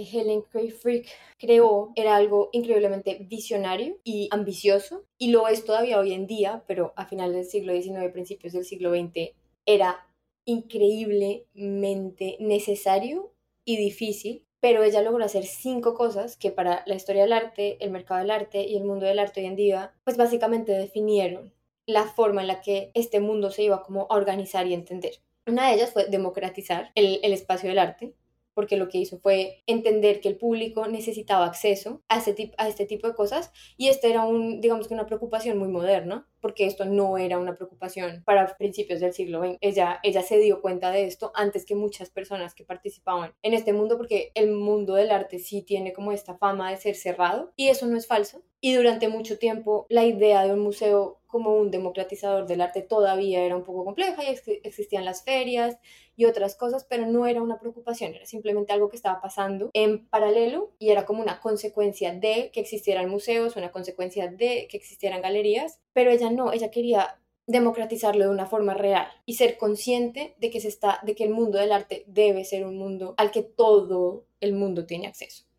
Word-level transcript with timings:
Que 0.00 0.18
Helen 0.18 0.42
Cray 0.42 0.70
Frick 0.70 1.08
creó 1.38 1.92
era 1.94 2.16
algo 2.16 2.48
increíblemente 2.52 3.18
visionario 3.28 3.98
y 4.02 4.28
ambicioso, 4.30 5.04
y 5.18 5.30
lo 5.30 5.46
es 5.46 5.66
todavía 5.66 5.98
hoy 5.98 6.14
en 6.14 6.26
día, 6.26 6.64
pero 6.66 6.94
a 6.96 7.04
finales 7.04 7.36
del 7.36 7.44
siglo 7.44 7.74
XIX, 7.74 8.10
principios 8.10 8.54
del 8.54 8.64
siglo 8.64 8.94
XX, 8.94 9.34
era 9.66 10.06
increíblemente 10.46 12.38
necesario 12.40 13.34
y 13.66 13.76
difícil, 13.76 14.46
pero 14.58 14.82
ella 14.82 15.02
logró 15.02 15.22
hacer 15.22 15.44
cinco 15.44 15.92
cosas 15.92 16.38
que 16.38 16.50
para 16.50 16.82
la 16.86 16.94
historia 16.94 17.24
del 17.24 17.34
arte, 17.34 17.76
el 17.84 17.90
mercado 17.90 18.20
del 18.20 18.30
arte 18.30 18.66
y 18.66 18.76
el 18.76 18.84
mundo 18.84 19.04
del 19.04 19.18
arte 19.18 19.40
hoy 19.40 19.48
en 19.48 19.56
día, 19.56 19.92
pues 20.04 20.16
básicamente 20.16 20.72
definieron 20.72 21.52
la 21.84 22.04
forma 22.04 22.40
en 22.40 22.46
la 22.46 22.62
que 22.62 22.90
este 22.94 23.20
mundo 23.20 23.50
se 23.50 23.64
iba 23.64 23.82
como 23.82 24.06
a 24.08 24.16
organizar 24.16 24.66
y 24.66 24.72
entender. 24.72 25.20
Una 25.46 25.68
de 25.68 25.74
ellas 25.74 25.92
fue 25.92 26.06
democratizar 26.06 26.90
el 26.94 27.32
espacio 27.34 27.68
del 27.68 27.78
arte, 27.78 28.14
porque 28.60 28.76
lo 28.76 28.90
que 28.90 28.98
hizo 28.98 29.18
fue 29.20 29.62
entender 29.66 30.20
que 30.20 30.28
el 30.28 30.36
público 30.36 30.86
necesitaba 30.86 31.46
acceso 31.46 32.02
a 32.10 32.18
este, 32.18 32.52
a 32.58 32.68
este 32.68 32.84
tipo 32.84 33.08
de 33.08 33.14
cosas 33.14 33.52
y 33.78 33.88
esta 33.88 34.06
era 34.06 34.26
un, 34.26 34.60
digamos 34.60 34.86
que 34.86 34.92
una 34.92 35.06
preocupación 35.06 35.56
muy 35.56 35.68
moderna, 35.68 36.28
porque 36.42 36.66
esto 36.66 36.84
no 36.84 37.16
era 37.16 37.38
una 37.38 37.56
preocupación 37.56 38.22
para 38.22 38.54
principios 38.58 39.00
del 39.00 39.14
siglo 39.14 39.40
XX. 39.42 39.56
Ella, 39.62 39.98
ella 40.02 40.20
se 40.20 40.36
dio 40.36 40.60
cuenta 40.60 40.90
de 40.90 41.06
esto 41.06 41.32
antes 41.34 41.64
que 41.64 41.74
muchas 41.74 42.10
personas 42.10 42.54
que 42.54 42.64
participaban 42.64 43.32
en 43.40 43.54
este 43.54 43.72
mundo, 43.72 43.96
porque 43.96 44.30
el 44.34 44.52
mundo 44.52 44.92
del 44.92 45.10
arte 45.10 45.38
sí 45.38 45.62
tiene 45.62 45.94
como 45.94 46.12
esta 46.12 46.36
fama 46.36 46.70
de 46.70 46.76
ser 46.76 46.96
cerrado 46.96 47.54
y 47.56 47.68
eso 47.68 47.86
no 47.86 47.96
es 47.96 48.06
falso. 48.06 48.42
Y 48.60 48.74
durante 48.74 49.08
mucho 49.08 49.38
tiempo 49.38 49.86
la 49.88 50.04
idea 50.04 50.44
de 50.44 50.52
un 50.52 50.60
museo 50.60 51.20
como 51.26 51.54
un 51.54 51.70
democratizador 51.70 52.46
del 52.46 52.60
arte 52.60 52.82
todavía 52.82 53.42
era 53.42 53.56
un 53.56 53.64
poco 53.64 53.84
compleja 53.84 54.22
y 54.24 54.36
existían 54.64 55.04
las 55.04 55.22
ferias 55.22 55.78
y 56.16 56.26
otras 56.26 56.56
cosas, 56.56 56.84
pero 56.84 57.06
no 57.06 57.26
era 57.26 57.40
una 57.40 57.58
preocupación, 57.58 58.14
era 58.14 58.26
simplemente 58.26 58.72
algo 58.72 58.90
que 58.90 58.96
estaba 58.96 59.20
pasando 59.22 59.70
en 59.72 60.06
paralelo 60.08 60.72
y 60.78 60.90
era 60.90 61.06
como 61.06 61.22
una 61.22 61.40
consecuencia 61.40 62.12
de 62.12 62.50
que 62.52 62.60
existieran 62.60 63.08
museos, 63.08 63.56
una 63.56 63.70
consecuencia 63.70 64.28
de 64.28 64.66
que 64.68 64.76
existieran 64.76 65.22
galerías, 65.22 65.80
pero 65.92 66.10
ella 66.10 66.30
no, 66.30 66.52
ella 66.52 66.70
quería 66.70 67.20
democratizarlo 67.46 68.24
de 68.24 68.30
una 68.30 68.46
forma 68.46 68.74
real 68.74 69.08
y 69.24 69.34
ser 69.34 69.56
consciente 69.56 70.34
de 70.38 70.50
que 70.50 70.60
se 70.60 70.68
está 70.68 71.00
de 71.02 71.14
que 71.14 71.24
el 71.24 71.30
mundo 71.30 71.58
del 71.58 71.72
arte 71.72 72.04
debe 72.06 72.44
ser 72.44 72.66
un 72.66 72.76
mundo 72.76 73.14
al 73.16 73.30
que 73.30 73.42
todo 73.42 74.26
el 74.40 74.52
mundo 74.52 74.86
tiene 74.86 75.06
acceso. 75.06 75.49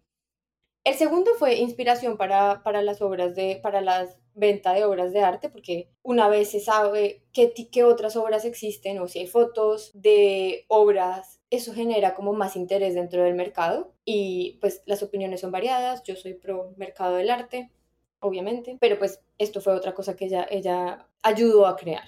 El 0.83 0.95
segundo 0.95 1.31
fue 1.37 1.55
inspiración 1.55 2.17
para, 2.17 2.63
para 2.63 2.81
las 2.81 3.01
obras 3.01 3.35
de 3.35 3.59
para 3.61 3.81
las 3.81 4.17
venta 4.33 4.73
de 4.73 4.85
obras 4.85 5.13
de 5.13 5.21
arte, 5.21 5.49
porque 5.49 5.89
una 6.01 6.27
vez 6.27 6.49
se 6.51 6.59
sabe 6.59 7.23
qué, 7.33 7.53
qué 7.71 7.83
otras 7.83 8.15
obras 8.15 8.45
existen 8.45 8.99
o 8.99 9.07
si 9.07 9.19
hay 9.19 9.27
fotos 9.27 9.91
de 9.93 10.65
obras, 10.67 11.41
eso 11.49 11.73
genera 11.73 12.15
como 12.15 12.33
más 12.33 12.55
interés 12.55 12.95
dentro 12.95 13.23
del 13.23 13.35
mercado 13.35 13.93
y 14.05 14.57
pues 14.61 14.81
las 14.85 15.03
opiniones 15.03 15.41
son 15.41 15.51
variadas, 15.51 16.01
yo 16.03 16.15
soy 16.15 16.33
pro 16.33 16.73
mercado 16.77 17.15
del 17.17 17.29
arte, 17.29 17.69
obviamente, 18.19 18.77
pero 18.79 18.97
pues 18.97 19.21
esto 19.37 19.61
fue 19.61 19.73
otra 19.73 19.93
cosa 19.93 20.15
que 20.15 20.25
ella, 20.25 20.47
ella 20.49 21.07
ayudó 21.21 21.67
a 21.67 21.75
crear. 21.75 22.07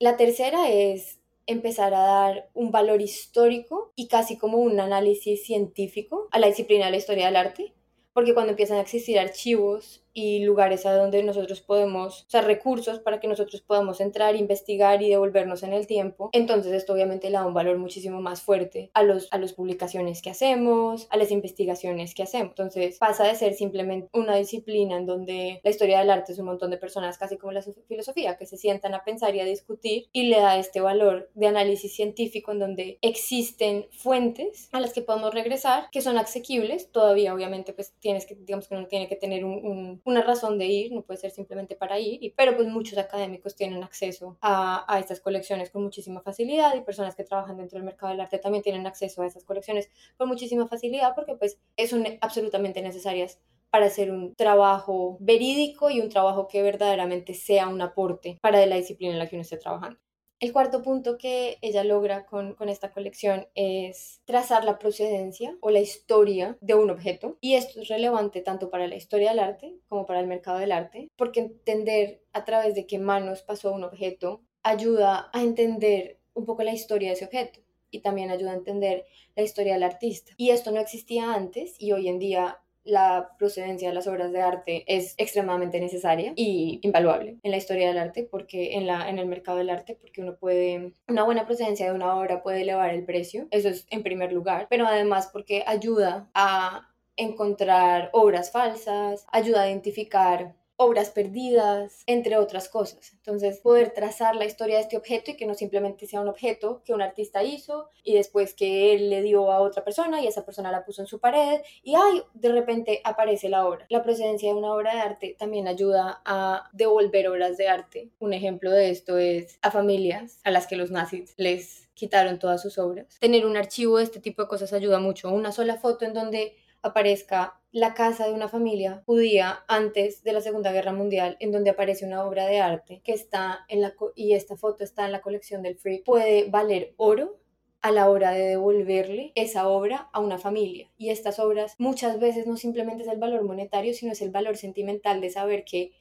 La 0.00 0.16
tercera 0.16 0.70
es 0.70 1.17
empezar 1.48 1.94
a 1.94 2.00
dar 2.00 2.50
un 2.54 2.70
valor 2.70 3.00
histórico 3.00 3.92
y 3.96 4.06
casi 4.06 4.36
como 4.36 4.58
un 4.58 4.78
análisis 4.78 5.44
científico 5.44 6.28
a 6.30 6.38
la 6.38 6.46
disciplina 6.46 6.84
de 6.84 6.90
la 6.92 6.98
historia 6.98 7.26
del 7.26 7.36
arte, 7.36 7.72
porque 8.12 8.34
cuando 8.34 8.50
empiezan 8.50 8.76
a 8.76 8.82
existir 8.82 9.18
archivos 9.18 10.04
y 10.12 10.44
lugares 10.44 10.86
a 10.86 10.94
donde 10.94 11.22
nosotros 11.22 11.60
podemos, 11.60 12.22
o 12.22 12.30
sea, 12.30 12.42
recursos 12.42 13.00
para 13.00 13.20
que 13.20 13.28
nosotros 13.28 13.60
podamos 13.62 14.00
entrar, 14.00 14.36
investigar 14.36 15.02
y 15.02 15.08
devolvernos 15.08 15.62
en 15.62 15.72
el 15.72 15.86
tiempo. 15.86 16.30
Entonces 16.32 16.72
esto 16.72 16.92
obviamente 16.92 17.28
le 17.28 17.34
da 17.34 17.46
un 17.46 17.54
valor 17.54 17.78
muchísimo 17.78 18.20
más 18.20 18.42
fuerte 18.42 18.90
a 18.94 19.02
los 19.02 19.28
a 19.30 19.38
las 19.38 19.52
publicaciones 19.52 20.22
que 20.22 20.30
hacemos, 20.30 21.06
a 21.10 21.16
las 21.16 21.30
investigaciones 21.30 22.14
que 22.14 22.22
hacemos. 22.22 22.50
Entonces 22.50 22.98
pasa 22.98 23.24
de 23.24 23.34
ser 23.34 23.54
simplemente 23.54 24.08
una 24.12 24.36
disciplina 24.36 24.96
en 24.96 25.06
donde 25.06 25.60
la 25.62 25.70
historia 25.70 26.00
del 26.00 26.10
arte 26.10 26.32
es 26.32 26.38
un 26.38 26.46
montón 26.46 26.70
de 26.70 26.78
personas, 26.78 27.18
casi 27.18 27.36
como 27.36 27.52
la 27.52 27.62
filosofía, 27.62 28.36
que 28.36 28.46
se 28.46 28.56
sientan 28.56 28.94
a 28.94 29.04
pensar 29.04 29.34
y 29.34 29.40
a 29.40 29.44
discutir 29.44 30.08
y 30.12 30.24
le 30.24 30.40
da 30.40 30.58
este 30.58 30.80
valor 30.80 31.30
de 31.34 31.46
análisis 31.46 31.94
científico 31.94 32.52
en 32.52 32.58
donde 32.58 32.98
existen 33.02 33.86
fuentes 33.90 34.68
a 34.72 34.80
las 34.80 34.92
que 34.92 35.02
podemos 35.02 35.32
regresar 35.32 35.88
que 35.90 36.00
son 36.00 36.18
asequibles. 36.18 36.90
Todavía 36.90 37.34
obviamente 37.34 37.72
pues 37.72 37.94
tienes 38.00 38.26
que, 38.26 38.34
digamos 38.34 38.68
que 38.68 38.74
uno 38.74 38.86
tiene 38.86 39.08
que 39.08 39.16
tener 39.16 39.44
un 39.44 39.97
una 40.04 40.22
razón 40.22 40.58
de 40.58 40.66
ir, 40.66 40.92
no 40.92 41.02
puede 41.02 41.20
ser 41.20 41.30
simplemente 41.30 41.76
para 41.76 41.98
ir, 41.98 42.32
pero 42.36 42.56
pues 42.56 42.68
muchos 42.68 42.98
académicos 42.98 43.56
tienen 43.56 43.82
acceso 43.82 44.38
a, 44.40 44.84
a 44.92 44.98
estas 44.98 45.20
colecciones 45.20 45.70
con 45.70 45.82
muchísima 45.82 46.20
facilidad 46.22 46.74
y 46.76 46.80
personas 46.80 47.14
que 47.14 47.24
trabajan 47.24 47.56
dentro 47.56 47.78
del 47.78 47.84
mercado 47.84 48.12
del 48.12 48.20
arte 48.20 48.38
también 48.38 48.62
tienen 48.62 48.86
acceso 48.86 49.22
a 49.22 49.26
esas 49.26 49.44
colecciones 49.44 49.90
con 50.16 50.28
muchísima 50.28 50.66
facilidad 50.66 51.14
porque 51.14 51.34
pues 51.36 51.58
son 51.88 52.04
absolutamente 52.20 52.82
necesarias 52.82 53.40
para 53.70 53.86
hacer 53.86 54.10
un 54.10 54.34
trabajo 54.34 55.18
verídico 55.20 55.90
y 55.90 56.00
un 56.00 56.08
trabajo 56.08 56.48
que 56.48 56.62
verdaderamente 56.62 57.34
sea 57.34 57.68
un 57.68 57.80
aporte 57.80 58.38
para 58.40 58.64
la 58.66 58.76
disciplina 58.76 59.12
en 59.12 59.18
la 59.18 59.26
que 59.28 59.36
uno 59.36 59.42
esté 59.42 59.58
trabajando. 59.58 59.98
El 60.40 60.52
cuarto 60.52 60.82
punto 60.82 61.18
que 61.18 61.58
ella 61.62 61.82
logra 61.82 62.24
con, 62.24 62.56
esta 62.68 62.92
colección 62.92 63.48
es 63.56 64.20
trazar 64.24 64.64
la 64.64 64.78
procedencia 64.78 65.56
o 65.60 65.70
la 65.70 65.80
historia 65.80 66.56
de 66.60 66.74
un 66.74 66.90
objeto. 66.90 67.38
Y 67.40 67.54
esto 67.54 67.80
es 67.80 67.88
relevante 67.88 68.40
tanto 68.40 68.70
para 68.70 68.86
la 68.86 68.94
historia 68.94 69.30
del 69.30 69.40
arte 69.40 69.74
como 69.88 70.06
para 70.06 70.20
el 70.20 70.28
mercado 70.28 70.58
del 70.58 70.70
arte, 70.70 71.08
porque 71.16 71.40
entender 71.40 72.22
a 72.32 72.44
través 72.44 72.76
de 72.76 72.86
qué 72.86 73.00
manos 73.00 73.42
pasó 73.42 73.72
un 73.72 73.82
objeto 73.82 74.42
ayuda 74.62 75.28
a 75.32 75.42
entender 75.42 76.20
un 76.34 76.44
poco 76.44 76.62
la 76.62 76.72
historia 76.72 77.08
de 77.08 77.14
ese 77.14 77.24
objeto 77.24 77.60
y 77.90 78.00
también 78.00 78.30
ayuda 78.30 78.52
a 78.52 78.56
entender 78.56 79.06
la 79.34 79.42
historia 79.42 79.74
del 79.74 79.82
artista. 79.82 80.32
Y 80.36 80.50
esto 80.50 80.70
no 80.70 80.78
existía 80.78 81.34
antes 81.34 81.74
y 81.80 81.90
hoy 81.92 82.08
en 82.08 82.18
día 82.20 82.60
la 82.84 83.34
procedencia 83.38 83.88
de 83.88 83.94
las 83.94 84.06
obras 84.06 84.32
de 84.32 84.40
arte 84.40 84.84
es 84.86 85.14
extremadamente 85.18 85.80
necesaria 85.80 86.32
y 86.36 86.80
invaluable 86.82 87.38
en 87.42 87.50
la 87.50 87.56
historia 87.56 87.88
del 87.88 87.98
arte 87.98 88.26
porque 88.30 88.76
en 88.76 88.86
la 88.86 89.08
en 89.08 89.18
el 89.18 89.26
mercado 89.26 89.58
del 89.58 89.70
arte 89.70 89.96
porque 90.00 90.22
uno 90.22 90.36
puede 90.36 90.92
una 91.06 91.24
buena 91.24 91.46
procedencia 91.46 91.86
de 91.86 91.92
una 91.92 92.16
obra 92.18 92.42
puede 92.42 92.62
elevar 92.62 92.94
el 92.94 93.04
precio 93.04 93.46
eso 93.50 93.68
es 93.68 93.86
en 93.90 94.02
primer 94.02 94.32
lugar 94.32 94.66
pero 94.70 94.86
además 94.86 95.28
porque 95.32 95.64
ayuda 95.66 96.30
a 96.34 96.88
encontrar 97.16 98.10
obras 98.12 98.50
falsas 98.52 99.26
ayuda 99.32 99.62
a 99.62 99.68
identificar 99.68 100.54
obras 100.78 101.10
perdidas, 101.10 102.04
entre 102.06 102.36
otras 102.36 102.68
cosas. 102.68 103.12
Entonces, 103.12 103.58
poder 103.58 103.90
trazar 103.90 104.36
la 104.36 104.44
historia 104.44 104.76
de 104.76 104.82
este 104.82 104.96
objeto 104.96 105.32
y 105.32 105.36
que 105.36 105.44
no 105.44 105.54
simplemente 105.54 106.06
sea 106.06 106.20
un 106.20 106.28
objeto 106.28 106.82
que 106.84 106.94
un 106.94 107.02
artista 107.02 107.42
hizo 107.42 107.90
y 108.04 108.14
después 108.14 108.54
que 108.54 108.94
él 108.94 109.10
le 109.10 109.22
dio 109.22 109.50
a 109.50 109.60
otra 109.60 109.84
persona 109.84 110.22
y 110.22 110.28
esa 110.28 110.44
persona 110.44 110.70
la 110.70 110.84
puso 110.84 111.02
en 111.02 111.08
su 111.08 111.18
pared 111.18 111.60
y 111.82 111.96
ay, 111.96 112.22
de 112.32 112.52
repente 112.52 113.00
aparece 113.02 113.48
la 113.48 113.66
obra. 113.66 113.86
La 113.88 114.04
procedencia 114.04 114.50
de 114.50 114.54
una 114.54 114.72
obra 114.72 114.94
de 114.94 115.00
arte 115.00 115.36
también 115.36 115.66
ayuda 115.66 116.22
a 116.24 116.70
devolver 116.72 117.28
obras 117.28 117.56
de 117.56 117.68
arte. 117.68 118.10
Un 118.20 118.32
ejemplo 118.32 118.70
de 118.70 118.90
esto 118.90 119.18
es 119.18 119.58
a 119.62 119.72
familias 119.72 120.40
a 120.44 120.52
las 120.52 120.68
que 120.68 120.76
los 120.76 120.92
nazis 120.92 121.34
les 121.36 121.88
quitaron 121.94 122.38
todas 122.38 122.62
sus 122.62 122.78
obras. 122.78 123.18
Tener 123.18 123.44
un 123.44 123.56
archivo 123.56 123.98
de 123.98 124.04
este 124.04 124.20
tipo 124.20 124.42
de 124.42 124.48
cosas 124.48 124.72
ayuda 124.72 125.00
mucho. 125.00 125.28
Una 125.30 125.50
sola 125.50 125.76
foto 125.76 126.04
en 126.04 126.14
donde 126.14 126.54
aparezca 126.82 127.57
la 127.70 127.94
casa 127.94 128.26
de 128.26 128.32
una 128.32 128.48
familia 128.48 129.02
judía 129.04 129.64
antes 129.68 130.22
de 130.22 130.32
la 130.32 130.40
Segunda 130.40 130.72
Guerra 130.72 130.92
Mundial, 130.92 131.36
en 131.40 131.52
donde 131.52 131.70
aparece 131.70 132.06
una 132.06 132.24
obra 132.24 132.46
de 132.46 132.60
arte 132.60 133.02
que 133.04 133.12
está 133.12 133.64
en 133.68 133.82
la 133.82 133.94
y 134.14 134.32
esta 134.32 134.56
foto 134.56 134.84
está 134.84 135.04
en 135.04 135.12
la 135.12 135.20
colección 135.20 135.62
del 135.62 135.76
Free, 135.76 136.02
puede 136.02 136.48
valer 136.48 136.94
oro 136.96 137.38
a 137.80 137.92
la 137.92 138.10
hora 138.10 138.32
de 138.32 138.42
devolverle 138.42 139.32
esa 139.34 139.68
obra 139.68 140.08
a 140.12 140.20
una 140.20 140.38
familia. 140.38 140.90
Y 140.96 141.10
estas 141.10 141.38
obras 141.38 141.74
muchas 141.78 142.18
veces 142.18 142.46
no 142.46 142.56
simplemente 142.56 143.02
es 143.02 143.08
el 143.08 143.18
valor 143.18 143.44
monetario, 143.44 143.94
sino 143.94 144.12
es 144.12 144.22
el 144.22 144.30
valor 144.30 144.56
sentimental 144.56 145.20
de 145.20 145.30
saber 145.30 145.64
que 145.64 145.92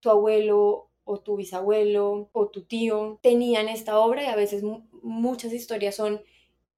tu 0.00 0.10
abuelo 0.10 0.90
o 1.04 1.20
tu 1.20 1.36
bisabuelo 1.36 2.28
o 2.32 2.48
tu 2.48 2.64
tío 2.64 3.18
tenían 3.22 3.68
esta 3.68 3.98
obra 3.98 4.22
y 4.24 4.26
a 4.26 4.36
veces 4.36 4.64
muchas 5.02 5.52
historias 5.52 5.94
son 5.94 6.22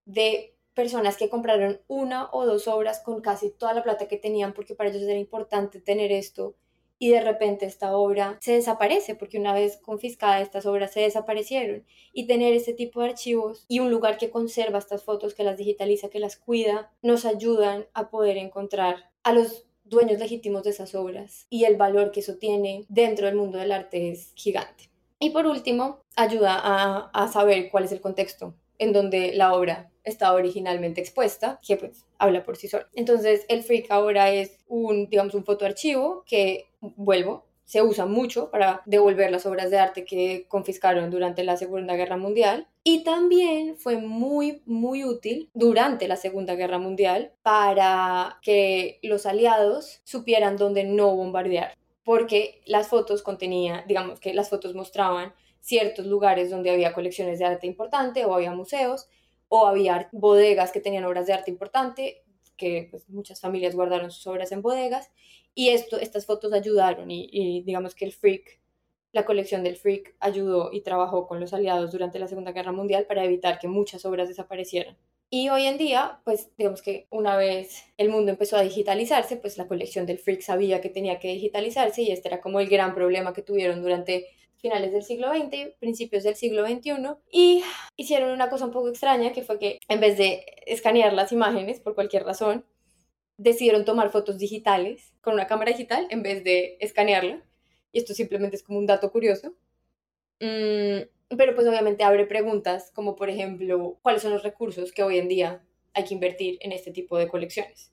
de 0.04 0.53
personas 0.74 1.16
que 1.16 1.28
compraron 1.28 1.80
una 1.86 2.28
o 2.32 2.44
dos 2.44 2.68
obras 2.68 3.00
con 3.00 3.20
casi 3.20 3.50
toda 3.50 3.74
la 3.74 3.82
plata 3.82 4.08
que 4.08 4.16
tenían 4.16 4.52
porque 4.52 4.74
para 4.74 4.90
ellos 4.90 5.02
era 5.02 5.18
importante 5.18 5.80
tener 5.80 6.12
esto 6.12 6.56
y 6.98 7.10
de 7.10 7.20
repente 7.20 7.66
esta 7.66 7.96
obra 7.96 8.38
se 8.40 8.52
desaparece 8.52 9.14
porque 9.14 9.38
una 9.38 9.52
vez 9.52 9.76
confiscada 9.78 10.40
estas 10.40 10.66
obras 10.66 10.92
se 10.92 11.00
desaparecieron 11.00 11.84
y 12.12 12.26
tener 12.26 12.54
este 12.54 12.72
tipo 12.72 13.00
de 13.00 13.08
archivos 13.08 13.64
y 13.68 13.80
un 13.80 13.90
lugar 13.90 14.16
que 14.16 14.30
conserva 14.30 14.78
estas 14.78 15.02
fotos, 15.02 15.34
que 15.34 15.44
las 15.44 15.58
digitaliza, 15.58 16.08
que 16.08 16.20
las 16.20 16.36
cuida, 16.36 16.92
nos 17.02 17.24
ayudan 17.24 17.86
a 17.94 18.10
poder 18.10 18.36
encontrar 18.36 19.10
a 19.22 19.32
los 19.32 19.66
dueños 19.84 20.18
legítimos 20.18 20.62
de 20.62 20.70
esas 20.70 20.94
obras 20.94 21.46
y 21.50 21.64
el 21.64 21.76
valor 21.76 22.10
que 22.10 22.20
eso 22.20 22.36
tiene 22.36 22.86
dentro 22.88 23.26
del 23.26 23.36
mundo 23.36 23.58
del 23.58 23.72
arte 23.72 24.10
es 24.10 24.32
gigante. 24.34 24.90
Y 25.18 25.30
por 25.30 25.46
último, 25.46 26.00
ayuda 26.16 26.58
a, 26.62 27.10
a 27.12 27.28
saber 27.28 27.70
cuál 27.70 27.84
es 27.84 27.92
el 27.92 28.00
contexto 28.00 28.54
en 28.78 28.92
donde 28.92 29.32
la 29.34 29.54
obra 29.54 29.90
estaba 30.04 30.34
originalmente 30.36 31.00
expuesta, 31.00 31.58
que 31.66 31.76
pues 31.76 32.04
habla 32.18 32.44
por 32.44 32.56
sí 32.56 32.68
sola. 32.68 32.88
Entonces 32.94 33.44
el 33.48 33.62
freak 33.62 33.90
ahora 33.90 34.30
es 34.30 34.58
un, 34.68 35.08
digamos, 35.08 35.34
un 35.34 35.44
fotoarchivo 35.44 36.24
que, 36.26 36.66
vuelvo, 36.80 37.46
se 37.64 37.82
usa 37.82 38.04
mucho 38.04 38.50
para 38.50 38.82
devolver 38.84 39.30
las 39.30 39.46
obras 39.46 39.70
de 39.70 39.78
arte 39.78 40.04
que 40.04 40.46
confiscaron 40.48 41.10
durante 41.10 41.44
la 41.44 41.56
Segunda 41.56 41.96
Guerra 41.96 42.18
Mundial. 42.18 42.68
Y 42.82 43.04
también 43.04 43.76
fue 43.78 43.96
muy, 43.96 44.62
muy 44.66 45.04
útil 45.04 45.48
durante 45.54 46.06
la 46.06 46.16
Segunda 46.16 46.54
Guerra 46.54 46.78
Mundial 46.78 47.32
para 47.42 48.38
que 48.42 48.98
los 49.02 49.24
aliados 49.24 50.02
supieran 50.04 50.58
dónde 50.58 50.84
no 50.84 51.16
bombardear. 51.16 51.74
Porque 52.04 52.60
las 52.66 52.88
fotos 52.88 53.22
contenían, 53.22 53.84
digamos 53.88 54.20
que 54.20 54.34
las 54.34 54.50
fotos 54.50 54.74
mostraban 54.74 55.32
ciertos 55.64 56.04
lugares 56.04 56.50
donde 56.50 56.70
había 56.70 56.92
colecciones 56.92 57.38
de 57.38 57.46
arte 57.46 57.66
importante 57.66 58.26
o 58.26 58.34
había 58.34 58.52
museos 58.52 59.08
o 59.48 59.66
había 59.66 60.10
bodegas 60.12 60.70
que 60.72 60.80
tenían 60.80 61.06
obras 61.06 61.26
de 61.26 61.32
arte 61.32 61.50
importante, 61.50 62.22
que 62.58 62.88
pues, 62.90 63.08
muchas 63.08 63.40
familias 63.40 63.74
guardaron 63.74 64.10
sus 64.10 64.26
obras 64.26 64.52
en 64.52 64.60
bodegas 64.60 65.10
y 65.54 65.70
esto, 65.70 65.98
estas 65.98 66.26
fotos 66.26 66.52
ayudaron 66.52 67.10
y, 67.10 67.62
digamos 67.62 67.94
que 67.94 68.04
el 68.04 68.12
Freak, 68.12 68.60
la 69.12 69.24
colección 69.24 69.62
del 69.62 69.76
Freak 69.76 70.14
ayudó 70.20 70.70
y 70.70 70.82
trabajó 70.82 71.26
con 71.26 71.40
los 71.40 71.54
aliados 71.54 71.92
durante 71.92 72.18
la 72.18 72.28
Segunda 72.28 72.52
Guerra 72.52 72.72
Mundial 72.72 73.06
para 73.06 73.24
evitar 73.24 73.58
que 73.58 73.68
muchas 73.68 74.04
obras 74.04 74.28
desaparecieran. 74.28 74.98
Y 75.30 75.48
hoy 75.48 75.64
en 75.64 75.78
día, 75.78 76.20
pues 76.24 76.50
digamos 76.58 76.82
que 76.82 77.06
una 77.10 77.36
vez 77.36 77.84
el 77.96 78.10
mundo 78.10 78.30
empezó 78.30 78.58
a 78.58 78.62
digitalizarse, 78.62 79.36
pues 79.36 79.56
la 79.56 79.66
colección 79.66 80.04
del 80.04 80.18
Freak 80.18 80.42
sabía 80.42 80.82
que 80.82 80.90
tenía 80.90 81.18
que 81.18 81.28
digitalizarse 81.28 82.02
y 82.02 82.10
este 82.10 82.28
era 82.28 82.42
como 82.42 82.60
el 82.60 82.68
gran 82.68 82.94
problema 82.94 83.32
que 83.32 83.42
tuvieron 83.42 83.82
durante 83.82 84.26
finales 84.64 84.94
del 84.94 85.02
siglo 85.02 85.28
XX, 85.28 85.76
principios 85.78 86.22
del 86.22 86.36
siglo 86.36 86.66
XXI, 86.66 86.94
y 87.30 87.62
hicieron 87.96 88.30
una 88.30 88.48
cosa 88.48 88.64
un 88.64 88.70
poco 88.72 88.88
extraña, 88.88 89.30
que 89.30 89.42
fue 89.42 89.58
que 89.58 89.78
en 89.88 90.00
vez 90.00 90.16
de 90.16 90.46
escanear 90.64 91.12
las 91.12 91.32
imágenes 91.32 91.80
por 91.80 91.94
cualquier 91.94 92.24
razón, 92.24 92.64
decidieron 93.36 93.84
tomar 93.84 94.10
fotos 94.10 94.38
digitales 94.38 95.12
con 95.20 95.34
una 95.34 95.46
cámara 95.46 95.72
digital 95.72 96.06
en 96.08 96.22
vez 96.22 96.44
de 96.44 96.78
escanearla. 96.80 97.44
Y 97.92 97.98
esto 97.98 98.14
simplemente 98.14 98.56
es 98.56 98.62
como 98.62 98.78
un 98.78 98.86
dato 98.86 99.12
curioso. 99.12 99.54
Mm, 100.40 101.08
pero 101.36 101.54
pues 101.54 101.66
obviamente 101.66 102.02
abre 102.02 102.24
preguntas 102.24 102.90
como 102.94 103.16
por 103.16 103.28
ejemplo, 103.28 103.98
¿cuáles 104.00 104.22
son 104.22 104.32
los 104.32 104.42
recursos 104.42 104.92
que 104.92 105.02
hoy 105.02 105.18
en 105.18 105.28
día 105.28 105.62
hay 105.92 106.04
que 106.04 106.14
invertir 106.14 106.56
en 106.62 106.72
este 106.72 106.90
tipo 106.90 107.18
de 107.18 107.28
colecciones? 107.28 107.92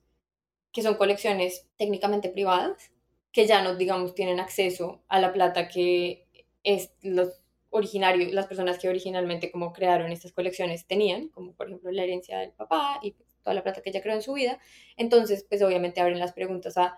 Que 0.71 0.83
son 0.83 0.95
colecciones 0.95 1.67
técnicamente 1.77 2.29
privadas, 2.29 2.93
que 3.33 3.45
ya 3.45 3.61
no, 3.61 3.75
digamos, 3.75 4.15
tienen 4.15 4.39
acceso 4.39 5.03
a 5.09 5.19
la 5.19 5.33
plata 5.33 5.67
que 5.67 6.20
es 6.63 6.91
los 7.01 7.41
originarios, 7.71 8.33
las 8.33 8.47
personas 8.47 8.77
que 8.77 8.89
originalmente 8.89 9.51
como 9.51 9.73
crearon 9.73 10.11
estas 10.11 10.33
colecciones 10.33 10.85
tenían, 10.85 11.29
como 11.29 11.53
por 11.53 11.67
ejemplo 11.67 11.91
la 11.91 12.03
herencia 12.03 12.39
del 12.39 12.51
papá 12.51 12.99
y 13.01 13.15
toda 13.41 13.53
la 13.53 13.63
plata 13.63 13.81
que 13.81 13.89
ella 13.89 14.01
creó 14.01 14.15
en 14.15 14.21
su 14.21 14.33
vida. 14.33 14.59
Entonces, 14.97 15.45
pues 15.47 15.61
obviamente 15.61 16.01
abren 16.01 16.19
las 16.19 16.33
preguntas 16.33 16.77
a 16.77 16.95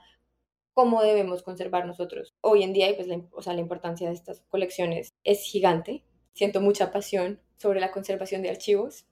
cómo 0.74 1.04
debemos 1.04 1.44
conservar 1.44 1.86
nosotros 1.86 2.34
hoy 2.42 2.64
en 2.64 2.74
día 2.74 2.90
y 2.90 2.96
pues 2.96 3.08
la, 3.08 3.22
o 3.32 3.42
sea, 3.42 3.54
la 3.54 3.62
importancia 3.62 4.08
de 4.08 4.16
estas 4.16 4.42
colecciones 4.50 5.14
es 5.24 5.44
gigante. 5.44 6.04
Siento 6.34 6.60
mucha 6.60 6.92
pasión 6.92 7.40
sobre 7.58 7.80
la 7.80 7.92
conservación 7.92 8.42
de 8.42 8.50
archivos. 8.50 9.06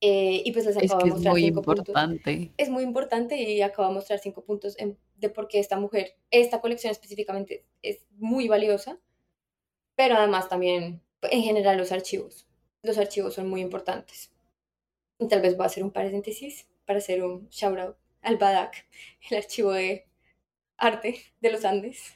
Eh, 0.00 0.42
y 0.44 0.52
pues 0.52 0.66
les 0.66 0.76
acabo 0.76 1.04
de 1.04 1.10
mostrar 1.10 1.36
es 1.36 1.40
muy 1.40 1.44
importante. 1.46 2.52
Es 2.56 2.68
muy 2.68 2.82
importante 2.82 3.36
y 3.36 3.62
acabo 3.62 3.88
de 3.88 3.94
mostrar 3.94 4.18
cinco 4.18 4.44
puntos 4.44 4.76
de 5.16 5.28
por 5.30 5.48
qué 5.48 5.60
esta 5.60 5.78
mujer, 5.78 6.16
esta 6.30 6.60
colección 6.60 6.90
específicamente, 6.90 7.64
es 7.82 8.04
muy 8.16 8.48
valiosa 8.48 8.98
pero 9.96 10.16
además 10.16 10.48
también 10.48 11.02
en 11.22 11.42
general 11.42 11.76
los 11.76 11.92
archivos. 11.92 12.46
Los 12.82 12.98
archivos 12.98 13.34
son 13.34 13.48
muy 13.48 13.60
importantes. 13.60 14.30
Y 15.18 15.28
tal 15.28 15.40
vez 15.40 15.56
voy 15.56 15.64
a 15.64 15.66
hacer 15.66 15.84
un 15.84 15.90
paréntesis 15.90 16.68
para 16.84 16.98
hacer 16.98 17.24
un 17.24 17.48
shout 17.48 17.78
out 17.78 17.96
al 18.22 18.36
BADAC, 18.36 18.86
el 19.30 19.38
archivo 19.38 19.72
de 19.72 20.06
arte 20.76 21.20
de 21.40 21.52
los 21.52 21.64
Andes, 21.64 22.14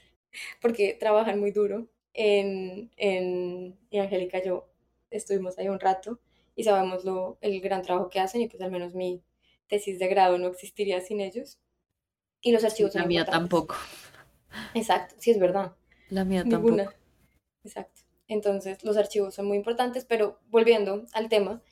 porque 0.61 0.97
trabajan 0.99 1.41
muy 1.41 1.53
duro. 1.53 1.89
En, 2.15 2.91
en, 2.97 3.79
y 3.91 3.99
Angélica 3.99 4.39
y 4.39 4.47
yo 4.47 4.69
estuvimos 5.09 5.57
ahí 5.57 5.69
un 5.69 5.79
rato 5.79 6.19
y 6.57 6.65
sabemos 6.65 7.05
lo, 7.05 7.39
el 7.41 7.61
gran 7.61 7.83
trabajo 7.83 8.11
que 8.11 8.19
hacen 8.19 8.41
y 8.41 8.49
pues 8.49 8.61
al 8.61 8.73
menos 8.73 8.93
mi 8.93 9.23
tesis 9.69 10.01
de 10.01 10.09
grado 10.09 10.37
no 10.37 10.49
existiría 10.49 11.01
sin 11.01 11.21
ellos. 11.21 11.61
Y 12.41 12.51
los 12.51 12.65
archivos 12.65 12.95
La 12.97 13.07
mía 13.07 13.25
tampoco. 13.25 13.77
Exacto, 14.75 15.15
sí 15.19 15.31
es 15.31 15.39
verdad. 15.39 15.77
La 16.09 16.25
mía 16.25 16.45
tampoco. 16.49 16.93
Exacto. 17.69 18.01
Entonces, 18.29 18.83
los 18.83 18.97
archivos 18.97 19.35
son 19.35 19.47
muy 19.47 19.57
importantes, 19.59 20.07
pero 20.07 20.41
volviendo 20.49 21.05
al 21.13 21.29
tema, 21.29 21.63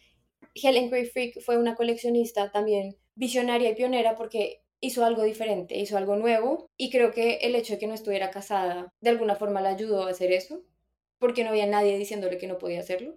Helen 0.55 0.91
Gray 0.91 1.07
Frick 1.07 1.41
fue 1.41 1.57
una 1.57 1.75
coleccionista 1.75 2.51
también 2.51 2.97
visionaria 3.15 3.71
y 3.71 3.75
pionera 3.75 4.15
porque 4.15 4.63
hizo 4.81 5.05
algo 5.07 5.23
diferente, 5.23 5.79
hizo 5.79 5.97
algo 5.97 6.17
nuevo 6.17 6.71
y 6.77 6.91
creo 6.91 7.13
que 7.13 7.37
el 7.37 7.55
hecho 7.55 7.75
de 7.75 7.79
que 7.79 7.87
no 7.87 7.95
estuviera 7.95 8.31
casada 8.31 8.93
de 9.01 9.11
alguna 9.11 9.37
forma 9.37 9.63
la 9.63 9.71
ayudó 9.71 10.07
a 10.07 10.11
hacer 10.11 10.33
eso, 10.33 10.63
porque 11.19 11.45
no 11.45 11.51
había 11.51 11.67
nadie 11.67 11.97
diciéndole 11.97 12.37
que 12.37 12.47
no 12.47 12.59
podía 12.59 12.81
hacerlo. 12.81 13.17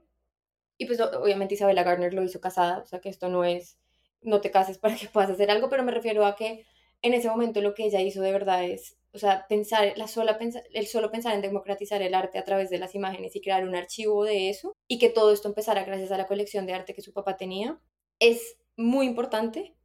Y 0.77 0.85
pues 0.85 1.01
obviamente 1.01 1.55
Isabella 1.55 1.83
Gardner 1.83 2.13
lo 2.13 2.23
hizo 2.23 2.39
casada, 2.39 2.79
o 2.79 2.85
sea 2.85 3.01
que 3.01 3.09
esto 3.09 3.27
no 3.27 3.43
es, 3.43 3.77
no 4.21 4.39
te 4.39 4.51
cases 4.51 4.77
para 4.77 4.95
que 4.95 5.07
puedas 5.09 5.31
hacer 5.31 5.51
algo, 5.51 5.69
pero 5.69 5.83
me 5.83 5.91
refiero 5.91 6.25
a 6.25 6.37
que 6.37 6.65
en 7.01 7.13
ese 7.13 7.29
momento 7.29 7.61
lo 7.61 7.73
que 7.73 7.85
ella 7.85 8.01
hizo 8.01 8.21
de 8.21 8.31
verdad 8.31 8.63
es 8.63 8.97
o 9.13 9.17
sea, 9.17 9.47
pensar, 9.47 9.93
la 9.97 10.07
sola 10.07 10.37
el 10.71 10.87
solo 10.87 11.11
pensar 11.11 11.33
en 11.33 11.41
democratizar 11.41 12.01
el 12.01 12.13
arte 12.13 12.37
a 12.37 12.43
través 12.43 12.69
de 12.69 12.77
las 12.77 12.93
imágenes 12.95 13.35
y 13.35 13.41
crear 13.41 13.67
un 13.67 13.75
archivo 13.75 14.23
de 14.23 14.49
eso 14.49 14.75
y 14.87 14.99
que 14.99 15.09
todo 15.09 15.31
esto 15.31 15.47
empezara 15.47 15.83
gracias 15.83 16.11
a 16.11 16.17
la 16.17 16.27
colección 16.27 16.65
de 16.65 16.73
arte 16.73 16.93
que 16.93 17.01
su 17.01 17.13
papá 17.13 17.37
tenía, 17.37 17.79
es 18.19 18.57
muy 18.77 19.07
importante 19.07 19.75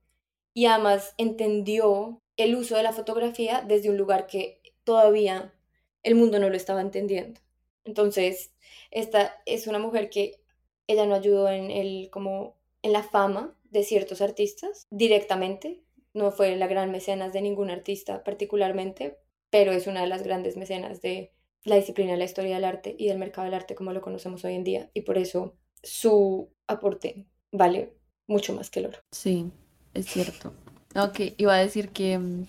y 0.52 0.66
además 0.66 1.14
entendió 1.18 2.22
el 2.36 2.54
uso 2.54 2.76
de 2.76 2.82
la 2.82 2.92
fotografía 2.92 3.64
desde 3.66 3.90
un 3.90 3.96
lugar 3.96 4.26
que 4.26 4.60
todavía 4.84 5.54
el 6.02 6.14
mundo 6.14 6.38
no 6.38 6.50
lo 6.50 6.56
estaba 6.56 6.80
entendiendo. 6.80 7.40
Entonces, 7.84 8.52
esta 8.90 9.42
es 9.46 9.66
una 9.66 9.78
mujer 9.78 10.10
que 10.10 10.40
ella 10.86 11.06
no 11.06 11.14
ayudó 11.14 11.48
en 11.48 11.70
el 11.70 12.08
como 12.10 12.56
en 12.82 12.92
la 12.92 13.02
fama 13.02 13.56
de 13.70 13.82
ciertos 13.82 14.20
artistas 14.20 14.86
directamente, 14.90 15.82
no 16.14 16.30
fue 16.30 16.56
la 16.56 16.66
gran 16.68 16.90
mecenas 16.90 17.32
de 17.32 17.42
ningún 17.42 17.70
artista 17.70 18.24
particularmente, 18.24 19.18
pero 19.50 19.72
es 19.72 19.86
una 19.86 20.00
de 20.00 20.06
las 20.06 20.22
grandes 20.22 20.56
mecenas 20.56 21.02
de 21.02 21.32
la 21.64 21.76
disciplina 21.76 22.12
de 22.12 22.18
la 22.18 22.24
historia 22.24 22.54
del 22.54 22.64
arte 22.64 22.94
y 22.98 23.08
del 23.08 23.18
mercado 23.18 23.44
del 23.46 23.54
arte 23.54 23.74
como 23.74 23.92
lo 23.92 24.00
conocemos 24.00 24.44
hoy 24.44 24.54
en 24.54 24.64
día. 24.64 24.90
Y 24.94 25.02
por 25.02 25.18
eso 25.18 25.56
su 25.82 26.50
aporte 26.66 27.26
vale 27.52 27.92
mucho 28.26 28.54
más 28.54 28.70
que 28.70 28.80
el 28.80 28.86
oro. 28.86 28.98
Sí, 29.10 29.50
es 29.92 30.06
cierto. 30.06 30.52
Ok, 30.96 31.20
iba 31.36 31.54
a 31.54 31.58
decir 31.58 31.90
que 31.90 32.18
mm, 32.18 32.46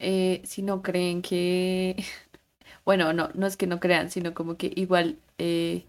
eh, 0.00 0.42
si 0.44 0.62
no 0.62 0.82
creen 0.82 1.22
que, 1.22 1.96
bueno, 2.84 3.12
no, 3.12 3.30
no 3.34 3.46
es 3.46 3.56
que 3.56 3.66
no 3.66 3.80
crean, 3.80 4.10
sino 4.10 4.34
como 4.34 4.56
que 4.56 4.72
igual, 4.74 5.18
eh, 5.38 5.84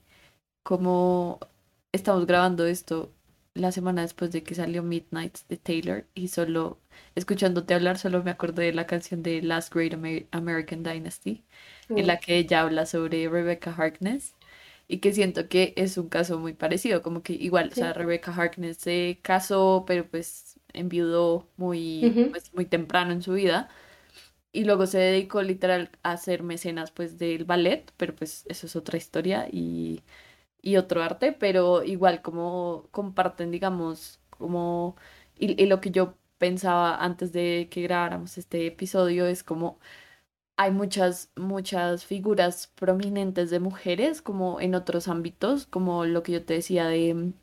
como 0.64 1.40
estamos 1.92 2.26
grabando 2.28 2.66
esto 2.66 3.12
la 3.54 3.72
semana 3.72 4.02
después 4.02 4.32
de 4.32 4.44
que 4.44 4.56
salió 4.56 4.84
Midnight 4.84 5.40
de 5.50 5.58
Taylor 5.58 6.06
y 6.16 6.30
solo 6.30 6.80
escuchándote 7.16 7.74
hablar 7.74 7.98
solo 7.98 8.24
me 8.24 8.32
acordé 8.32 8.66
de 8.66 8.74
la 8.74 8.88
canción 8.88 9.24
de 9.24 9.42
Last 9.42 9.74
Great 9.74 9.94
American 10.32 10.84
Dynasty 10.84 11.44
en 11.96 12.08
la 12.08 12.18
que 12.20 12.38
ella 12.38 12.62
habla 12.62 12.86
sobre 12.86 13.28
Rebecca 13.30 13.74
Harkness 13.78 14.34
y 14.88 15.00
que 15.00 15.14
siento 15.14 15.48
que 15.50 15.74
es 15.78 15.98
un 15.98 16.10
caso 16.10 16.38
muy 16.40 16.54
parecido, 16.54 17.02
como 17.02 17.24
que 17.24 17.34
igual, 17.34 17.70
o 17.72 17.76
sea, 17.76 17.94
Rebecca 17.94 18.34
Harkness 18.34 18.78
se 18.78 19.20
casó, 19.22 19.86
pero 19.88 20.06
pues 20.08 20.60
enviudó 20.74 21.48
muy, 21.58 22.28
pues, 22.30 22.54
muy 22.54 22.66
temprano 22.66 23.14
en 23.14 23.22
su 23.22 23.34
vida 23.34 23.70
y 24.54 24.66
luego 24.66 24.86
se 24.88 24.98
dedicó 25.00 25.42
literal 25.42 25.92
a 26.04 26.12
hacer 26.14 26.44
mecenas 26.44 26.92
pues 26.92 27.18
del 27.18 27.46
ballet, 27.46 27.92
pero 27.98 28.16
pues 28.16 28.46
eso 28.48 28.68
es 28.68 28.76
otra 28.76 28.98
historia 28.98 29.48
y 29.52 30.02
y 30.62 30.78
otro 30.78 31.04
arte, 31.04 31.32
pero 31.34 31.84
igual 31.84 32.22
como 32.22 32.88
comparten, 32.92 33.52
digamos, 33.52 34.20
como, 34.30 34.96
y, 35.38 35.66
lo 35.66 35.82
que 35.82 35.92
yo 35.92 36.16
pensaba 36.38 36.96
antes 37.04 37.34
de 37.34 37.68
que 37.72 37.84
grabáramos 37.84 38.38
este 38.38 38.68
episodio 38.68 39.28
es 39.28 39.44
como 39.44 39.80
hay 40.58 40.72
muchas, 40.72 41.32
muchas 41.36 42.06
figuras 42.06 42.68
prominentes 42.76 43.50
de 43.50 43.60
mujeres 43.60 44.22
como 44.22 44.62
en 44.62 44.76
otros 44.76 45.08
ámbitos, 45.08 45.66
como 45.68 46.06
lo 46.06 46.24
que 46.24 46.34
yo 46.34 46.46
te 46.46 46.56
decía 46.56 46.88
de 46.88 47.34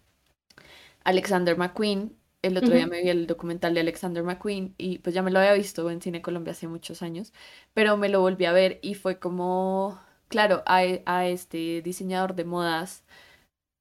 Alexander 1.05 1.57
McQueen. 1.57 2.17
El 2.43 2.57
otro 2.57 2.71
día 2.75 2.87
me 2.87 3.03
vi 3.03 3.09
el 3.09 3.27
documental 3.27 3.75
de 3.75 3.81
Alexander 3.81 4.23
McQueen 4.23 4.75
y 4.79 4.99
pues 4.99 5.15
ya 5.15 5.23
me 5.23 5.33
lo 5.33 5.41
había 5.41 5.53
visto 5.55 5.91
en 5.91 6.01
Cine 6.01 6.23
Colombia 6.23 6.53
hace 6.53 6.69
muchos 6.69 7.03
años, 7.03 7.33
pero 7.75 7.97
me 7.97 8.09
lo 8.09 8.21
volví 8.21 8.45
a 8.45 8.53
ver 8.53 8.79
y 8.83 8.95
fue 8.95 9.19
como 9.19 10.01
claro, 10.29 10.63
a, 10.67 11.27
este 11.27 11.83
diseñador 11.83 12.35
de 12.35 12.45
modas 12.45 13.05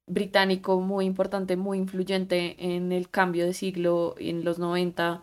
británico 0.07 0.79
muy 0.81 1.05
importante, 1.05 1.57
muy 1.57 1.77
influyente 1.79 2.55
en 2.75 2.91
el 2.91 3.09
cambio 3.09 3.45
de 3.45 3.53
siglo 3.53 4.15
en 4.19 4.43
los 4.43 4.59
90. 4.59 5.21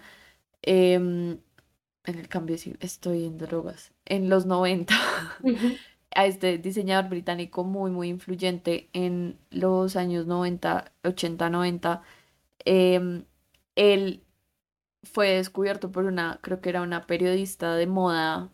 Em, 0.62 1.38
en 2.04 2.18
el 2.18 2.28
cambio 2.28 2.54
de 2.54 2.58
siglo, 2.58 2.78
estoy 2.82 3.24
en 3.24 3.38
drogas. 3.38 3.92
En 4.04 4.28
los 4.30 4.46
90. 4.46 4.94
a 6.14 6.26
este 6.26 6.58
diseñador 6.58 7.10
británico 7.10 7.64
muy, 7.64 7.90
muy 7.90 8.08
influyente 8.08 8.88
en 8.92 9.38
los 9.50 9.96
años 9.96 10.26
90, 10.26 10.92
80, 11.04 11.50
90. 11.50 12.02
él 12.64 14.24
fue 15.04 15.28
descubierto 15.36 15.92
por 15.92 16.04
una, 16.06 16.38
creo 16.42 16.60
que 16.60 16.70
era 16.70 16.82
una 16.82 17.06
periodista 17.06 17.74
de 17.76 17.86
moda 17.86 18.50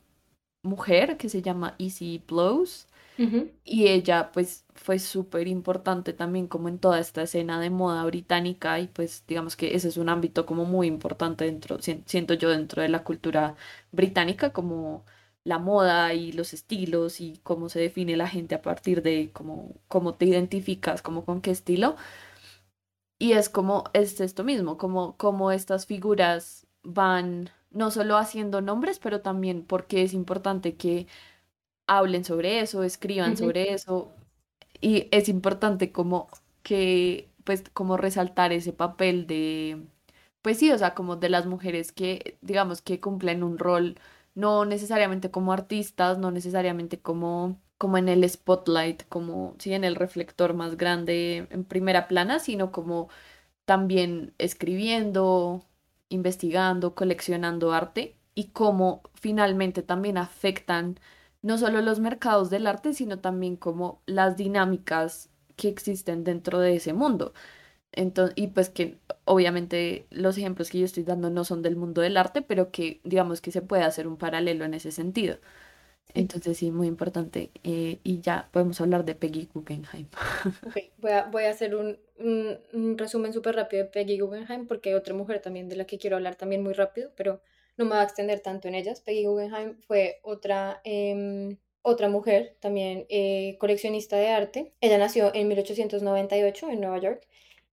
mujer 0.63 1.17
que 1.17 1.29
se 1.29 1.43
llama 1.43 1.75
Easy 1.79 2.23
Blows. 2.27 2.87
Y 3.65 3.89
ella 3.89 4.33
pues 4.33 4.65
fue 4.75 4.99
súper 4.99 5.47
importante 5.47 6.15
también 6.15 6.47
como 6.47 6.71
en 6.71 6.79
toda 6.79 6.99
esta 6.99 7.21
escena 7.23 7.61
de 7.61 7.69
moda 7.69 8.03
británica 8.07 8.81
y 8.81 8.87
pues 8.89 9.25
digamos 9.29 9.57
que 9.57 9.75
ese 9.75 9.89
es 9.89 9.99
un 9.99 10.09
ámbito 10.09 10.47
como 10.47 10.65
muy 10.65 10.87
importante 10.87 11.45
dentro, 11.45 11.79
siento 11.83 12.33
yo 12.33 12.49
dentro 12.49 12.81
de 12.81 12.89
la 12.89 13.05
cultura 13.05 13.57
británica 13.93 14.55
como 14.55 15.05
la 15.45 15.59
moda 15.59 16.15
y 16.15 16.33
los 16.33 16.53
estilos 16.55 17.21
y 17.21 17.41
cómo 17.43 17.69
se 17.69 17.81
define 17.81 18.17
la 18.17 18.29
gente 18.29 18.55
a 18.55 18.63
partir 18.63 19.03
de 19.03 19.31
cómo, 19.33 19.75
cómo 19.89 20.15
te 20.15 20.27
identificas, 20.27 21.03
como 21.03 21.25
con 21.25 21.41
qué 21.43 21.51
estilo. 21.51 21.97
Y 23.19 23.33
es 23.33 23.49
como, 23.51 23.85
es 23.93 24.21
esto 24.21 24.45
mismo, 24.45 24.79
como, 24.79 25.17
como 25.17 25.53
estas 25.53 25.87
figuras 25.87 26.67
van 26.83 27.51
no 27.71 27.91
solo 27.91 28.17
haciendo 28.17 28.61
nombres, 28.61 28.99
pero 28.99 29.21
también 29.23 29.65
porque 29.65 30.03
es 30.03 30.15
importante 30.15 30.75
que 30.77 31.07
hablen 31.87 32.25
sobre 32.25 32.61
eso, 32.61 32.83
escriban 32.85 33.37
sobre 33.37 33.73
eso. 33.73 34.13
Y 34.81 35.09
es 35.13 35.29
importante 35.29 35.93
como 35.93 36.29
que, 36.63 37.29
pues, 37.45 37.65
como 37.73 37.97
resaltar 37.97 38.53
ese 38.53 38.73
papel 38.73 39.27
de, 39.27 39.83
pues 40.43 40.59
sí, 40.59 40.71
o 40.73 40.79
sea, 40.79 40.95
como 40.95 41.17
de 41.17 41.29
las 41.31 41.47
mujeres 41.47 41.93
que, 41.93 42.39
digamos, 42.43 42.83
que 42.83 43.01
cumplen 43.01 43.43
un 43.43 43.59
rol, 43.59 43.97
no 44.35 44.65
necesariamente 44.65 45.31
como 45.31 45.53
artistas, 45.53 46.19
no 46.19 46.31
necesariamente 46.31 47.01
como, 47.01 47.59
como 47.79 47.99
en 47.99 48.09
el 48.09 48.29
spotlight, 48.29 49.05
como, 49.09 49.55
sí, 49.59 49.75
en 49.75 49.85
el 49.85 49.97
reflector 49.97 50.55
más 50.55 50.77
grande 50.77 51.47
en 51.51 51.65
primera 51.65 52.09
plana, 52.09 52.39
sino 52.41 52.73
como 52.73 53.09
también 53.65 54.35
escribiendo, 54.39 55.65
investigando, 56.11 56.95
coleccionando 56.95 57.73
arte 57.73 58.17
y 58.35 58.49
cómo 58.51 59.03
finalmente 59.15 59.83
también 59.83 60.19
afectan 60.19 61.01
no 61.43 61.59
solo 61.59 61.81
los 61.83 62.01
mercados 62.01 62.51
del 62.51 62.67
arte, 62.69 62.95
sino 62.95 63.21
también 63.21 63.57
como 63.57 64.03
las 64.07 64.37
dinámicas 64.37 65.31
que 65.57 65.69
existen 65.69 66.25
dentro 66.25 66.61
de 66.61 66.77
ese 66.77 66.93
mundo. 66.95 67.33
Entonces, 67.93 68.35
y 68.37 68.49
pues 68.49 68.71
que 68.71 68.99
obviamente 69.25 70.07
los 70.11 70.39
ejemplos 70.39 70.71
que 70.71 70.79
yo 70.81 70.85
estoy 70.85 71.03
dando 71.05 71.31
no 71.31 71.45
son 71.45 71.63
del 71.63 71.77
mundo 71.77 72.03
del 72.03 72.17
arte, 72.17 72.43
pero 72.43 72.71
que 72.71 73.01
digamos 73.05 73.41
que 73.41 73.53
se 73.53 73.63
puede 73.63 73.83
hacer 73.85 74.07
un 74.09 74.17
paralelo 74.17 74.65
en 74.65 74.75
ese 74.75 74.93
sentido. 74.93 75.39
Entonces 76.15 76.59
sí, 76.59 76.71
muy 76.71 76.87
importante. 76.87 77.51
Eh, 77.65 77.99
y 78.03 78.21
ya 78.21 78.49
podemos 78.53 78.81
hablar 78.81 79.05
de 79.05 79.15
Peggy 79.15 79.49
Guggenheim. 79.53 80.07
voy, 80.99 81.13
a, 81.13 81.25
voy 81.25 81.45
a 81.45 81.51
hacer 81.51 81.75
un, 81.75 81.99
un, 82.19 82.99
resumen 82.99 83.33
súper 83.33 83.57
rápido 83.57 83.85
de 83.85 83.91
Peggy 83.91 84.19
Guggenheim 84.19 84.67
porque 84.67 84.91
hay 84.91 84.95
otra 84.95 85.15
mujer 85.15 85.41
también 85.41 85.69
de 85.69 85.77
la 85.77 85.85
que 85.85 85.99
quiero 85.99 86.17
hablar 86.17 86.37
también 86.37 86.63
muy 86.63 86.73
rápido, 86.73 87.11
pero 87.17 87.41
no 87.77 87.85
me 87.85 87.93
voy 87.93 88.01
a 88.01 88.05
extender 88.05 88.41
tanto 88.41 88.69
en 88.69 88.75
ellas. 88.75 89.01
Peggy 89.01 89.25
Guggenheim 89.25 89.77
fue 89.81 90.21
otra, 90.23 90.81
em, 90.85 91.57
otra 91.83 92.09
mujer, 92.09 92.57
también 92.61 93.07
eh, 93.09 93.57
coleccionista 93.59 94.17
de 94.17 94.29
arte. 94.29 94.73
Ella 94.81 94.99
nació 94.99 95.35
en 95.35 95.49
1898 95.49 96.71
en 96.71 96.81
Nueva 96.81 96.99
York 96.99 97.27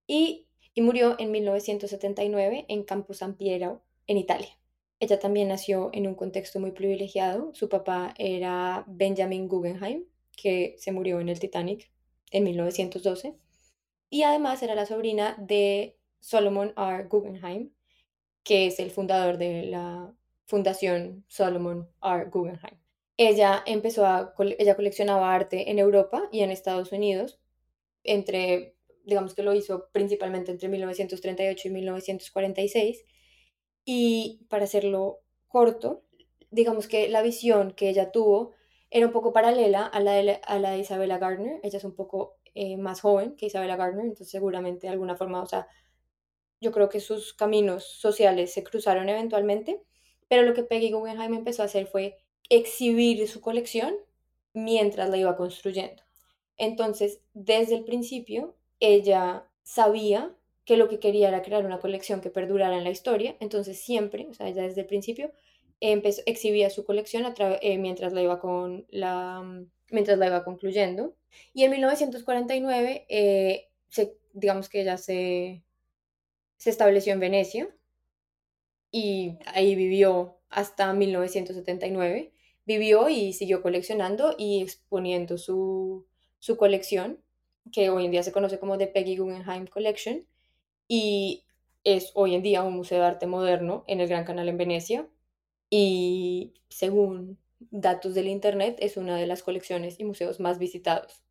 y, 0.07 0.47
y 0.73 0.81
murió 0.81 1.15
en 1.19 1.31
1979 1.31 2.65
en 2.67 2.83
Campo 2.83 3.13
San 3.13 3.35
Piero, 3.35 3.81
en 4.07 4.17
Italia. 4.17 4.57
Ella 4.99 5.19
también 5.19 5.49
nació 5.49 5.89
en 5.93 6.07
un 6.07 6.15
contexto 6.15 6.59
muy 6.59 6.71
privilegiado. 6.71 7.53
Su 7.53 7.69
papá 7.69 8.13
era 8.17 8.83
Benjamin 8.87 9.47
Guggenheim, 9.47 10.05
que 10.35 10.75
se 10.77 10.91
murió 10.91 11.19
en 11.19 11.29
el 11.29 11.39
Titanic 11.39 11.91
en 12.31 12.43
1912. 12.43 13.35
Y 14.09 14.23
además 14.23 14.63
era 14.63 14.73
la 14.73 14.85
sobrina 14.85 15.35
de 15.37 15.97
Solomon 16.19 16.73
R. 16.75 17.07
Guggenheim, 17.09 17.71
que 18.43 18.67
es 18.67 18.79
el 18.79 18.89
fundador 18.91 19.37
de 19.37 19.63
la 19.63 20.13
Fundación 20.45 21.25
Solomon 21.27 21.89
R. 22.01 22.29
Guggenheim. 22.31 22.79
Ella 23.17 23.63
empezó 23.65 24.05
a, 24.05 24.33
ella 24.57 24.75
coleccionaba 24.75 25.33
arte 25.33 25.69
en 25.69 25.79
Europa 25.79 26.29
y 26.31 26.41
en 26.41 26.51
Estados 26.51 26.91
Unidos, 26.91 27.39
entre, 28.03 28.75
digamos 29.03 29.33
que 29.33 29.43
lo 29.43 29.53
hizo 29.53 29.89
principalmente 29.91 30.51
entre 30.51 30.69
1938 30.69 31.67
y 31.67 31.71
1946 31.71 33.05
y 33.89 34.45
para 34.49 34.65
hacerlo 34.65 35.21
corto, 35.47 36.03
digamos 36.51 36.89
que 36.89 37.07
la 37.07 37.21
visión 37.21 37.71
que 37.71 37.87
ella 37.87 38.11
tuvo 38.11 38.51
era 38.91 39.07
un 39.07 39.13
poco 39.13 39.31
paralela 39.31 39.85
a 39.85 40.01
la 40.01 40.11
de, 40.11 40.41
a 40.43 40.59
la 40.59 40.71
de 40.71 40.79
Isabella 40.79 41.17
Gardner. 41.17 41.61
Ella 41.63 41.77
es 41.77 41.85
un 41.85 41.95
poco 41.95 42.35
eh, 42.53 42.75
más 42.75 42.99
joven 42.99 43.37
que 43.37 43.45
Isabella 43.45 43.77
Gardner, 43.77 44.03
entonces 44.03 44.29
seguramente 44.29 44.87
de 44.87 44.93
alguna 44.93 45.15
forma, 45.15 45.41
o 45.41 45.45
sea, 45.45 45.67
yo 46.59 46.73
creo 46.73 46.89
que 46.89 46.99
sus 46.99 47.33
caminos 47.33 47.85
sociales 47.85 48.53
se 48.53 48.61
cruzaron 48.61 49.07
eventualmente, 49.07 49.81
pero 50.27 50.43
lo 50.43 50.53
que 50.53 50.63
Peggy 50.63 50.91
Guggenheim 50.91 51.33
empezó 51.33 51.61
a 51.61 51.65
hacer 51.67 51.87
fue 51.87 52.17
exhibir 52.49 53.25
su 53.29 53.39
colección 53.39 53.95
mientras 54.53 55.09
la 55.09 55.15
iba 55.15 55.37
construyendo. 55.37 56.03
Entonces, 56.57 57.21
desde 57.33 57.75
el 57.75 57.85
principio, 57.85 58.57
ella 58.81 59.47
sabía 59.63 60.36
que 60.67 60.75
lo 60.75 60.89
que 60.89 60.99
quería 60.99 61.29
era 61.29 61.43
crear 61.43 61.65
una 61.65 61.79
colección 61.79 62.19
que 62.19 62.29
perdurara 62.29 62.77
en 62.77 62.83
la 62.83 62.89
historia, 62.89 63.37
entonces 63.39 63.79
siempre, 63.79 64.27
o 64.29 64.33
sea, 64.33 64.49
ya 64.49 64.63
desde 64.63 64.81
el 64.81 64.87
principio, 64.87 65.31
empezó, 65.79 66.21
exhibía 66.25 66.69
su 66.69 66.83
colección 66.83 67.23
a 67.25 67.33
eh, 67.61 67.77
mientras, 67.77 68.11
la 68.11 68.21
iba 68.21 68.41
con 68.41 68.85
la, 68.89 69.41
mm, 69.41 69.71
mientras 69.91 70.17
la 70.17 70.27
iba 70.27 70.43
concluyendo. 70.43 71.15
Y 71.53 71.63
en 71.63 71.71
1949, 71.71 73.05
eh, 73.07 73.69
se, 73.87 74.17
digamos 74.33 74.67
que 74.67 74.81
ella 74.81 74.97
se, 74.97 75.63
se 76.57 76.69
estableció 76.69 77.13
en 77.13 77.21
Venecia 77.21 77.69
y 78.91 79.37
ahí 79.45 79.73
vivió 79.73 80.37
hasta 80.49 80.91
1979. 80.91 82.33
Vivió 82.65 83.07
y 83.07 83.31
siguió 83.31 83.61
coleccionando 83.61 84.35
y 84.37 84.61
exponiendo 84.61 85.37
su, 85.37 86.05
su 86.39 86.57
colección, 86.57 87.21
que 87.71 87.89
hoy 87.89 88.03
en 88.03 88.11
día 88.11 88.23
se 88.23 88.33
conoce 88.33 88.59
como 88.59 88.77
The 88.77 88.87
Peggy 88.87 89.15
Guggenheim 89.15 89.65
Collection 89.67 90.27
y 90.87 91.43
es 91.83 92.11
hoy 92.15 92.35
en 92.35 92.41
día 92.41 92.63
un 92.63 92.75
museo 92.75 92.99
de 92.99 93.05
arte 93.05 93.27
moderno 93.27 93.83
en 93.87 94.01
el 94.01 94.07
Gran 94.07 94.25
Canal 94.25 94.49
en 94.49 94.57
Venecia 94.57 95.07
y 95.69 96.53
según 96.69 97.37
datos 97.59 98.13
del 98.13 98.27
Internet 98.27 98.77
es 98.79 98.97
una 98.97 99.17
de 99.17 99.27
las 99.27 99.43
colecciones 99.43 99.99
y 99.99 100.03
museos 100.03 100.39
más 100.39 100.59
visitados 100.59 101.23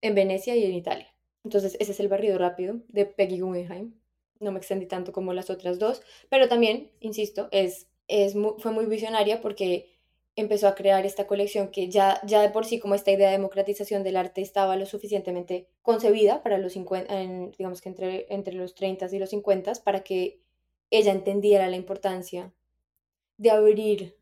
en 0.00 0.14
Venecia 0.14 0.56
y 0.56 0.64
en 0.64 0.74
Italia. 0.74 1.12
Entonces 1.44 1.76
ese 1.80 1.92
es 1.92 2.00
el 2.00 2.08
barrido 2.08 2.38
rápido 2.38 2.80
de 2.88 3.06
Peggy 3.06 3.40
Guggenheim. 3.40 3.94
No 4.40 4.52
me 4.52 4.58
extendí 4.58 4.86
tanto 4.86 5.12
como 5.12 5.32
las 5.32 5.50
otras 5.50 5.78
dos, 5.78 6.02
pero 6.28 6.48
también, 6.48 6.90
insisto, 7.00 7.48
es, 7.52 7.88
es 8.08 8.34
fue 8.58 8.72
muy 8.72 8.86
visionaria 8.86 9.40
porque 9.40 9.91
empezó 10.34 10.66
a 10.66 10.74
crear 10.74 11.04
esta 11.04 11.26
colección 11.26 11.68
que 11.68 11.88
ya, 11.88 12.20
ya 12.24 12.40
de 12.40 12.48
por 12.48 12.64
sí 12.64 12.78
como 12.78 12.94
esta 12.94 13.10
idea 13.10 13.28
de 13.28 13.36
democratización 13.36 14.02
del 14.02 14.16
arte 14.16 14.40
estaba 14.40 14.76
lo 14.76 14.86
suficientemente 14.86 15.68
concebida 15.82 16.42
para 16.42 16.58
los 16.58 16.72
50, 16.72 17.14
digamos 17.58 17.82
que 17.82 17.88
entre, 17.90 18.26
entre 18.30 18.54
los 18.54 18.74
30 18.74 19.08
y 19.12 19.18
los 19.18 19.30
50 19.30 19.72
para 19.84 20.02
que 20.02 20.40
ella 20.90 21.12
entendiera 21.12 21.68
la 21.68 21.76
importancia 21.76 22.52
de 23.36 23.50
abrir 23.50 24.16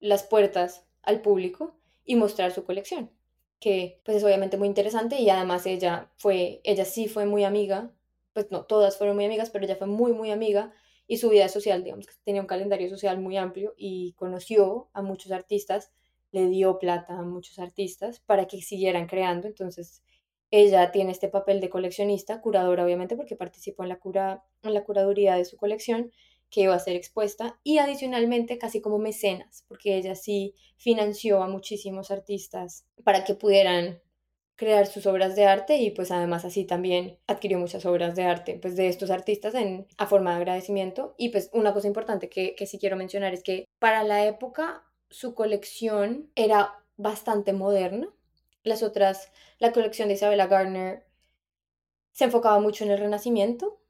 las 0.00 0.22
puertas 0.22 0.86
al 1.02 1.22
público 1.22 1.74
y 2.04 2.16
mostrar 2.16 2.52
su 2.52 2.64
colección, 2.64 3.10
que 3.58 4.00
pues 4.04 4.18
es 4.18 4.24
obviamente 4.24 4.58
muy 4.58 4.68
interesante 4.68 5.20
y 5.20 5.28
además 5.30 5.66
ella 5.66 6.10
fue, 6.16 6.60
ella 6.64 6.84
sí 6.84 7.08
fue 7.08 7.26
muy 7.26 7.44
amiga, 7.44 7.92
pues 8.32 8.50
no 8.50 8.64
todas 8.64 8.96
fueron 8.96 9.16
muy 9.16 9.24
amigas, 9.24 9.50
pero 9.50 9.64
ella 9.64 9.76
fue 9.76 9.88
muy 9.88 10.12
muy 10.12 10.30
amiga 10.30 10.72
y 11.08 11.16
su 11.16 11.30
vida 11.30 11.48
social, 11.48 11.82
digamos 11.82 12.06
que 12.06 12.12
tenía 12.22 12.42
un 12.42 12.46
calendario 12.46 12.88
social 12.88 13.18
muy 13.18 13.36
amplio 13.38 13.74
y 13.76 14.12
conoció 14.12 14.90
a 14.92 15.02
muchos 15.02 15.32
artistas, 15.32 15.90
le 16.30 16.48
dio 16.48 16.78
plata 16.78 17.18
a 17.18 17.22
muchos 17.22 17.58
artistas 17.58 18.20
para 18.20 18.46
que 18.46 18.60
siguieran 18.60 19.06
creando, 19.06 19.48
entonces 19.48 20.02
ella 20.50 20.92
tiene 20.92 21.10
este 21.12 21.28
papel 21.28 21.60
de 21.60 21.70
coleccionista, 21.70 22.42
curadora 22.42 22.84
obviamente 22.84 23.16
porque 23.16 23.36
participó 23.36 23.82
en 23.82 23.88
la, 23.88 23.98
cura, 23.98 24.44
en 24.62 24.74
la 24.74 24.84
curaduría 24.84 25.34
de 25.34 25.46
su 25.46 25.56
colección 25.56 26.12
que 26.50 26.62
iba 26.62 26.74
a 26.74 26.78
ser 26.78 26.94
expuesta 26.94 27.58
y 27.64 27.78
adicionalmente 27.78 28.58
casi 28.58 28.80
como 28.82 28.98
mecenas, 28.98 29.64
porque 29.66 29.96
ella 29.96 30.14
sí 30.14 30.54
financió 30.76 31.42
a 31.42 31.48
muchísimos 31.48 32.10
artistas 32.10 32.86
para 33.02 33.24
que 33.24 33.34
pudieran 33.34 34.00
crear 34.58 34.88
sus 34.88 35.06
obras 35.06 35.36
de 35.36 35.46
arte 35.46 35.76
y 35.76 35.92
pues 35.92 36.10
además 36.10 36.44
así 36.44 36.64
también 36.64 37.16
adquirió 37.28 37.60
muchas 37.60 37.86
obras 37.86 38.16
de 38.16 38.24
arte 38.24 38.58
pues 38.60 38.74
de 38.74 38.88
estos 38.88 39.08
artistas 39.08 39.54
en, 39.54 39.86
a 39.96 40.06
forma 40.06 40.32
de 40.32 40.38
agradecimiento. 40.38 41.14
Y 41.16 41.28
pues 41.28 41.48
una 41.52 41.72
cosa 41.72 41.86
importante 41.86 42.28
que, 42.28 42.56
que 42.56 42.66
sí 42.66 42.78
quiero 42.78 42.96
mencionar 42.96 43.32
es 43.32 43.44
que 43.44 43.66
para 43.78 44.02
la 44.02 44.26
época 44.26 44.84
su 45.10 45.34
colección 45.34 46.30
era 46.34 46.74
bastante 46.96 47.52
moderna. 47.52 48.12
Las 48.64 48.82
otras 48.82 49.30
la 49.58 49.72
colección 49.72 50.08
de 50.08 50.14
Isabella 50.14 50.48
Gardner 50.48 51.06
se 52.12 52.24
enfocaba 52.24 52.58
mucho 52.58 52.84
en 52.84 52.90
el 52.90 52.98
renacimiento 52.98 53.80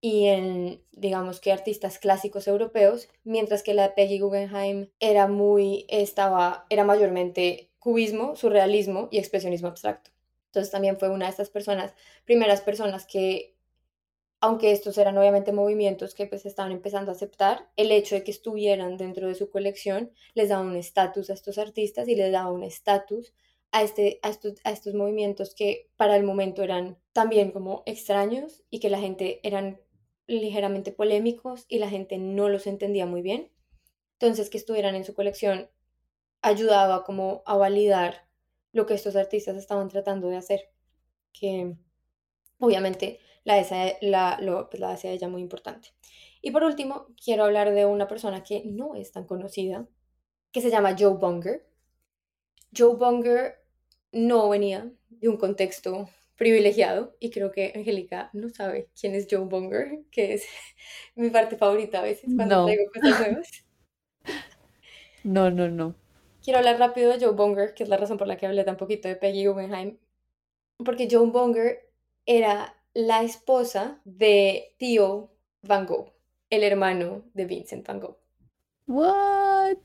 y 0.00 0.26
en, 0.26 0.82
digamos 0.92 1.38
que 1.38 1.52
artistas 1.52 1.98
clásicos 1.98 2.48
europeos, 2.48 3.08
mientras 3.24 3.62
que 3.62 3.74
la 3.74 3.88
de 3.88 3.94
Peggy 3.94 4.20
Guggenheim 4.20 4.90
era 5.00 5.26
muy, 5.26 5.84
estaba, 5.88 6.66
era 6.70 6.84
mayormente 6.84 7.67
cubismo, 7.78 8.36
surrealismo 8.36 9.08
y 9.10 9.18
expresionismo 9.18 9.68
abstracto. 9.68 10.10
Entonces 10.46 10.70
también 10.70 10.98
fue 10.98 11.10
una 11.10 11.26
de 11.26 11.30
estas 11.30 11.50
personas, 11.50 11.94
primeras 12.24 12.60
personas 12.60 13.06
que 13.06 13.54
aunque 14.40 14.70
estos 14.70 14.96
eran 14.98 15.18
obviamente 15.18 15.52
movimientos 15.52 16.14
que 16.14 16.26
pues 16.26 16.46
estaban 16.46 16.70
empezando 16.70 17.10
a 17.10 17.14
aceptar, 17.14 17.68
el 17.76 17.90
hecho 17.90 18.14
de 18.14 18.22
que 18.22 18.30
estuvieran 18.30 18.96
dentro 18.96 19.26
de 19.26 19.34
su 19.34 19.50
colección 19.50 20.12
les 20.34 20.48
daba 20.48 20.62
un 20.62 20.76
estatus 20.76 21.30
a 21.30 21.34
estos 21.34 21.58
artistas 21.58 22.06
y 22.08 22.14
les 22.14 22.30
daba 22.30 22.52
un 22.52 22.62
estatus 22.62 23.34
a, 23.72 23.82
este, 23.82 24.20
a, 24.22 24.30
estos, 24.30 24.54
a 24.64 24.70
estos 24.70 24.94
movimientos 24.94 25.54
que 25.54 25.90
para 25.96 26.16
el 26.16 26.22
momento 26.22 26.62
eran 26.62 26.98
también 27.12 27.50
como 27.50 27.82
extraños 27.84 28.62
y 28.70 28.80
que 28.80 28.90
la 28.90 29.00
gente 29.00 29.40
eran 29.42 29.80
ligeramente 30.26 30.92
polémicos 30.92 31.64
y 31.68 31.78
la 31.78 31.88
gente 31.88 32.18
no 32.18 32.48
los 32.48 32.66
entendía 32.66 33.06
muy 33.06 33.22
bien. 33.22 33.50
Entonces 34.20 34.50
que 34.50 34.58
estuvieran 34.58 34.94
en 34.94 35.04
su 35.04 35.14
colección 35.14 35.68
ayudaba 36.42 37.04
como 37.04 37.42
a 37.46 37.56
validar 37.56 38.28
lo 38.72 38.86
que 38.86 38.94
estos 38.94 39.16
artistas 39.16 39.56
estaban 39.56 39.88
tratando 39.88 40.28
de 40.28 40.36
hacer, 40.36 40.70
que 41.32 41.76
obviamente 42.58 43.20
la, 43.44 43.64
la, 44.00 44.38
lo, 44.40 44.68
pues 44.68 44.80
la 44.80 44.92
hace 44.92 45.12
ella 45.12 45.28
muy 45.28 45.42
importante. 45.42 45.90
Y 46.40 46.50
por 46.50 46.62
último, 46.64 47.08
quiero 47.22 47.44
hablar 47.44 47.72
de 47.72 47.86
una 47.86 48.06
persona 48.06 48.42
que 48.42 48.62
no 48.64 48.94
es 48.94 49.12
tan 49.12 49.24
conocida, 49.24 49.88
que 50.52 50.60
se 50.60 50.70
llama 50.70 50.94
Joe 50.98 51.14
Bunger. 51.14 51.66
Joe 52.76 52.96
Bunger 52.96 53.56
no 54.12 54.48
venía 54.48 54.92
de 55.08 55.28
un 55.28 55.36
contexto 55.36 56.08
privilegiado 56.36 57.16
y 57.18 57.30
creo 57.30 57.50
que 57.50 57.72
Angélica 57.74 58.30
no 58.32 58.48
sabe 58.48 58.88
quién 58.98 59.14
es 59.14 59.26
Joe 59.28 59.46
Bunger, 59.46 60.04
que 60.10 60.34
es 60.34 60.44
mi 61.16 61.30
parte 61.30 61.56
favorita 61.56 61.98
a 61.98 62.02
veces 62.02 62.30
cuando 62.34 62.56
no. 62.56 62.64
traigo 62.66 62.84
cosas 62.92 63.20
nuevas. 63.20 63.64
No, 65.24 65.50
no, 65.50 65.68
no. 65.68 65.94
Quiero 66.48 66.60
hablar 66.60 66.78
rápido 66.78 67.12
de 67.12 67.22
Joe 67.22 67.34
Bunger, 67.34 67.74
que 67.74 67.82
es 67.82 67.90
la 67.90 67.98
razón 67.98 68.16
por 68.16 68.26
la 68.26 68.38
que 68.38 68.46
hablé 68.46 68.64
tan 68.64 68.78
poquito 68.78 69.06
de 69.06 69.16
Peggy 69.16 69.44
Guggenheim, 69.44 69.98
porque 70.82 71.06
Joe 71.10 71.26
Bunger 71.26 71.90
era 72.24 72.74
la 72.94 73.22
esposa 73.22 74.00
de 74.06 74.74
Theo 74.78 75.30
Van 75.60 75.84
Gogh, 75.84 76.10
el 76.48 76.62
hermano 76.62 77.22
de 77.34 77.44
Vincent 77.44 77.86
Van 77.86 78.00
Gogh. 78.00 78.16
What? 78.86 79.76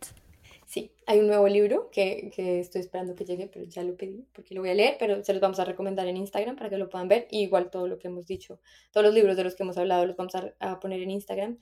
Sí, 0.66 0.94
hay 1.06 1.20
un 1.20 1.28
nuevo 1.28 1.50
libro 1.50 1.90
que, 1.92 2.32
que, 2.34 2.62
estoy 2.62 2.80
esperando 2.80 3.14
que 3.14 3.26
llegue, 3.26 3.48
pero 3.48 3.66
ya 3.66 3.84
lo 3.84 3.98
pedí 3.98 4.26
porque 4.32 4.56
lo 4.56 4.62
voy 4.62 4.70
a 4.70 4.76
leer, 4.76 4.96
pero 4.98 5.22
se 5.22 5.34
los 5.34 5.42
vamos 5.42 5.60
a 5.60 5.66
recomendar 5.66 6.08
en 6.08 6.16
Instagram 6.16 6.56
para 6.56 6.70
que 6.70 6.78
lo 6.78 6.90
puedan 6.90 7.10
ver. 7.10 7.28
Y 7.30 7.42
igual 7.42 7.72
todo 7.72 7.90
lo 7.90 8.00
que 8.00 8.08
hemos 8.08 8.26
dicho, 8.26 8.62
todos 8.92 9.06
los 9.06 9.14
libros 9.14 9.36
de 9.36 9.44
los 9.44 9.56
que 9.56 9.64
hemos 9.64 9.78
hablado 9.78 10.06
los 10.06 10.16
vamos 10.16 10.34
a, 10.62 10.80
poner 10.80 11.02
en 11.02 11.12
Instagram. 11.12 11.58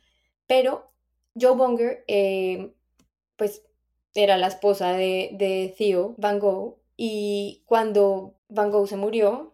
Pero 0.46 0.91
Joe 1.34 1.55
Bonger, 1.55 2.03
eh, 2.08 2.75
pues 3.36 3.63
era 4.13 4.38
la 4.38 4.48
esposa 4.48 4.94
de, 4.94 5.30
de 5.34 5.74
Theo 5.77 6.15
Van 6.18 6.39
Gogh 6.39 6.77
y 6.98 7.63
cuando 7.65 8.36
Van 8.50 8.72
Gogh 8.72 8.88
se 8.88 8.98
murió, 8.98 9.53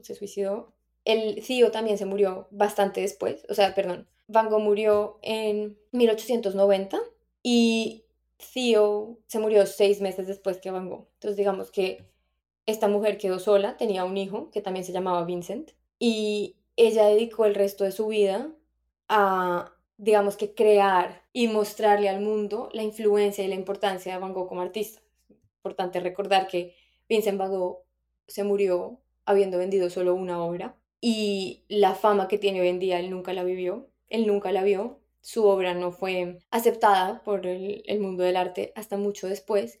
se 0.00 0.14
suicidó, 0.14 0.72
el 1.04 1.42
Theo 1.46 1.70
también 1.70 1.98
se 1.98 2.06
murió 2.06 2.48
bastante 2.50 3.00
después, 3.00 3.46
o 3.48 3.54
sea, 3.54 3.74
perdón, 3.74 4.08
Van 4.28 4.50
Gogh 4.50 4.60
murió 4.60 5.18
en 5.22 5.78
1890 5.92 6.98
y 7.42 8.04
Theo 8.52 9.18
se 9.26 9.38
murió 9.38 9.66
seis 9.66 10.00
meses 10.00 10.26
después 10.26 10.58
que 10.58 10.70
Van 10.70 10.88
Gogh. 10.88 11.06
Entonces 11.14 11.36
digamos 11.36 11.70
que 11.70 12.04
esta 12.66 12.88
mujer 12.88 13.18
quedó 13.18 13.38
sola, 13.38 13.76
tenía 13.76 14.04
un 14.04 14.16
hijo 14.16 14.50
que 14.50 14.60
también 14.60 14.84
se 14.84 14.92
llamaba 14.92 15.24
Vincent 15.24 15.70
y 15.98 16.56
ella 16.76 17.06
dedicó 17.06 17.46
el 17.46 17.54
resto 17.54 17.84
de 17.84 17.92
su 17.92 18.08
vida 18.08 18.50
a, 19.08 19.75
digamos 19.98 20.36
que, 20.36 20.54
crear 20.54 21.22
y 21.32 21.48
mostrarle 21.48 22.08
al 22.08 22.20
mundo 22.20 22.68
la 22.72 22.82
influencia 22.82 23.44
y 23.44 23.48
la 23.48 23.54
importancia 23.54 24.12
de 24.12 24.18
Van 24.18 24.32
Gogh 24.32 24.48
como 24.48 24.62
artista. 24.62 25.00
Es 25.28 25.36
importante 25.58 26.00
recordar 26.00 26.48
que 26.48 26.74
Vincent 27.08 27.38
Van 27.38 27.50
Gogh 27.50 27.82
se 28.26 28.44
murió 28.44 29.00
habiendo 29.24 29.58
vendido 29.58 29.90
solo 29.90 30.14
una 30.14 30.42
obra 30.42 30.76
y 31.00 31.64
la 31.68 31.94
fama 31.94 32.28
que 32.28 32.38
tiene 32.38 32.60
hoy 32.60 32.68
en 32.68 32.78
día 32.78 32.98
él 32.98 33.10
nunca 33.10 33.32
la 33.32 33.44
vivió, 33.44 33.88
él 34.08 34.26
nunca 34.26 34.52
la 34.52 34.62
vio 34.62 35.00
su 35.26 35.44
obra 35.44 35.74
no 35.74 35.90
fue 35.90 36.38
aceptada 36.52 37.20
por 37.24 37.48
el, 37.48 37.98
mundo 37.98 38.22
del 38.22 38.36
arte 38.36 38.72
hasta 38.76 38.96
mucho 38.96 39.26
después 39.26 39.80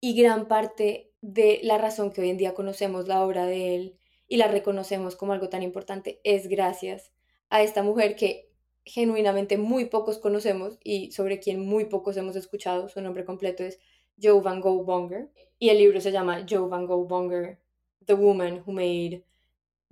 y 0.00 0.14
gran 0.14 0.46
parte 0.46 1.10
de 1.22 1.58
la 1.64 1.76
razón 1.76 2.12
que 2.12 2.20
hoy 2.20 2.30
en 2.30 2.36
día 2.36 2.54
conocemos 2.54 3.08
la 3.08 3.24
obra 3.24 3.46
de 3.46 3.74
él 3.74 3.98
y 4.28 4.36
la 4.36 4.46
reconocemos 4.46 5.16
como 5.16 5.32
algo 5.32 5.48
tan 5.48 5.64
importante 5.64 6.20
es 6.22 6.46
gracias 6.46 7.10
a 7.48 7.62
esta 7.62 7.82
mujer 7.82 8.14
que 8.14 8.49
genuinamente 8.84 9.58
muy 9.58 9.86
pocos 9.86 10.18
conocemos 10.18 10.78
y 10.82 11.12
sobre 11.12 11.38
quien 11.38 11.60
muy 11.60 11.86
pocos 11.86 12.16
hemos 12.16 12.36
escuchado. 12.36 12.88
Su 12.88 13.00
nombre 13.00 13.24
completo 13.24 13.64
es 13.64 13.78
Joe 14.20 14.40
Van 14.40 14.60
Gogh 14.60 14.84
Bonger 14.84 15.30
y 15.58 15.68
el 15.68 15.78
libro 15.78 16.00
se 16.00 16.12
llama 16.12 16.46
Joe 16.48 16.68
Van 16.68 16.86
Gogh 16.86 17.08
Bonger, 17.08 17.58
The 18.04 18.14
Woman 18.14 18.62
Who 18.66 18.72
Made 18.72 19.24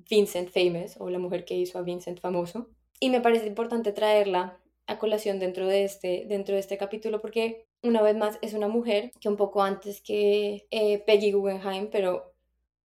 Vincent 0.09 0.51
Famous 0.51 0.97
o 0.99 1.11
la 1.11 1.19
mujer 1.19 1.45
que 1.45 1.55
hizo 1.55 1.79
a 1.79 1.83
Vincent 1.83 2.21
famoso. 2.21 2.69
Y 3.01 3.11
me 3.11 3.21
parece 3.21 3.47
importante 3.47 3.93
traerla 3.93 4.61
a 4.87 4.99
colación 4.99 5.39
dentro 5.39 5.67
de 5.67 5.85
este, 5.85 6.25
dentro 6.27 6.55
de 6.55 6.61
este 6.61 6.79
capítulo 6.79 7.21
porque 7.21 7.67
una 7.83 8.03
vez 8.03 8.17
más 8.17 8.39
es 8.43 8.55
una 8.55 8.69
mujer 8.69 9.13
que 9.21 9.29
un 9.29 9.37
poco 9.37 9.63
antes 9.63 10.01
que 10.01 10.67
eh, 10.71 10.99
Peggy 11.01 11.33
Guggenheim, 11.33 11.89
pero 11.91 12.33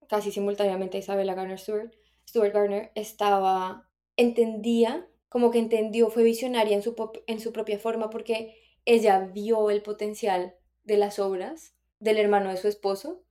casi 0.07 0.31
simultáneamente 0.31 0.97
Isabella 0.97 1.33
Garner 1.33 1.57
Stewart, 1.57 1.91
Stuart 2.27 2.53
Garner 2.53 2.91
estaba, 2.93 3.87
entendía, 4.17 5.07
como 5.33 5.49
que 5.49 5.57
entendió, 5.57 6.11
fue 6.11 6.21
visionaria 6.21 6.75
en 6.75 6.83
su, 6.83 6.93
en 7.25 7.39
su 7.39 7.51
propia 7.51 7.79
forma 7.79 8.11
porque 8.11 8.55
ella 8.85 9.31
vio 9.33 9.71
el 9.71 9.81
potencial 9.81 10.53
de 10.83 10.95
las 10.95 11.17
obras 11.17 11.73
del 11.97 12.19
hermano 12.19 12.51
de 12.51 12.57
su 12.57 12.67
esposo 12.67 13.23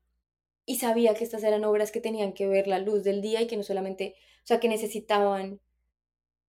y 0.67 0.79
sabía 0.79 1.15
que 1.15 1.23
estas 1.23 1.45
eran 1.45 1.63
obras 1.63 1.93
que 1.93 2.01
tenían 2.01 2.33
que 2.33 2.49
ver 2.49 2.67
la 2.67 2.81
luz 2.81 3.05
del 3.05 3.23
día 3.23 3.41
y 3.41 3.47
que 3.47 3.57
no 3.57 3.63
solamente, 3.63 4.17
o 4.39 4.47
sea, 4.49 4.59
que 4.59 4.67
necesitaban 4.67 5.61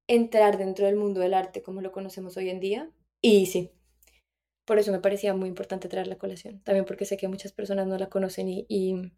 entrar 0.07 0.57
dentro 0.57 0.87
del 0.87 0.95
mundo 0.95 1.21
del 1.21 1.35
arte 1.35 1.61
como 1.61 1.81
lo 1.81 1.91
conocemos 1.91 2.35
hoy 2.35 2.49
en 2.49 2.59
día. 2.59 2.89
Y 3.21 3.45
sí, 3.45 3.69
por 4.65 4.79
eso 4.79 4.91
me 4.91 5.01
parecía 5.01 5.35
muy 5.35 5.49
importante 5.49 5.87
traer 5.87 6.07
la 6.07 6.17
colación. 6.17 6.63
También 6.63 6.85
porque 6.85 7.05
sé 7.05 7.15
que 7.15 7.27
muchas 7.27 7.51
personas 7.51 7.85
no 7.85 7.99
la 7.99 8.09
conocen 8.09 8.49
y, 8.49 9.11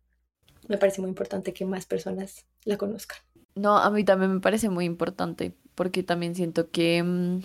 me 0.67 0.78
parece 0.78 1.00
muy 1.00 1.08
importante 1.08 1.54
que 1.54 1.63
más 1.63 1.86
personas 1.86 2.45
la 2.65 2.76
conozcan. 2.76 3.19
No, 3.54 3.78
a 3.78 3.89
mí 3.89 4.04
también 4.04 4.34
me 4.34 4.41
parece 4.41 4.69
muy 4.69 4.84
importante 4.84 5.56
porque 5.76 6.04
también 6.04 6.36
siento 6.36 6.72
que, 6.72 7.04
mm, 7.04 7.40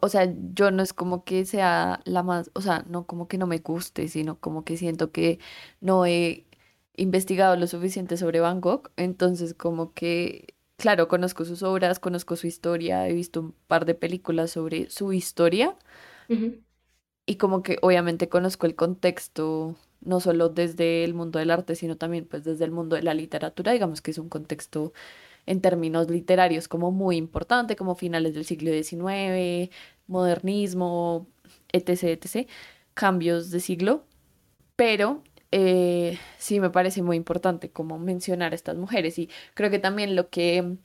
o 0.00 0.08
sea, 0.08 0.32
yo 0.54 0.70
no 0.70 0.82
es 0.82 0.92
como 0.92 1.24
que 1.24 1.44
sea 1.46 2.00
la 2.04 2.22
más, 2.22 2.50
o 2.54 2.60
sea, 2.60 2.84
no 2.88 3.06
como 3.06 3.28
que 3.28 3.38
no 3.38 3.46
me 3.46 3.58
guste, 3.58 4.08
sino 4.08 4.38
como 4.40 4.64
que 4.64 4.76
siento 4.76 5.10
que 5.12 5.38
no 5.80 6.06
he 6.06 6.46
investigado 6.96 7.56
lo 7.56 7.66
suficiente 7.66 8.16
sobre 8.16 8.40
Van 8.40 8.60
Gogh, 8.60 8.90
entonces 8.96 9.54
como 9.54 9.92
que 9.94 10.54
claro, 10.76 11.08
conozco 11.08 11.44
sus 11.44 11.62
obras, 11.62 11.98
conozco 12.00 12.36
su 12.36 12.46
historia, 12.46 13.08
he 13.08 13.12
visto 13.14 13.40
un 13.40 13.54
par 13.66 13.84
de 13.86 13.94
películas 13.94 14.50
sobre 14.52 14.90
su 14.90 15.12
historia. 15.12 15.76
Y 17.26 17.36
como 17.36 17.62
que 17.62 17.78
obviamente 17.82 18.28
conozco 18.28 18.66
el 18.66 18.74
contexto, 18.74 19.76
no 20.00 20.20
solo 20.20 20.50
desde 20.50 21.04
el 21.04 21.14
mundo 21.14 21.38
del 21.38 21.50
arte, 21.50 21.74
sino 21.74 21.96
también 21.96 22.26
pues 22.26 22.44
desde 22.44 22.64
el 22.64 22.70
mundo 22.70 22.96
de 22.96 23.02
la 23.02 23.14
literatura, 23.14 23.72
digamos 23.72 24.02
que 24.02 24.10
es 24.10 24.18
un 24.18 24.28
contexto 24.28 24.92
en 25.46 25.60
términos 25.60 26.10
literarios 26.10 26.68
como 26.68 26.90
muy 26.90 27.16
importante, 27.16 27.76
como 27.76 27.94
finales 27.94 28.34
del 28.34 28.44
siglo 28.44 28.70
XIX, 28.72 29.70
modernismo, 30.06 31.26
etc., 31.72 32.04
etc., 32.04 32.48
cambios 32.94 33.50
de 33.50 33.60
siglo, 33.60 34.04
pero 34.76 35.22
eh, 35.52 36.18
sí 36.38 36.60
me 36.60 36.70
parece 36.70 37.02
muy 37.02 37.16
importante 37.16 37.70
como 37.70 37.98
mencionar 37.98 38.52
a 38.52 38.56
estas 38.56 38.76
mujeres 38.76 39.18
y 39.18 39.30
creo 39.54 39.70
que 39.70 39.78
también 39.78 40.16
lo 40.16 40.28
que 40.30 40.78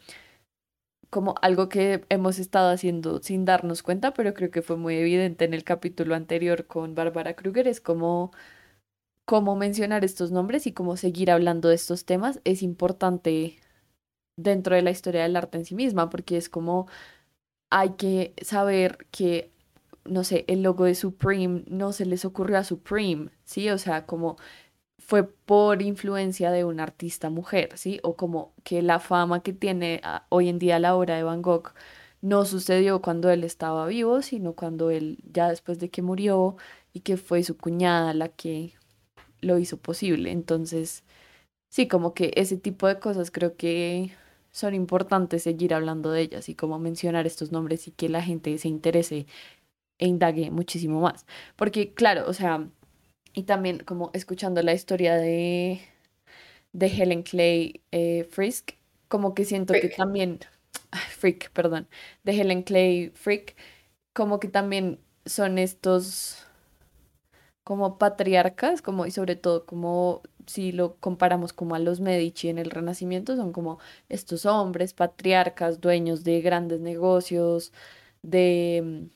como 1.09 1.35
algo 1.41 1.69
que 1.69 2.05
hemos 2.09 2.39
estado 2.39 2.69
haciendo 2.71 3.21
sin 3.21 3.45
darnos 3.45 3.83
cuenta, 3.83 4.13
pero 4.13 4.33
creo 4.33 4.51
que 4.51 4.61
fue 4.61 4.77
muy 4.77 4.95
evidente 4.95 5.45
en 5.45 5.53
el 5.53 5.63
capítulo 5.63 6.15
anterior 6.15 6.67
con 6.67 6.93
Bárbara 6.95 7.33
Kruger, 7.35 7.67
es 7.67 7.81
como 7.81 8.31
cómo 9.25 9.55
mencionar 9.55 10.03
estos 10.05 10.31
nombres 10.31 10.67
y 10.67 10.73
cómo 10.73 10.97
seguir 10.97 11.31
hablando 11.31 11.69
de 11.69 11.75
estos 11.75 12.05
temas 12.05 12.41
es 12.45 12.63
importante 12.63 13.57
dentro 14.43 14.75
de 14.75 14.81
la 14.81 14.91
historia 14.91 15.23
del 15.23 15.35
arte 15.35 15.57
en 15.57 15.65
sí 15.65 15.75
misma, 15.75 16.09
porque 16.09 16.37
es 16.37 16.49
como 16.49 16.87
hay 17.71 17.91
que 17.91 18.33
saber 18.41 19.07
que 19.11 19.51
no 20.05 20.23
sé, 20.23 20.45
el 20.47 20.63
logo 20.63 20.85
de 20.85 20.95
Supreme 20.95 21.63
no 21.67 21.91
se 21.93 22.05
les 22.05 22.25
ocurrió 22.25 22.57
a 22.57 22.63
Supreme, 22.63 23.29
¿sí? 23.45 23.69
O 23.69 23.77
sea, 23.77 24.05
como 24.05 24.37
fue 24.99 25.23
por 25.23 25.81
influencia 25.81 26.51
de 26.51 26.65
una 26.65 26.83
artista 26.83 27.29
mujer, 27.29 27.71
¿sí? 27.77 27.99
O 28.03 28.15
como 28.15 28.53
que 28.63 28.81
la 28.81 28.99
fama 28.99 29.41
que 29.43 29.53
tiene 29.53 30.01
ah, 30.03 30.25
hoy 30.29 30.49
en 30.49 30.59
día 30.59 30.79
la 30.79 30.95
obra 30.95 31.15
de 31.17 31.23
Van 31.23 31.41
Gogh 31.41 31.73
no 32.21 32.45
sucedió 32.45 33.01
cuando 33.01 33.29
él 33.29 33.43
estaba 33.43 33.87
vivo, 33.87 34.21
sino 34.21 34.53
cuando 34.53 34.91
él, 34.91 35.19
ya 35.31 35.49
después 35.49 35.79
de 35.79 35.89
que 35.89 36.01
murió 36.01 36.57
y 36.93 37.01
que 37.01 37.17
fue 37.17 37.43
su 37.43 37.57
cuñada 37.57 38.13
la 38.13 38.29
que 38.29 38.73
lo 39.41 39.57
hizo 39.59 39.77
posible. 39.77 40.31
Entonces, 40.31 41.03
sí, 41.69 41.87
como 41.87 42.13
que 42.13 42.33
ese 42.35 42.57
tipo 42.57 42.87
de 42.87 42.99
cosas 42.99 43.31
creo 43.31 43.55
que 43.57 44.11
son 44.51 44.73
importantes 44.75 45.43
seguir 45.43 45.73
hablando 45.73 46.11
de 46.11 46.21
ellas 46.21 46.49
y 46.49 46.55
como 46.55 46.79
mencionar 46.79 47.27
estos 47.27 47.51
nombres 47.51 47.87
y 47.87 47.91
que 47.91 48.09
la 48.09 48.21
gente 48.21 48.57
se 48.57 48.67
interese 48.67 49.27
e 49.99 50.07
indague 50.07 50.51
muchísimo 50.51 51.01
más. 51.01 51.25
Porque, 51.55 51.93
claro, 51.93 52.25
o 52.27 52.33
sea, 52.33 52.67
y 53.33 53.43
también 53.43 53.79
como 53.79 54.11
escuchando 54.13 54.61
la 54.61 54.73
historia 54.73 55.15
de, 55.15 55.81
de 56.73 56.87
Helen 56.87 57.23
Clay 57.23 57.81
eh, 57.91 58.27
Frisk, 58.31 58.71
como 59.07 59.33
que 59.33 59.45
siento 59.45 59.73
que 59.73 59.89
también, 59.89 60.39
Frick, 61.17 61.51
perdón, 61.51 61.87
de 62.23 62.39
Helen 62.39 62.63
Clay 62.63 63.11
Frick, 63.15 63.55
como 64.13 64.39
que 64.39 64.47
también 64.47 64.99
son 65.25 65.57
estos 65.59 66.45
como 67.69 67.99
patriarcas, 67.99 68.81
como 68.81 69.05
y 69.05 69.11
sobre 69.11 69.35
todo 69.35 69.67
como 69.67 70.23
si 70.47 70.71
lo 70.71 70.95
comparamos 70.95 71.53
como 71.53 71.75
a 71.75 71.79
los 71.79 71.99
Medici 71.99 72.49
en 72.49 72.57
el 72.57 72.71
Renacimiento, 72.71 73.35
son 73.35 73.51
como 73.53 73.77
estos 74.09 74.47
hombres 74.47 74.95
patriarcas, 74.95 75.79
dueños 75.79 76.23
de 76.23 76.41
grandes 76.41 76.79
negocios, 76.79 77.71
de, 78.23 79.09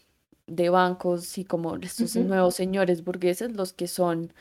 de 0.46 0.70
bancos 0.70 1.36
y 1.40 1.46
como 1.46 1.78
estos 1.78 2.16
nuevos 2.16 2.54
señores 2.54 3.04
burgueses, 3.04 3.54
los 3.54 3.74
que 3.74 3.88
son 3.88 4.32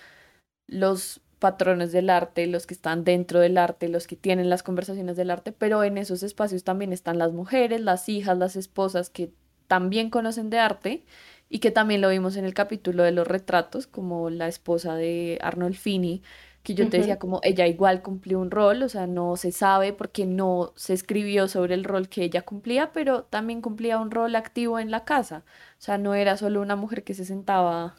los 0.66 1.22
patrones 1.38 1.90
del 1.92 2.10
arte, 2.10 2.46
los 2.46 2.66
que 2.66 2.74
están 2.74 3.04
dentro 3.04 3.40
del 3.40 3.56
arte, 3.56 3.88
los 3.88 4.06
que 4.06 4.16
tienen 4.16 4.50
las 4.50 4.62
conversaciones 4.62 5.16
del 5.16 5.30
arte, 5.30 5.52
pero 5.52 5.84
en 5.84 5.96
esos 5.96 6.22
espacios 6.22 6.64
también 6.64 6.92
están 6.92 7.16
las 7.16 7.32
mujeres, 7.32 7.80
las 7.80 8.10
hijas, 8.10 8.36
las 8.36 8.56
esposas 8.56 9.08
que 9.08 9.32
también 9.68 10.10
conocen 10.10 10.50
de 10.50 10.58
arte 10.58 11.06
y 11.54 11.58
que 11.58 11.70
también 11.70 12.00
lo 12.00 12.08
vimos 12.08 12.38
en 12.38 12.46
el 12.46 12.54
capítulo 12.54 13.02
de 13.02 13.12
los 13.12 13.28
retratos, 13.28 13.86
como 13.86 14.30
la 14.30 14.48
esposa 14.48 14.96
de 14.96 15.38
Arnold 15.42 15.74
Fini, 15.74 16.22
que 16.62 16.72
yo 16.74 16.88
te 16.88 16.96
decía 16.96 17.18
como 17.18 17.40
ella 17.42 17.66
igual 17.66 18.00
cumplió 18.00 18.40
un 18.40 18.50
rol, 18.50 18.82
o 18.82 18.88
sea, 18.88 19.06
no 19.06 19.36
se 19.36 19.52
sabe 19.52 19.92
porque 19.92 20.24
no 20.24 20.72
se 20.76 20.94
escribió 20.94 21.48
sobre 21.48 21.74
el 21.74 21.84
rol 21.84 22.08
que 22.08 22.22
ella 22.24 22.40
cumplía, 22.40 22.90
pero 22.92 23.24
también 23.24 23.60
cumplía 23.60 23.98
un 23.98 24.10
rol 24.10 24.34
activo 24.34 24.78
en 24.78 24.90
la 24.90 25.04
casa, 25.04 25.44
o 25.78 25.80
sea, 25.82 25.98
no 25.98 26.14
era 26.14 26.38
solo 26.38 26.62
una 26.62 26.74
mujer 26.74 27.04
que 27.04 27.12
se 27.12 27.26
sentaba 27.26 27.96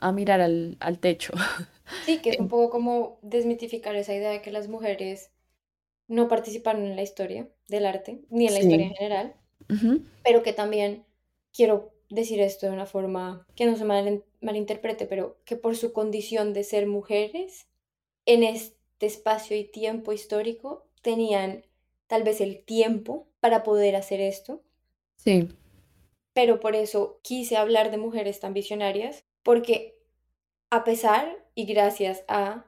a 0.00 0.10
mirar 0.10 0.40
al, 0.40 0.78
al 0.80 0.98
techo. 0.98 1.34
Sí, 2.04 2.18
que 2.20 2.30
es 2.30 2.40
un 2.40 2.48
poco 2.48 2.68
como 2.70 3.20
desmitificar 3.22 3.94
esa 3.94 4.12
idea 4.12 4.30
de 4.30 4.42
que 4.42 4.50
las 4.50 4.66
mujeres 4.68 5.30
no 6.08 6.26
participaron 6.28 6.84
en 6.84 6.96
la 6.96 7.02
historia 7.02 7.48
del 7.68 7.86
arte, 7.86 8.22
ni 8.28 8.48
en 8.48 8.54
la 8.54 8.60
historia 8.60 8.86
en 8.86 8.94
general, 8.94 9.34
pero 10.24 10.42
que 10.42 10.52
también 10.52 11.04
quiero 11.52 11.95
decir 12.08 12.40
esto 12.40 12.66
de 12.66 12.72
una 12.72 12.86
forma 12.86 13.46
que 13.54 13.66
no 13.66 13.76
se 13.76 13.84
mal, 13.84 14.24
malinterprete, 14.40 15.06
pero 15.06 15.38
que 15.44 15.56
por 15.56 15.76
su 15.76 15.92
condición 15.92 16.52
de 16.52 16.64
ser 16.64 16.86
mujeres, 16.86 17.68
en 18.24 18.42
este 18.42 19.06
espacio 19.06 19.56
y 19.56 19.64
tiempo 19.64 20.12
histórico, 20.12 20.86
tenían 21.02 21.64
tal 22.06 22.22
vez 22.22 22.40
el 22.40 22.64
tiempo 22.64 23.28
para 23.40 23.62
poder 23.62 23.96
hacer 23.96 24.20
esto. 24.20 24.62
Sí. 25.16 25.48
Pero 26.32 26.60
por 26.60 26.74
eso 26.74 27.20
quise 27.22 27.56
hablar 27.56 27.90
de 27.90 27.98
mujeres 27.98 28.40
tan 28.40 28.54
visionarias, 28.54 29.24
porque 29.42 29.98
a 30.70 30.84
pesar 30.84 31.46
y 31.54 31.64
gracias 31.64 32.24
a 32.28 32.66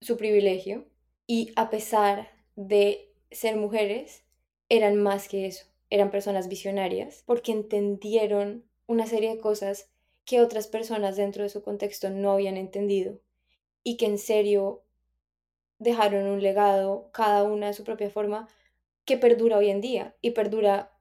su 0.00 0.16
privilegio 0.16 0.86
y 1.26 1.52
a 1.56 1.70
pesar 1.70 2.30
de 2.56 3.12
ser 3.30 3.56
mujeres, 3.56 4.24
eran 4.68 4.96
más 4.96 5.28
que 5.28 5.46
eso, 5.46 5.66
eran 5.90 6.10
personas 6.10 6.48
visionarias 6.48 7.22
porque 7.26 7.52
entendieron 7.52 8.67
una 8.88 9.06
serie 9.06 9.30
de 9.30 9.40
cosas 9.40 9.88
que 10.24 10.40
otras 10.40 10.66
personas 10.66 11.16
dentro 11.16 11.44
de 11.44 11.48
su 11.48 11.62
contexto 11.62 12.10
no 12.10 12.32
habían 12.32 12.56
entendido 12.56 13.20
y 13.84 13.96
que 13.96 14.06
en 14.06 14.18
serio 14.18 14.82
dejaron 15.78 16.26
un 16.26 16.42
legado, 16.42 17.08
cada 17.12 17.44
una 17.44 17.68
de 17.68 17.74
su 17.74 17.84
propia 17.84 18.10
forma, 18.10 18.48
que 19.04 19.16
perdura 19.16 19.58
hoy 19.58 19.70
en 19.70 19.80
día 19.80 20.16
y 20.20 20.32
perdura 20.32 20.98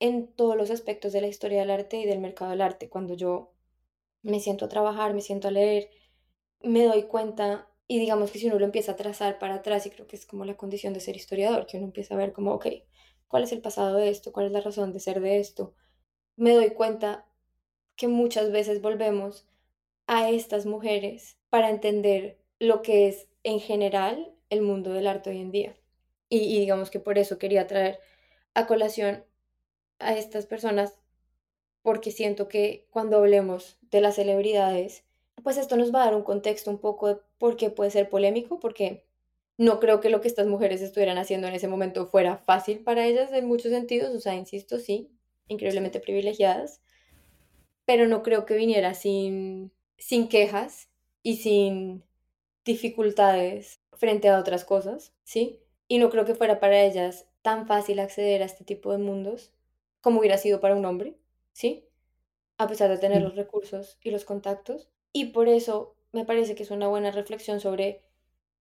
en 0.00 0.26
todos 0.26 0.56
los 0.56 0.70
aspectos 0.70 1.12
de 1.12 1.20
la 1.20 1.28
historia 1.28 1.60
del 1.60 1.70
arte 1.70 1.98
y 1.98 2.06
del 2.06 2.18
mercado 2.18 2.50
del 2.50 2.60
arte. 2.60 2.88
Cuando 2.88 3.14
yo 3.14 3.52
me 4.22 4.40
siento 4.40 4.64
a 4.64 4.68
trabajar, 4.68 5.14
me 5.14 5.20
siento 5.20 5.48
a 5.48 5.52
leer, 5.52 5.88
me 6.60 6.84
doy 6.84 7.04
cuenta 7.04 7.68
y 7.88 8.00
digamos 8.00 8.30
que 8.30 8.38
si 8.38 8.46
uno 8.46 8.58
lo 8.58 8.64
empieza 8.64 8.92
a 8.92 8.96
trazar 8.96 9.38
para 9.38 9.56
atrás, 9.56 9.86
y 9.86 9.90
creo 9.90 10.06
que 10.06 10.16
es 10.16 10.26
como 10.26 10.44
la 10.44 10.56
condición 10.56 10.92
de 10.92 11.00
ser 11.00 11.16
historiador, 11.16 11.66
que 11.66 11.76
uno 11.76 11.86
empieza 11.86 12.14
a 12.14 12.18
ver 12.18 12.32
como, 12.32 12.52
ok, 12.52 12.66
¿cuál 13.28 13.44
es 13.44 13.52
el 13.52 13.60
pasado 13.62 13.96
de 13.96 14.08
esto? 14.08 14.32
¿Cuál 14.32 14.46
es 14.46 14.52
la 14.52 14.60
razón 14.60 14.92
de 14.92 15.00
ser 15.00 15.20
de 15.20 15.38
esto? 15.38 15.74
Me 16.34 16.52
doy 16.54 16.70
cuenta 16.70 17.25
que 17.96 18.08
muchas 18.08 18.52
veces 18.52 18.80
volvemos 18.82 19.46
a 20.06 20.30
estas 20.30 20.66
mujeres 20.66 21.36
para 21.50 21.70
entender 21.70 22.38
lo 22.58 22.82
que 22.82 23.08
es 23.08 23.28
en 23.42 23.60
general 23.60 24.32
el 24.50 24.62
mundo 24.62 24.92
del 24.92 25.06
arte 25.06 25.30
hoy 25.30 25.40
en 25.40 25.50
día. 25.50 25.76
Y, 26.28 26.58
digamos 26.58 26.90
que 26.90 27.00
por 27.00 27.18
eso 27.18 27.38
quería 27.38 27.66
traer 27.66 27.98
a 28.54 28.66
colación 28.66 29.24
a 29.98 30.14
estas 30.14 30.46
personas, 30.46 30.98
porque 31.82 32.10
siento 32.10 32.48
que 32.48 32.86
cuando 32.90 33.18
hablemos 33.18 33.78
de 33.90 34.00
las 34.00 34.16
celebridades, 34.16 35.04
pues 35.42 35.56
esto 35.56 35.76
nos 35.76 35.94
va 35.94 36.02
a 36.02 36.06
dar 36.06 36.14
un 36.16 36.22
contexto 36.22 36.70
un 36.70 36.78
poco 36.78 37.08
de 37.08 37.18
por 37.38 37.56
qué 37.56 37.70
puede 37.70 37.90
ser 37.90 38.08
polémico, 38.08 38.58
porque 38.58 39.04
no 39.56 39.78
creo 39.80 40.00
que 40.00 40.10
lo 40.10 40.20
que 40.20 40.28
estas 40.28 40.46
mujeres 40.46 40.82
estuvieran 40.82 41.18
haciendo 41.18 41.46
en 41.46 41.54
ese 41.54 41.68
momento 41.68 42.08
fuera 42.08 42.36
fácil 42.36 42.80
para 42.80 43.06
ellas 43.06 43.32
en 43.32 43.46
muchos 43.46 43.70
sentidos, 43.70 44.14
o 44.14 44.20
sea, 44.20 44.34
insisto, 44.34 44.78
sí, 44.78 45.10
increíblemente 45.48 46.00
privilegiadas, 46.00 46.80
pero 47.86 48.06
no 48.06 48.22
creo 48.22 48.44
que 48.44 48.56
viniera 48.56 48.92
sin, 48.92 49.72
sin 49.96 50.28
quejas 50.28 50.90
y 51.22 51.36
sin 51.36 52.04
dificultades 52.64 53.80
frente 53.92 54.28
a 54.28 54.38
otras 54.38 54.64
cosas, 54.64 55.14
¿sí? 55.24 55.60
Y 55.88 55.98
no 55.98 56.10
creo 56.10 56.24
que 56.24 56.34
fuera 56.34 56.60
para 56.60 56.82
ellas 56.82 57.28
tan 57.42 57.66
fácil 57.66 58.00
acceder 58.00 58.42
a 58.42 58.46
este 58.46 58.64
tipo 58.64 58.92
de 58.92 58.98
mundos 58.98 59.52
como 60.00 60.18
hubiera 60.18 60.36
sido 60.36 60.60
para 60.60 60.76
un 60.76 60.84
hombre, 60.84 61.16
¿sí? 61.52 61.88
A 62.58 62.66
pesar 62.66 62.90
de 62.90 62.98
tener 62.98 63.22
los 63.22 63.36
recursos 63.36 63.98
y 64.02 64.10
los 64.10 64.24
contactos. 64.24 64.88
Y 65.12 65.26
por 65.26 65.48
eso 65.48 65.94
me 66.12 66.24
parece 66.24 66.54
que 66.54 66.64
es 66.64 66.70
una 66.70 66.88
buena 66.88 67.10
reflexión 67.12 67.60
sobre 67.60 68.02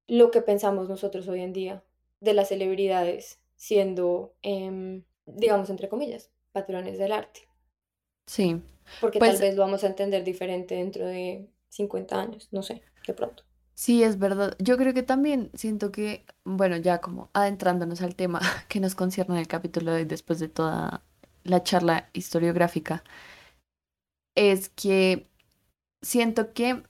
lo 0.08 0.32
que 0.32 0.42
pensamos 0.42 0.88
nosotros 0.88 1.28
hoy 1.28 1.42
en 1.42 1.54
día 1.54 1.84
de 2.20 2.34
las 2.34 2.50
celebridades 2.50 3.40
siendo, 3.56 4.36
em, 4.42 5.04
digamos, 5.26 5.70
entre 5.70 5.90
comillas, 5.90 6.32
patrones 6.52 6.98
del 6.98 7.12
arte. 7.12 7.48
Sí. 8.28 8.62
Porque 9.02 9.20
tal 9.20 9.30
pues 9.30 9.42
vez 9.42 9.56
lo 9.56 9.62
vamos 9.62 9.84
a 9.84 9.88
entender 9.88 10.24
diferente 10.24 10.76
dentro 10.76 11.06
de 11.06 11.50
50 11.70 12.20
años, 12.20 12.50
no 12.52 12.64
sé, 12.64 12.82
de 13.06 13.14
pronto. 13.14 13.44
Sí, 13.74 14.04
es 14.04 14.18
verdad. 14.20 14.56
Yo 14.60 14.78
creo 14.78 14.94
que 14.94 15.04
también 15.04 15.52
siento 15.54 15.92
que, 15.92 16.26
bueno, 16.46 16.78
ya 16.78 17.02
como 17.02 17.30
adentrándonos 17.34 18.02
al 18.02 18.16
tema 18.16 18.40
que 18.70 18.80
nos 18.80 18.96
concierne 18.96 19.36
en 19.36 19.42
el 19.42 19.48
capítulo 19.48 19.92
de 19.92 20.06
después 20.06 20.40
de 20.40 20.48
toda 20.50 21.04
la 21.44 21.62
charla 21.64 22.10
historiográfica, 22.14 23.04
es 24.36 24.70
que 24.70 25.28
siento 26.02 26.54
que, 26.54 26.84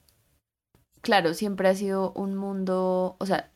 claro, 1.02 1.34
siempre 1.34 1.70
ha 1.70 1.76
sido 1.76 2.12
un 2.14 2.36
mundo, 2.36 3.18
o 3.20 3.26
sea, 3.26 3.52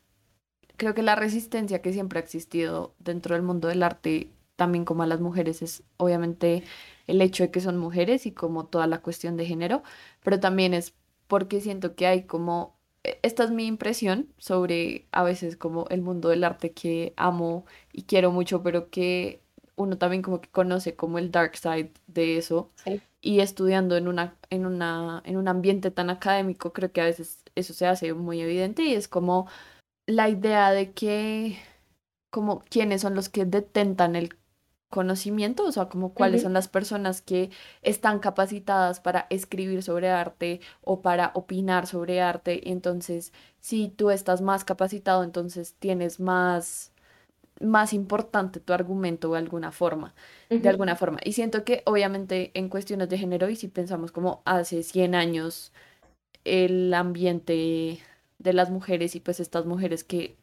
creo 0.76 0.94
que 0.94 1.02
la 1.02 1.16
resistencia 1.16 1.82
que 1.82 1.92
siempre 1.92 2.18
ha 2.18 2.22
existido 2.22 2.94
dentro 2.98 3.34
del 3.34 3.42
mundo 3.42 3.68
del 3.68 3.82
arte, 3.82 4.30
también 4.60 4.84
como 4.84 5.02
a 5.02 5.06
las 5.06 5.20
mujeres, 5.20 5.62
es 5.62 5.84
obviamente 5.96 6.64
el 7.06 7.22
hecho 7.22 7.44
de 7.44 7.50
que 7.50 7.62
son 7.62 7.78
mujeres 7.78 8.26
y 8.26 8.32
como 8.32 8.66
toda 8.66 8.86
la 8.86 9.00
cuestión 9.00 9.38
de 9.38 9.46
género, 9.46 9.82
pero 10.22 10.38
también 10.38 10.74
es 10.74 10.92
porque 11.28 11.62
siento 11.62 11.94
que 11.94 12.06
hay 12.06 12.24
como, 12.24 12.76
e, 13.02 13.18
esta 13.22 13.42
es 13.44 13.50
mi 13.52 13.66
impresión 13.66 14.28
sobre 14.36 15.06
a 15.12 15.22
veces 15.22 15.56
como 15.56 15.86
el 15.88 16.02
mundo 16.02 16.28
del 16.28 16.44
arte 16.44 16.72
que 16.72 17.14
amo 17.16 17.64
y 17.90 18.02
quiero 18.02 18.32
mucho, 18.32 18.62
pero 18.62 18.90
que 18.90 19.40
uno 19.76 19.96
también 19.96 20.20
como 20.20 20.42
que 20.42 20.50
conoce 20.50 20.94
como 20.94 21.18
el 21.18 21.30
dark 21.30 21.56
side 21.56 21.92
de 22.06 22.36
eso. 22.36 22.70
Y 23.22 23.40
estudiando 23.40 23.96
en 23.96 24.08
una, 24.08 24.36
en 24.50 24.66
una, 24.66 25.22
en 25.24 25.38
un 25.38 25.48
ambiente 25.48 25.90
tan 25.90 26.10
académico, 26.10 26.74
creo 26.74 26.92
que 26.92 27.00
a 27.00 27.06
veces 27.06 27.42
eso 27.54 27.72
se 27.72 27.86
hace 27.86 28.12
muy 28.12 28.42
evidente 28.42 28.82
y 28.82 28.92
es 28.92 29.08
como 29.08 29.48
la 30.06 30.28
idea 30.28 30.70
de 30.72 30.92
que 30.92 31.56
como 32.30 32.60
quiénes 32.70 33.02
son 33.02 33.14
los 33.14 33.28
que 33.28 33.44
detentan 33.44 34.16
el 34.16 34.39
conocimiento, 34.90 35.64
o 35.64 35.72
sea, 35.72 35.88
como 35.88 36.12
cuáles 36.12 36.42
son 36.42 36.52
las 36.52 36.68
personas 36.68 37.22
que 37.22 37.50
están 37.82 38.18
capacitadas 38.18 39.00
para 39.00 39.26
escribir 39.30 39.82
sobre 39.82 40.10
arte 40.10 40.60
o 40.82 41.00
para 41.00 41.30
opinar 41.34 41.86
sobre 41.86 42.20
arte. 42.20 42.70
Entonces, 42.70 43.32
si 43.60 43.88
tú 43.88 44.10
estás 44.10 44.42
más 44.42 44.64
capacitado, 44.64 45.22
entonces 45.24 45.74
tienes 45.78 46.20
más 46.20 46.92
más 47.60 47.92
importante 47.92 48.58
tu 48.58 48.72
argumento 48.72 49.32
de 49.32 49.38
alguna 49.38 49.70
forma, 49.70 50.14
de 50.48 50.66
alguna 50.68 50.96
forma. 50.96 51.18
Y 51.22 51.32
siento 51.32 51.62
que 51.62 51.82
obviamente 51.84 52.50
en 52.54 52.70
cuestiones 52.70 53.10
de 53.10 53.18
género 53.18 53.50
y 53.50 53.56
si 53.56 53.68
pensamos 53.68 54.12
como 54.12 54.42
hace 54.46 54.82
100 54.82 55.14
años 55.14 55.72
el 56.44 56.92
ambiente 56.94 58.00
de 58.38 58.52
las 58.54 58.70
mujeres 58.70 59.14
y 59.14 59.20
pues 59.20 59.40
estas 59.40 59.66
mujeres 59.66 60.04
que 60.04 60.36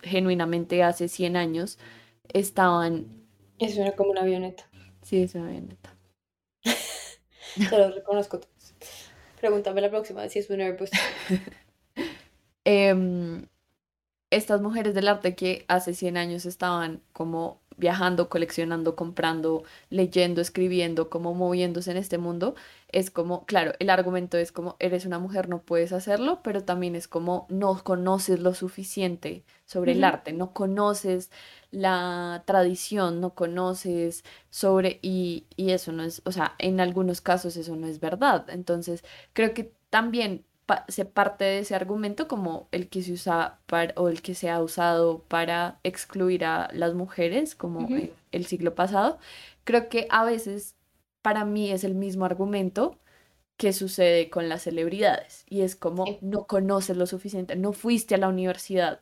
genuinamente 0.00 0.82
hace 0.82 1.08
100 1.08 1.36
años 1.36 1.78
estaban... 2.32 3.21
Eso 3.58 3.80
era 3.80 3.92
como 3.92 4.10
una 4.10 4.22
avioneta. 4.22 4.68
Sí, 5.02 5.22
es 5.22 5.34
una 5.34 5.48
avioneta. 5.48 5.96
Te 7.70 7.78
lo 7.78 7.90
reconozco. 7.90 8.40
Pregúntame 9.40 9.80
la 9.80 9.90
próxima 9.90 10.28
si 10.28 10.40
es 10.40 10.50
un 10.50 10.60
Airbus. 10.60 10.90
eh, 12.64 13.44
estas 14.30 14.60
mujeres 14.60 14.94
del 14.94 15.08
arte 15.08 15.34
que 15.34 15.64
hace 15.68 15.94
100 15.94 16.16
años 16.16 16.46
estaban 16.46 17.02
como 17.12 17.61
viajando, 17.82 18.28
coleccionando, 18.28 18.94
comprando, 18.94 19.64
leyendo, 19.90 20.40
escribiendo, 20.40 21.10
como 21.10 21.34
moviéndose 21.34 21.90
en 21.90 21.96
este 21.96 22.16
mundo, 22.16 22.54
es 22.88 23.10
como, 23.10 23.44
claro, 23.44 23.72
el 23.80 23.90
argumento 23.90 24.38
es 24.38 24.52
como, 24.52 24.76
eres 24.78 25.04
una 25.04 25.18
mujer, 25.18 25.48
no 25.48 25.62
puedes 25.62 25.92
hacerlo, 25.92 26.40
pero 26.44 26.62
también 26.62 26.94
es 26.94 27.08
como, 27.08 27.46
no 27.48 27.82
conoces 27.82 28.38
lo 28.38 28.54
suficiente 28.54 29.44
sobre 29.66 29.92
el 29.92 30.04
arte, 30.04 30.32
no 30.32 30.52
conoces 30.52 31.32
la 31.72 32.44
tradición, 32.46 33.20
no 33.20 33.34
conoces 33.34 34.24
sobre, 34.48 35.00
y, 35.02 35.46
y 35.56 35.72
eso 35.72 35.90
no 35.90 36.04
es, 36.04 36.22
o 36.24 36.30
sea, 36.30 36.54
en 36.58 36.78
algunos 36.78 37.20
casos 37.20 37.56
eso 37.56 37.74
no 37.74 37.88
es 37.88 37.98
verdad. 37.98 38.48
Entonces, 38.48 39.02
creo 39.32 39.54
que 39.54 39.72
también 39.90 40.44
se 40.88 41.04
parte 41.04 41.44
de 41.44 41.58
ese 41.60 41.74
argumento 41.74 42.28
como 42.28 42.68
el 42.72 42.88
que 42.88 43.02
se 43.02 43.12
usa 43.12 43.58
para, 43.66 43.92
o 43.96 44.08
el 44.08 44.22
que 44.22 44.34
se 44.34 44.50
ha 44.50 44.62
usado 44.62 45.22
para 45.28 45.78
excluir 45.82 46.44
a 46.44 46.68
las 46.72 46.94
mujeres, 46.94 47.54
como 47.54 47.88
en 47.88 48.12
el 48.32 48.46
siglo 48.46 48.74
pasado. 48.74 49.18
Creo 49.64 49.88
que 49.88 50.06
a 50.10 50.24
veces 50.24 50.76
para 51.20 51.44
mí 51.44 51.70
es 51.70 51.84
el 51.84 51.94
mismo 51.94 52.24
argumento 52.24 52.98
que 53.56 53.72
sucede 53.72 54.28
con 54.30 54.48
las 54.48 54.62
celebridades 54.62 55.44
y 55.48 55.60
es 55.60 55.76
como 55.76 56.04
no 56.20 56.46
conoces 56.46 56.96
lo 56.96 57.06
suficiente, 57.06 57.54
no 57.54 57.72
fuiste 57.72 58.14
a 58.14 58.18
la 58.18 58.28
universidad, 58.28 59.00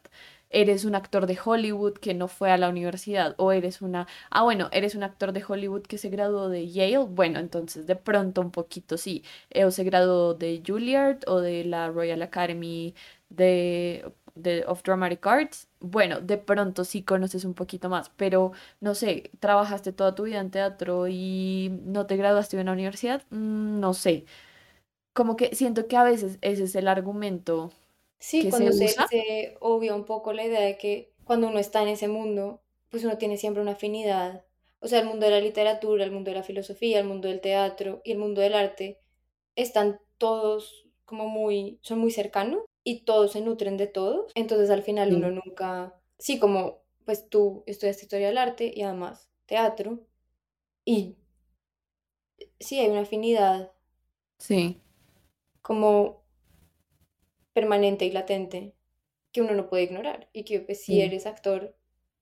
eres 0.51 0.85
un 0.85 0.95
actor 0.95 1.27
de 1.27 1.39
Hollywood 1.43 1.95
que 1.95 2.15
no 2.15 2.29
fue 2.29 2.51
a 2.51 2.59
la 2.59 2.69
universidad 2.69 3.35
o 3.39 3.53
eres 3.53 3.83
una, 3.83 4.07
ah 4.31 4.43
bueno, 4.43 4.69
eres 4.73 4.95
un 4.95 5.03
actor 5.05 5.33
de 5.33 5.45
Hollywood 5.47 5.83
que 5.83 5.99
se 5.99 6.11
graduó 6.11 6.49
de 6.49 6.69
Yale, 6.69 6.99
bueno, 6.99 7.39
entonces 7.39 7.87
de 7.87 7.97
pronto 7.97 8.41
un 8.41 8.51
poquito 8.51 8.97
sí, 8.99 9.25
eh, 9.51 9.65
o 9.65 9.71
se 9.71 9.85
graduó 9.85 10.35
de 10.35 10.63
Juilliard 10.67 11.21
o 11.27 11.41
de 11.41 11.65
la 11.65 11.89
Royal 11.91 12.23
Academy 12.23 12.95
de, 13.29 14.13
de 14.35 14.65
of 14.67 14.83
Dramatic 14.83 15.25
Arts, 15.27 15.69
bueno, 15.81 16.21
de 16.21 16.37
pronto 16.39 16.85
sí 16.85 17.03
conoces 17.03 17.45
un 17.45 17.55
poquito 17.55 17.89
más, 17.89 18.11
pero 18.17 18.53
no 18.81 18.95
sé, 18.95 19.31
trabajaste 19.41 19.93
toda 19.93 20.15
tu 20.15 20.25
vida 20.25 20.41
en 20.41 20.51
teatro 20.51 21.07
y 21.09 21.81
no 21.85 22.07
te 22.07 22.17
graduaste 22.17 22.59
en 22.59 22.67
la 22.67 22.73
universidad, 22.73 23.23
mm, 23.31 23.81
no 23.81 23.95
sé. 23.95 24.25
Como 25.13 25.37
que 25.37 25.55
siento 25.55 25.87
que 25.89 25.97
a 25.97 26.05
veces 26.05 26.39
ese 26.43 26.65
es 26.65 26.75
el 26.77 26.89
argumento 26.89 27.73
Sí, 28.21 28.49
cuando 28.51 28.73
se, 28.73 28.89
se 28.89 29.57
obvia 29.61 29.95
un 29.95 30.05
poco 30.05 30.33
la 30.33 30.45
idea 30.45 30.61
de 30.61 30.79
que 30.79 31.13
cuando 31.25 31.49
uno 31.49 31.59
está 31.59 31.83
en 31.83 31.89
ese 31.89 32.09
mundo, 32.09 32.63
pues 32.91 33.05
uno 33.05 33.19
tiene 33.19 33.37
siempre 33.39 33.63
una 33.63 33.73
afinidad. 33.73 34.45
O 34.81 34.89
sea, 34.89 35.01
el 35.01 35.07
mundo 35.07 35.27
de 35.27 35.33
la 35.33 35.41
literatura, 35.41 36.05
el 36.05 36.13
mundo 36.13 36.31
de 36.31 36.37
la 36.37 36.43
filosofía, 36.43 37.01
el 37.01 37.07
mundo 37.07 37.29
del 37.29 37.41
teatro 37.41 38.03
y 38.05 38.13
el 38.13 38.19
mundo 38.19 38.41
del 38.43 38.55
arte 38.55 39.01
están 39.57 40.01
todos 40.19 40.87
como 41.07 41.29
muy, 41.29 41.79
son 41.83 41.99
muy 41.99 42.11
cercanos 42.11 42.63
y 42.85 43.03
todos 43.05 43.33
se 43.33 43.41
nutren 43.41 43.77
de 43.79 43.87
todos. 43.89 44.33
Entonces 44.35 44.71
al 44.71 44.83
final 44.83 45.15
uno 45.15 45.31
nunca, 45.31 45.95
sí, 46.19 46.39
como 46.39 46.83
pues 47.05 47.29
tú 47.29 47.65
estudiaste 47.67 48.05
historia 48.05 48.29
del 48.29 48.39
arte 48.39 48.73
y 48.75 48.83
además 48.83 49.29
teatro 49.47 50.01
y 50.85 51.17
sí 52.61 52.79
hay 52.79 52.89
una 52.91 53.01
afinidad. 53.01 53.73
Sí. 54.39 54.81
Como 55.63 56.20
permanente 57.53 58.05
y 58.05 58.13
latente 58.13 58.75
que 59.33 59.43
uno 59.43 59.55
no 59.55 59.69
puede 59.69 59.85
ignorar 59.85 60.29
y 60.33 60.45
que 60.45 60.61
pues 60.61 60.83
si 60.83 61.01
eres 61.01 61.27
actor, 61.27 61.77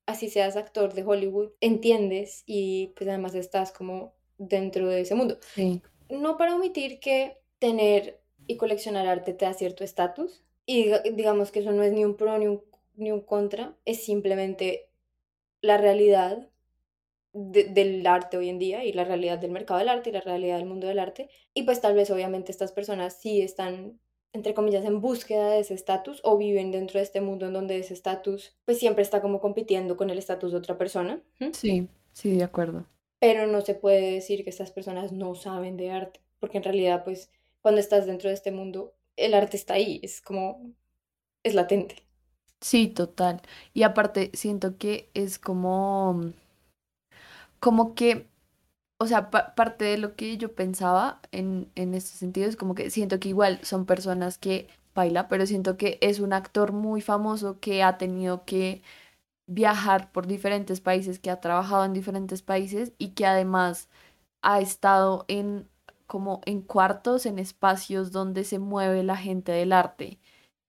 así 0.06 0.28
seas 0.28 0.56
actor 0.56 0.94
de 0.94 1.04
Hollywood, 1.04 1.50
entiendes 1.60 2.42
y 2.46 2.92
pues 2.96 3.08
además 3.08 3.34
estás 3.34 3.72
como 3.72 4.14
dentro 4.36 4.88
de 4.88 5.00
ese 5.00 5.14
mundo. 5.14 5.38
No 6.08 6.36
para 6.36 6.54
omitir 6.54 7.00
que 7.00 7.38
tener 7.58 8.20
y 8.46 8.56
coleccionar 8.56 9.06
arte 9.06 9.34
te 9.34 9.44
da 9.44 9.54
cierto 9.54 9.84
estatus 9.84 10.42
y 10.64 10.90
digamos 11.12 11.50
que 11.50 11.60
eso 11.60 11.72
no 11.72 11.82
es 11.82 11.92
ni 11.92 12.04
un 12.04 12.16
pro 12.16 12.38
ni 12.38 12.46
un, 12.46 12.62
ni 12.96 13.10
un 13.10 13.20
contra, 13.20 13.76
es 13.84 14.04
simplemente 14.04 14.88
la 15.60 15.76
realidad 15.78 16.48
del 17.32 18.06
arte 18.06 18.36
hoy 18.36 18.48
en 18.48 18.58
día 18.58 18.84
y 18.84 18.92
la 18.92 19.04
realidad 19.04 19.38
del 19.38 19.50
mercado 19.50 19.78
del 19.78 19.88
arte 19.88 20.10
y 20.10 20.12
la 20.12 20.20
realidad 20.20 20.56
del 20.56 20.66
mundo 20.66 20.86
del 20.86 20.98
arte. 20.98 21.28
Y 21.54 21.62
pues 21.64 21.80
tal 21.80 21.94
vez 21.94 22.10
obviamente 22.10 22.52
estas 22.52 22.72
personas 22.72 23.18
sí 23.20 23.42
están 23.42 23.98
entre 24.32 24.54
comillas, 24.54 24.84
en 24.84 25.00
búsqueda 25.00 25.50
de 25.50 25.60
ese 25.60 25.74
estatus 25.74 26.20
o 26.24 26.36
viven 26.36 26.70
dentro 26.70 26.98
de 26.98 27.04
este 27.04 27.20
mundo 27.20 27.46
en 27.46 27.52
donde 27.52 27.78
ese 27.78 27.94
estatus 27.94 28.54
pues 28.64 28.78
siempre 28.78 29.02
está 29.02 29.22
como 29.22 29.40
compitiendo 29.40 29.96
con 29.96 30.10
el 30.10 30.18
estatus 30.18 30.52
de 30.52 30.58
otra 30.58 30.76
persona. 30.76 31.20
Sí, 31.52 31.88
sí, 32.12 32.36
de 32.36 32.44
acuerdo. 32.44 32.86
Pero 33.20 33.46
no 33.46 33.62
se 33.62 33.74
puede 33.74 34.12
decir 34.12 34.44
que 34.44 34.50
estas 34.50 34.70
personas 34.70 35.12
no 35.12 35.34
saben 35.34 35.76
de 35.76 35.90
arte, 35.90 36.20
porque 36.38 36.58
en 36.58 36.64
realidad 36.64 37.04
pues 37.04 37.30
cuando 37.62 37.80
estás 37.80 38.06
dentro 38.06 38.28
de 38.28 38.34
este 38.34 38.52
mundo, 38.52 38.94
el 39.16 39.34
arte 39.34 39.56
está 39.56 39.74
ahí, 39.74 40.00
es 40.02 40.20
como, 40.20 40.72
es 41.42 41.54
latente. 41.54 41.96
Sí, 42.60 42.88
total. 42.88 43.40
Y 43.72 43.82
aparte 43.82 44.30
siento 44.34 44.78
que 44.78 45.08
es 45.14 45.38
como, 45.38 46.32
como 47.60 47.94
que 47.94 48.26
o 48.98 49.06
sea, 49.06 49.30
parte 49.30 49.84
de 49.84 49.98
lo 49.98 50.16
que 50.16 50.36
yo 50.38 50.54
pensaba 50.54 51.20
en, 51.32 51.70
en 51.76 51.94
este 51.94 52.16
sentido 52.18 52.48
es 52.48 52.56
como 52.56 52.74
que 52.74 52.90
siento 52.90 53.20
que 53.20 53.28
igual 53.28 53.60
son 53.64 53.86
personas 53.86 54.38
que 54.38 54.68
baila, 54.94 55.28
pero 55.28 55.46
siento 55.46 55.76
que 55.76 55.98
es 56.00 56.20
un 56.20 56.32
actor 56.32 56.72
muy 56.72 57.00
famoso 57.00 57.60
que 57.60 57.82
ha 57.84 57.98
tenido 57.98 58.44
que 58.44 58.82
viajar 59.46 60.12
por 60.12 60.26
diferentes 60.26 60.80
países, 60.80 61.18
que 61.20 61.30
ha 61.30 61.40
trabajado 61.40 61.84
en 61.84 61.94
diferentes 61.94 62.42
países 62.42 62.92
y 62.98 63.10
que 63.10 63.26
además 63.26 63.88
ha 64.42 64.60
estado 64.60 65.24
en 65.28 65.68
como 66.06 66.40
en 66.46 66.62
cuartos, 66.62 67.26
en 67.26 67.38
espacios 67.38 68.12
donde 68.12 68.44
se 68.44 68.58
mueve 68.58 69.02
la 69.04 69.16
gente 69.16 69.52
del 69.52 69.72
arte 69.72 70.18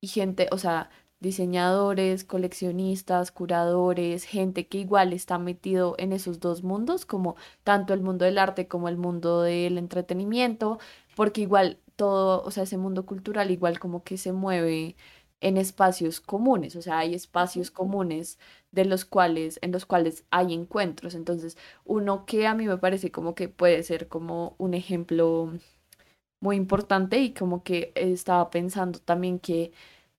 y 0.02 0.08
gente, 0.10 0.50
o 0.52 0.58
sea, 0.58 0.90
diseñadores, 1.20 2.24
coleccionistas, 2.24 3.32
curadores, 3.32 4.24
gente 4.24 4.68
que 4.68 4.80
igual 4.80 5.14
está 5.14 5.38
metido 5.38 5.96
en 5.98 6.14
esos 6.14 6.40
dos 6.40 6.64
mundos, 6.64 7.06
como 7.06 7.36
tanto 7.64 7.94
el 7.94 8.02
mundo 8.02 8.26
del 8.26 8.38
arte 8.38 8.68
como 8.68 8.88
el 8.90 8.98
mundo 8.98 9.42
del 9.42 9.78
entretenimiento, 9.78 10.80
porque 11.16 11.42
igual 11.42 11.80
todo, 11.96 12.42
o 12.44 12.52
sea, 12.52 12.64
ese 12.64 12.78
mundo 12.78 13.06
cultural 13.06 13.52
igual 13.52 13.80
como 13.80 14.04
que 14.04 14.18
se 14.18 14.32
mueve 14.32 14.96
en 15.42 15.58
espacios 15.58 16.22
comunes, 16.22 16.76
o 16.76 16.82
sea, 16.82 17.00
hay 17.00 17.14
espacios 17.16 17.72
comunes 17.72 18.40
de 18.72 18.86
los 18.86 19.06
cuales, 19.06 19.60
en 19.62 19.72
los 19.72 19.86
cuales 19.86 20.26
hay 20.32 20.54
encuentros. 20.54 21.16
Entonces, 21.16 21.58
uno 21.86 22.26
que 22.26 22.48
a 22.48 22.54
mí 22.56 22.68
me 22.68 22.78
parece 22.78 23.12
como 23.12 23.36
que 23.36 23.50
puede 23.50 23.84
ser 23.84 24.08
como 24.10 24.56
un 24.58 24.74
ejemplo 24.74 25.52
muy 26.42 26.56
importante 26.56 27.20
y 27.20 27.34
como 27.34 27.64
que 27.64 27.92
estaba 27.96 28.50
pensando 28.50 29.00
también 29.00 29.40
que 29.40 29.72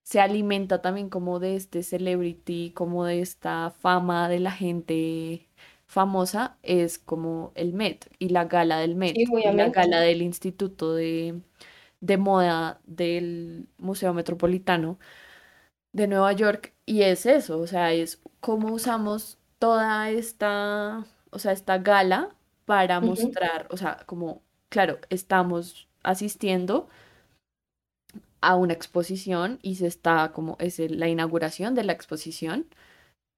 se 0.03 0.21
alimenta 0.21 0.83
también 0.83 1.09
como 1.11 1.39
de 1.39 1.57
este 1.57 1.83
celebrity, 1.83 2.73
como 2.73 3.05
de 3.05 3.21
esta 3.21 3.71
fama 3.71 4.29
de 4.29 4.41
la 4.41 4.51
gente 4.51 5.49
famosa, 5.87 6.57
es 6.63 6.99
como 6.99 7.53
el 7.55 7.73
Met 7.73 8.11
y 8.19 8.29
la 8.29 8.45
gala 8.45 8.79
del 8.79 8.95
Met, 8.95 9.17
y 9.17 9.27
la 9.27 9.69
gala 9.71 10.01
del 10.01 10.23
Instituto 10.23 10.95
de, 10.95 11.41
de 12.01 12.17
Moda 12.17 12.81
del 12.87 13.69
Museo 13.79 14.15
Metropolitano 14.15 14.99
de 15.93 16.07
Nueva 16.07 16.33
York. 16.33 16.75
Y 16.87 17.03
es 17.03 17.27
eso, 17.27 17.59
o 17.59 17.67
sea, 17.67 17.93
es 17.93 18.21
cómo 18.41 18.73
usamos 18.73 19.39
toda 19.59 20.11
esta, 20.11 21.05
o 21.31 21.39
sea, 21.39 21.53
esta 21.53 21.79
gala 21.79 22.35
para 22.65 23.01
mostrar, 23.01 23.67
o 23.71 23.77
sea, 23.77 23.99
como, 24.07 24.43
claro, 24.69 24.99
estamos 25.11 25.89
asistiendo 26.03 26.89
a 28.41 28.57
una 28.57 28.73
exposición 28.73 29.59
y 29.63 29.77
se 29.77 29.87
está 29.87 30.33
como 30.33 30.57
es 30.59 30.79
la 30.79 31.09
inauguración 31.09 31.75
de 31.75 31.85
la 31.85 31.93
exposición, 31.93 32.67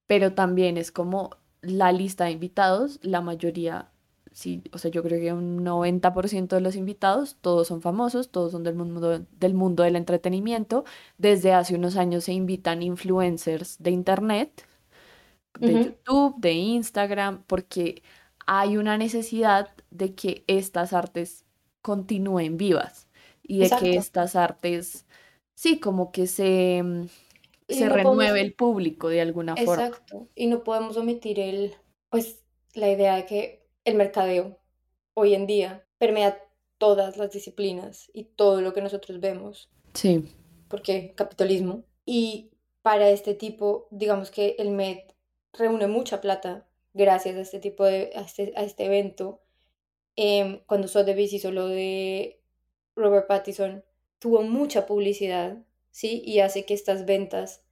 pero 0.06 0.34
también 0.34 0.76
es 0.76 0.92
como 0.92 1.30
la 1.62 1.92
lista 1.92 2.24
de 2.24 2.32
invitados, 2.32 2.98
la 3.02 3.20
mayoría, 3.20 3.90
sí, 4.32 4.62
o 4.72 4.78
sea, 4.78 4.90
yo 4.90 5.02
creo 5.02 5.20
que 5.20 5.32
un 5.32 5.64
90% 5.64 6.48
de 6.48 6.60
los 6.60 6.76
invitados, 6.76 7.36
todos 7.40 7.68
son 7.68 7.82
famosos, 7.82 8.30
todos 8.30 8.52
son 8.52 8.62
del 8.64 8.74
mundo, 8.74 9.24
del 9.30 9.54
mundo 9.54 9.82
del 9.84 9.96
entretenimiento. 9.96 10.84
Desde 11.18 11.52
hace 11.52 11.76
unos 11.76 11.96
años 11.96 12.24
se 12.24 12.32
invitan 12.32 12.82
influencers 12.82 13.76
de 13.82 13.90
internet, 13.90 14.66
de 15.60 15.84
YouTube, 15.84 16.34
de 16.38 16.52
Instagram, 16.52 17.44
porque 17.46 18.02
hay 18.46 18.76
una 18.76 18.98
necesidad 18.98 19.70
de 19.90 20.14
que 20.14 20.44
estas 20.46 20.92
artes 20.92 21.44
continúen 21.82 22.56
vivas 22.56 23.06
y 23.42 23.58
de 23.58 23.70
que 23.80 23.96
estas 23.96 24.36
artes, 24.36 25.06
sí, 25.54 25.80
como 25.80 26.12
que 26.12 26.26
se, 26.26 26.82
mm, 26.82 27.08
se 27.68 27.88
renueve 27.88 28.40
el 28.40 28.54
público 28.54 29.08
de 29.08 29.20
alguna 29.20 29.56
forma. 29.56 29.86
Exacto, 29.86 30.28
y 30.34 30.46
no 30.46 30.62
podemos 30.62 30.96
omitir 30.96 31.40
el, 31.40 31.74
pues, 32.10 32.42
la 32.74 32.90
idea 32.90 33.16
de 33.16 33.26
que 33.26 33.66
el 33.84 33.94
mercadeo 33.94 34.58
hoy 35.14 35.34
en 35.34 35.46
día 35.46 35.84
permea 35.98 36.38
todas 36.78 37.16
las 37.16 37.30
disciplinas 37.30 38.10
y 38.12 38.24
todo 38.24 38.60
lo 38.60 38.72
que 38.72 38.82
nosotros 38.82 39.20
vemos. 39.20 39.70
Sí. 39.94 40.28
Porque 40.68 41.14
capitalismo. 41.14 41.84
Y 42.04 42.50
para 42.82 43.10
este 43.10 43.34
tipo, 43.34 43.86
digamos 43.90 44.30
que 44.30 44.56
el 44.58 44.70
MED 44.70 44.98
reúne 45.52 45.86
mucha 45.86 46.20
plata 46.20 46.66
gracias 46.94 47.36
a 47.36 47.40
este 47.40 47.60
tipo 47.60 47.84
de, 47.84 48.10
a 48.14 48.22
este, 48.22 48.52
a 48.56 48.62
este 48.62 48.86
evento. 48.86 49.40
Eh, 50.16 50.62
cuando 50.66 50.88
Sotheby's 50.88 51.32
hizo 51.32 51.52
lo 51.52 51.68
de 51.68 52.41
Robert 52.94 53.26
Pattinson 53.26 53.84
tuvo 54.18 54.42
mucha 54.42 54.86
publicidad, 54.86 55.58
¿sí? 55.90 56.22
Y 56.24 56.40
hace 56.40 56.64
que 56.64 56.74
estas 56.74 57.06
ventas 57.06 57.64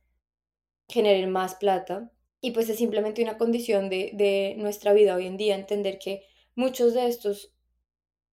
generen 0.89 1.31
más 1.31 1.55
plata. 1.55 2.11
Y 2.41 2.53
pues 2.53 2.69
es 2.69 2.79
simplemente 2.79 3.23
una 3.23 3.39
condición 3.39 3.91
de, 3.91 4.11
de 4.15 4.55
nuestra 4.59 4.93
vida 4.93 5.15
hoy 5.15 5.27
en 5.27 5.37
día 5.37 5.55
entender 5.55 5.99
que 5.99 6.25
muchos 6.55 6.95
de 6.95 7.07
estos 7.07 7.55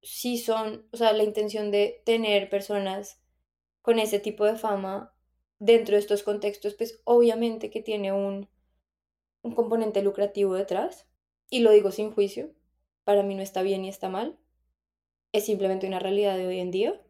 sí 0.02 0.38
son, 0.38 0.88
o 0.92 0.98
sea, 0.98 1.14
la 1.14 1.24
intención 1.24 1.72
de 1.72 2.02
tener 2.06 2.50
personas 2.50 3.22
con 3.82 4.00
ese 4.00 4.20
tipo 4.20 4.46
de 4.46 4.56
fama 4.56 5.14
dentro 5.60 5.96
de 5.96 6.00
estos 6.00 6.24
contextos, 6.24 6.76
pues 6.76 7.02
obviamente 7.04 7.70
que 7.70 7.82
tiene 7.82 8.12
un, 8.14 8.50
un 9.42 9.56
componente 9.56 10.02
lucrativo 10.02 10.56
detrás. 10.56 11.08
Y 11.50 11.60
lo 11.60 11.72
digo 11.72 11.92
sin 11.92 12.12
juicio, 12.12 12.52
para 13.04 13.24
mí 13.24 13.36
no 13.36 13.42
está 13.42 13.62
bien 13.62 13.84
ni 13.84 13.90
está 13.90 14.10
mal, 14.10 14.38
es 15.32 15.46
simplemente 15.46 15.88
una 15.88 16.00
realidad 16.00 16.38
de 16.38 16.48
hoy 16.48 16.60
en 16.60 16.72
día. 16.72 17.02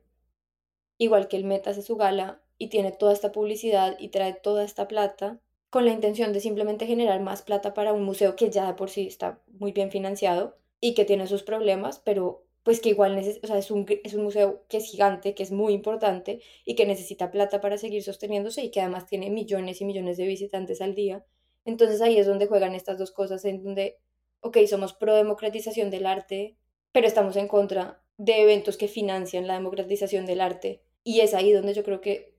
Igual 0.97 1.27
que 1.27 1.37
el 1.37 1.43
Meta 1.43 1.71
hace 1.71 1.81
su 1.81 1.95
gala 1.95 2.41
y 2.57 2.67
tiene 2.67 2.91
toda 2.91 3.13
esta 3.13 3.31
publicidad 3.31 3.95
y 3.99 4.09
trae 4.09 4.33
toda 4.33 4.63
esta 4.63 4.87
plata 4.87 5.39
con 5.69 5.85
la 5.85 5.91
intención 5.91 6.33
de 6.33 6.39
simplemente 6.39 6.87
generar 6.87 7.21
más 7.21 7.41
plata 7.41 7.73
para 7.73 7.93
un 7.93 8.03
museo 8.03 8.35
que 8.35 8.49
ya 8.49 8.67
de 8.67 8.73
por 8.73 8.89
sí 8.89 9.07
está 9.07 9.41
muy 9.47 9.71
bien 9.71 9.91
financiado 9.91 10.57
y 10.79 10.93
que 10.93 11.05
tiene 11.05 11.27
sus 11.27 11.43
problemas, 11.43 11.99
pero 11.99 12.45
pues 12.63 12.81
que 12.81 12.89
igual 12.89 13.17
o 13.17 13.47
sea, 13.47 13.57
es, 13.57 13.71
un, 13.71 13.85
es 14.03 14.13
un 14.13 14.23
museo 14.23 14.65
que 14.67 14.77
es 14.77 14.85
gigante, 14.89 15.33
que 15.33 15.43
es 15.43 15.51
muy 15.51 15.73
importante 15.73 16.41
y 16.65 16.75
que 16.75 16.85
necesita 16.85 17.31
plata 17.31 17.61
para 17.61 17.77
seguir 17.77 18.03
sosteniéndose 18.03 18.63
y 18.63 18.71
que 18.71 18.81
además 18.81 19.07
tiene 19.07 19.29
millones 19.29 19.81
y 19.81 19.85
millones 19.85 20.17
de 20.17 20.25
visitantes 20.25 20.81
al 20.81 20.93
día. 20.93 21.25
Entonces 21.63 22.01
ahí 22.01 22.17
es 22.17 22.27
donde 22.27 22.47
juegan 22.47 22.75
estas 22.75 22.97
dos 22.97 23.11
cosas, 23.11 23.45
en 23.45 23.63
donde, 23.63 23.99
ok, 24.41 24.57
somos 24.67 24.93
pro 24.93 25.15
democratización 25.15 25.89
del 25.89 26.05
arte, 26.05 26.57
pero 26.91 27.07
estamos 27.07 27.35
en 27.35 27.47
contra 27.47 28.03
de 28.17 28.41
eventos 28.41 28.77
que 28.77 28.87
financian 28.87 29.47
la 29.47 29.55
democratización 29.55 30.25
del 30.25 30.41
arte. 30.41 30.81
Y 31.03 31.21
es 31.21 31.33
ahí 31.33 31.51
donde 31.51 31.73
yo 31.73 31.83
creo 31.83 32.01
que 32.01 32.35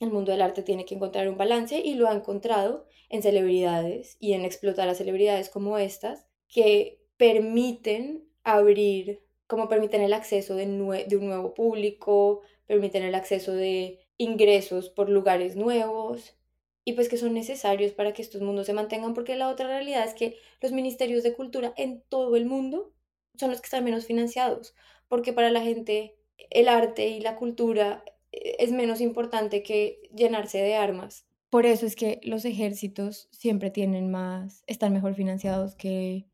el 0.00 0.10
mundo 0.10 0.32
del 0.32 0.42
arte 0.42 0.62
tiene 0.62 0.84
que 0.84 0.94
encontrar 0.94 1.28
un 1.28 1.38
balance 1.38 1.78
y 1.78 1.94
lo 1.94 2.08
ha 2.08 2.14
encontrado 2.14 2.86
en 3.08 3.22
celebridades 3.22 4.16
y 4.18 4.32
en 4.32 4.44
explotar 4.44 4.88
a 4.88 4.94
celebridades 4.94 5.48
como 5.48 5.78
estas 5.78 6.26
que 6.48 7.00
permiten 7.16 8.28
abrir 8.42 9.22
como 9.52 9.68
permiten 9.68 10.00
el 10.00 10.14
acceso 10.14 10.54
de, 10.54 10.64
de 10.64 11.16
un 11.18 11.26
nuevo 11.26 11.52
público, 11.52 12.40
permiten 12.66 13.02
el 13.02 13.14
acceso 13.14 13.52
de 13.52 14.00
ingresos 14.16 14.88
por 14.88 15.10
lugares 15.10 15.56
nuevos 15.56 16.38
y 16.86 16.94
pues 16.94 17.10
que 17.10 17.18
son 17.18 17.34
necesarios 17.34 17.92
para 17.92 18.14
que 18.14 18.22
estos 18.22 18.40
mundos 18.40 18.64
se 18.64 18.72
mantengan 18.72 19.12
porque 19.12 19.36
la 19.36 19.50
otra 19.50 19.66
realidad 19.66 20.06
es 20.06 20.14
que 20.14 20.38
los 20.62 20.72
ministerios 20.72 21.22
de 21.22 21.34
cultura 21.34 21.74
en 21.76 22.02
todo 22.08 22.34
el 22.36 22.46
mundo 22.46 22.94
son 23.36 23.50
los 23.50 23.60
que 23.60 23.66
están 23.66 23.84
menos 23.84 24.06
financiados 24.06 24.74
porque 25.12 25.34
para 25.34 25.50
la 25.50 25.60
gente 25.60 26.16
el 26.48 26.68
arte 26.68 27.08
y 27.10 27.20
la 27.20 27.36
cultura 27.36 28.02
eh, 28.32 28.56
es 28.58 28.72
menos 28.72 29.02
importante 29.02 29.62
que 29.62 30.08
llenarse 30.16 30.56
de 30.56 30.74
armas. 30.74 31.26
Por 31.50 31.66
eso 31.66 31.84
es 31.84 31.96
que 31.96 32.18
los 32.22 32.46
ejércitos 32.46 33.28
siempre 33.30 33.70
tienen 33.70 34.10
más, 34.10 34.64
están 34.66 34.94
mejor 34.94 35.14
financiados 35.14 35.74
que, 35.74 36.30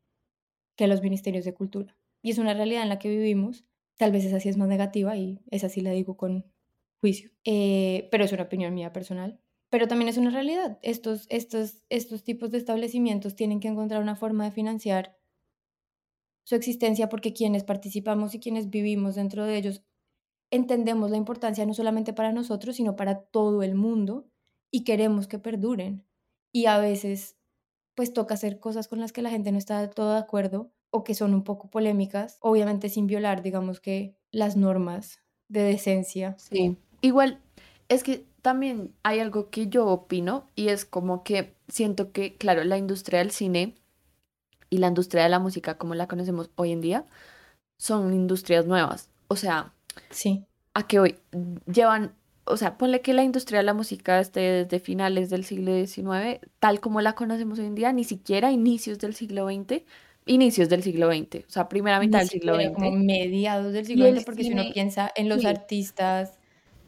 que 0.77 0.87
los 0.87 1.01
ministerios 1.01 1.43
de 1.43 1.53
cultura 1.53 1.97
y 2.21 2.29
es 2.31 2.37
una 2.37 2.53
realidad 2.53 2.83
en 2.83 2.87
la 2.87 2.99
que 2.99 3.09
vivimos. 3.09 3.65
Tal 3.97 4.13
vez 4.13 4.23
esa 4.23 4.39
sí 4.39 4.47
es 4.47 4.55
más 4.55 4.69
negativa 4.69 5.17
y 5.17 5.41
esa 5.51 5.67
sí 5.67 5.81
la 5.81 5.91
digo 5.91 6.15
con 6.15 6.45
juicio, 7.01 7.31
eh, 7.43 8.07
pero 8.11 8.23
es 8.23 8.31
una 8.31 8.43
opinión 8.43 8.73
mía 8.73 8.93
personal. 8.93 9.41
Pero 9.69 9.89
también 9.89 10.07
es 10.07 10.17
una 10.17 10.29
realidad. 10.29 10.79
Estos, 10.83 11.27
estos, 11.29 11.83
estos 11.89 12.23
tipos 12.23 12.49
de 12.51 12.59
establecimientos 12.59 13.35
tienen 13.35 13.59
que 13.59 13.67
encontrar 13.67 14.01
una 14.01 14.15
forma 14.15 14.45
de 14.45 14.51
financiar 14.51 15.18
su 16.49 16.55
existencia 16.55 17.09
porque 17.09 17.31
quienes 17.31 17.63
participamos 17.63 18.33
y 18.33 18.39
quienes 18.39 18.71
vivimos 18.71 19.13
dentro 19.13 19.45
de 19.45 19.55
ellos 19.55 19.83
entendemos 20.49 21.11
la 21.11 21.17
importancia 21.17 21.63
no 21.67 21.75
solamente 21.75 22.11
para 22.11 22.31
nosotros, 22.31 22.77
sino 22.77 22.95
para 22.95 23.19
todo 23.19 23.61
el 23.61 23.75
mundo 23.75 24.25
y 24.71 24.83
queremos 24.83 25.27
que 25.27 25.37
perduren. 25.37 26.07
Y 26.51 26.65
a 26.65 26.79
veces, 26.79 27.37
pues 27.93 28.13
toca 28.13 28.33
hacer 28.33 28.59
cosas 28.59 28.87
con 28.87 28.99
las 28.99 29.13
que 29.13 29.21
la 29.21 29.29
gente 29.29 29.51
no 29.51 29.59
está 29.59 29.91
todo 29.91 30.13
de 30.13 30.17
acuerdo 30.17 30.71
o 30.89 31.03
que 31.03 31.13
son 31.13 31.35
un 31.35 31.43
poco 31.43 31.69
polémicas, 31.69 32.39
obviamente 32.41 32.89
sin 32.89 33.05
violar, 33.05 33.43
digamos 33.43 33.79
que, 33.79 34.15
las 34.31 34.57
normas 34.57 35.19
de 35.49 35.61
decencia. 35.61 36.35
Sí, 36.39 36.77
igual 37.01 37.39
es 37.89 38.03
que 38.03 38.25
también 38.41 38.95
hay 39.03 39.19
algo 39.19 39.51
que 39.51 39.67
yo 39.67 39.85
opino 39.85 40.47
y 40.55 40.69
es 40.69 40.83
como 40.83 41.23
que 41.23 41.53
siento 41.67 42.11
que, 42.11 42.37
claro, 42.37 42.63
la 42.63 42.79
industria 42.79 43.19
del 43.19 43.29
cine 43.29 43.75
y 44.69 44.77
la 44.77 44.87
industria 44.87 45.23
de 45.23 45.29
la 45.29 45.39
música 45.39 45.77
como 45.77 45.95
la 45.95 46.07
conocemos 46.07 46.49
hoy 46.55 46.71
en 46.71 46.81
día 46.81 47.05
son 47.77 48.13
industrias 48.13 48.65
nuevas. 48.65 49.09
O 49.27 49.35
sea, 49.35 49.73
sí. 50.09 50.45
A 50.73 50.85
que 50.87 50.99
hoy 50.99 51.15
llevan, 51.71 52.13
o 52.43 52.57
sea, 52.57 52.77
ponle 52.77 53.01
que 53.01 53.13
la 53.13 53.23
industria 53.23 53.59
de 53.59 53.65
la 53.65 53.73
música 53.73 54.19
esté 54.19 54.39
desde 54.65 54.79
finales 54.79 55.29
del 55.29 55.43
siglo 55.43 55.73
XIX, 55.73 56.39
tal 56.59 56.79
como 56.79 57.01
la 57.01 57.13
conocemos 57.13 57.59
hoy 57.59 57.65
en 57.65 57.75
día, 57.75 57.91
ni 57.93 58.03
siquiera 58.03 58.51
inicios 58.51 58.99
del 58.99 59.15
siglo 59.15 59.47
XX, 59.47 59.83
inicios 60.25 60.69
del 60.69 60.83
siglo 60.83 61.11
XX, 61.11 61.47
o 61.47 61.49
sea, 61.49 61.69
primera 61.69 61.99
mitad 61.99 62.19
del 62.19 62.29
siglo 62.29 62.55
XX. 62.55 62.73
Como 62.73 62.91
mediados 62.91 63.73
del 63.73 63.85
siglo 63.85 64.11
XX, 64.11 64.23
porque 64.25 64.43
si 64.43 64.53
uno 64.53 64.63
piensa 64.73 65.11
en 65.15 65.27
los 65.27 65.43
artistas, 65.45 66.37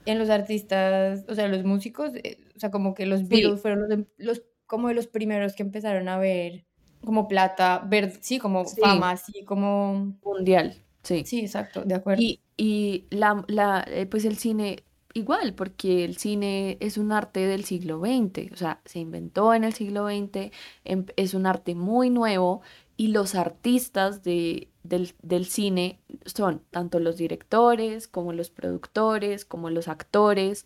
en 0.06 0.20
los 0.20 0.30
artistas, 0.30 1.26
o 1.28 1.36
sea, 1.36 1.48
los 1.48 1.63
músicos, 1.63 2.12
eh, 2.15 2.38
o 2.56 2.60
sea, 2.60 2.70
como 2.70 2.94
que 2.94 3.06
los 3.06 3.28
Beatles 3.28 3.62
fueron 3.62 3.89
los, 3.89 4.00
los, 4.17 4.44
como 4.67 4.89
de 4.89 4.94
los 4.94 5.08
primeros 5.08 5.54
que 5.54 5.63
empezaron 5.63 6.08
a 6.08 6.17
ver 6.17 6.65
como 7.03 7.27
plata, 7.27 7.83
ver, 7.85 8.17
sí, 8.21 8.39
como 8.39 8.65
fama, 8.65 9.11
así 9.11 9.43
como... 9.43 10.13
Mundial, 10.23 10.75
sí. 11.03 11.23
Sí, 11.25 11.41
exacto, 11.41 11.83
de 11.83 11.95
acuerdo. 11.95 12.21
Y, 12.21 12.39
y 12.57 13.05
la, 13.09 13.43
la, 13.47 13.83
eh, 13.87 14.05
pues 14.05 14.25
el 14.25 14.37
cine 14.37 14.83
igual, 15.13 15.53
porque 15.53 16.05
el 16.05 16.17
cine 16.17 16.77
es 16.79 16.97
un 16.97 17.11
arte 17.11 17.41
del 17.41 17.65
siglo 17.65 17.99
XX, 17.99 18.51
o 18.53 18.55
sea, 18.55 18.81
se 18.85 18.99
inventó 18.99 19.53
en 19.53 19.63
el 19.63 19.73
siglo 19.73 20.07
XX, 20.07 20.51
em, 20.83 21.05
es 21.15 21.33
un 21.33 21.45
arte 21.45 21.75
muy 21.75 22.09
nuevo 22.09 22.61
y 22.97 23.07
los 23.09 23.35
artistas 23.35 24.23
de, 24.23 24.69
del, 24.83 25.13
del, 25.21 25.45
cine 25.45 25.99
son 26.25 26.61
tanto 26.71 26.99
los 26.99 27.17
directores 27.17 28.07
como 28.07 28.33
los 28.33 28.49
productores, 28.49 29.45
como 29.45 29.69
los 29.69 29.87
actores. 29.87 30.65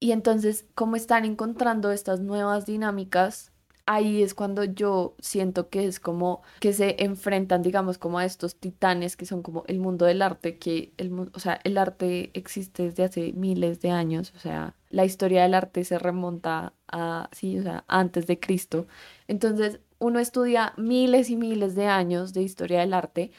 Y 0.00 0.12
entonces, 0.12 0.64
como 0.74 0.96
están 0.96 1.24
encontrando 1.24 1.90
estas 1.92 2.20
nuevas 2.20 2.66
dinámicas, 2.66 3.52
ahí 3.88 4.22
es 4.22 4.34
cuando 4.34 4.64
yo 4.64 5.16
siento 5.18 5.70
que 5.70 5.86
es 5.86 5.98
como 5.98 6.42
que 6.60 6.74
se 6.74 7.02
enfrentan, 7.02 7.62
digamos, 7.62 7.96
como 7.96 8.18
a 8.18 8.26
estos 8.26 8.54
titanes 8.56 9.16
que 9.16 9.24
son 9.24 9.42
como 9.42 9.64
el 9.66 9.80
mundo 9.80 10.04
del 10.04 10.20
arte, 10.20 10.58
que 10.58 10.92
el, 10.98 11.10
o 11.32 11.40
sea, 11.40 11.58
el 11.64 11.78
arte 11.78 12.30
existe 12.34 12.82
desde 12.84 13.04
hace 13.04 13.32
miles 13.32 13.80
de 13.80 13.90
años, 13.90 14.34
o 14.36 14.40
sea, 14.40 14.74
la 14.90 15.06
historia 15.06 15.42
del 15.42 15.54
arte 15.54 15.84
se 15.84 15.98
remonta 15.98 16.74
a, 16.86 17.30
sí, 17.32 17.58
o 17.58 17.62
sea, 17.62 17.84
antes 17.88 18.26
de 18.26 18.38
Cristo. 18.38 18.86
Entonces, 19.26 19.80
uno 19.98 20.18
estudia 20.18 20.74
miles 20.76 21.30
y 21.30 21.36
miles 21.36 21.74
de 21.74 21.86
años 21.86 22.34
de 22.34 22.42
historia 22.42 22.80
del 22.80 22.92
arte 22.92 23.32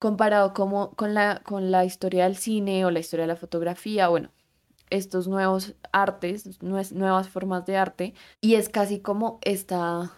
comparado 0.00 0.54
como 0.54 0.90
con 0.96 1.14
la, 1.14 1.40
con 1.44 1.70
la 1.70 1.84
historia 1.84 2.24
del 2.24 2.36
cine 2.36 2.84
o 2.84 2.90
la 2.90 2.98
historia 3.00 3.24
de 3.24 3.28
la 3.28 3.36
fotografía, 3.36 4.08
bueno, 4.08 4.30
estos 4.90 5.28
nuevos 5.28 5.74
artes, 5.92 6.62
nuevas 6.62 7.28
formas 7.28 7.66
de 7.66 7.76
arte, 7.76 8.14
y 8.40 8.54
es 8.54 8.68
casi 8.68 9.00
como 9.00 9.38
esta 9.42 10.12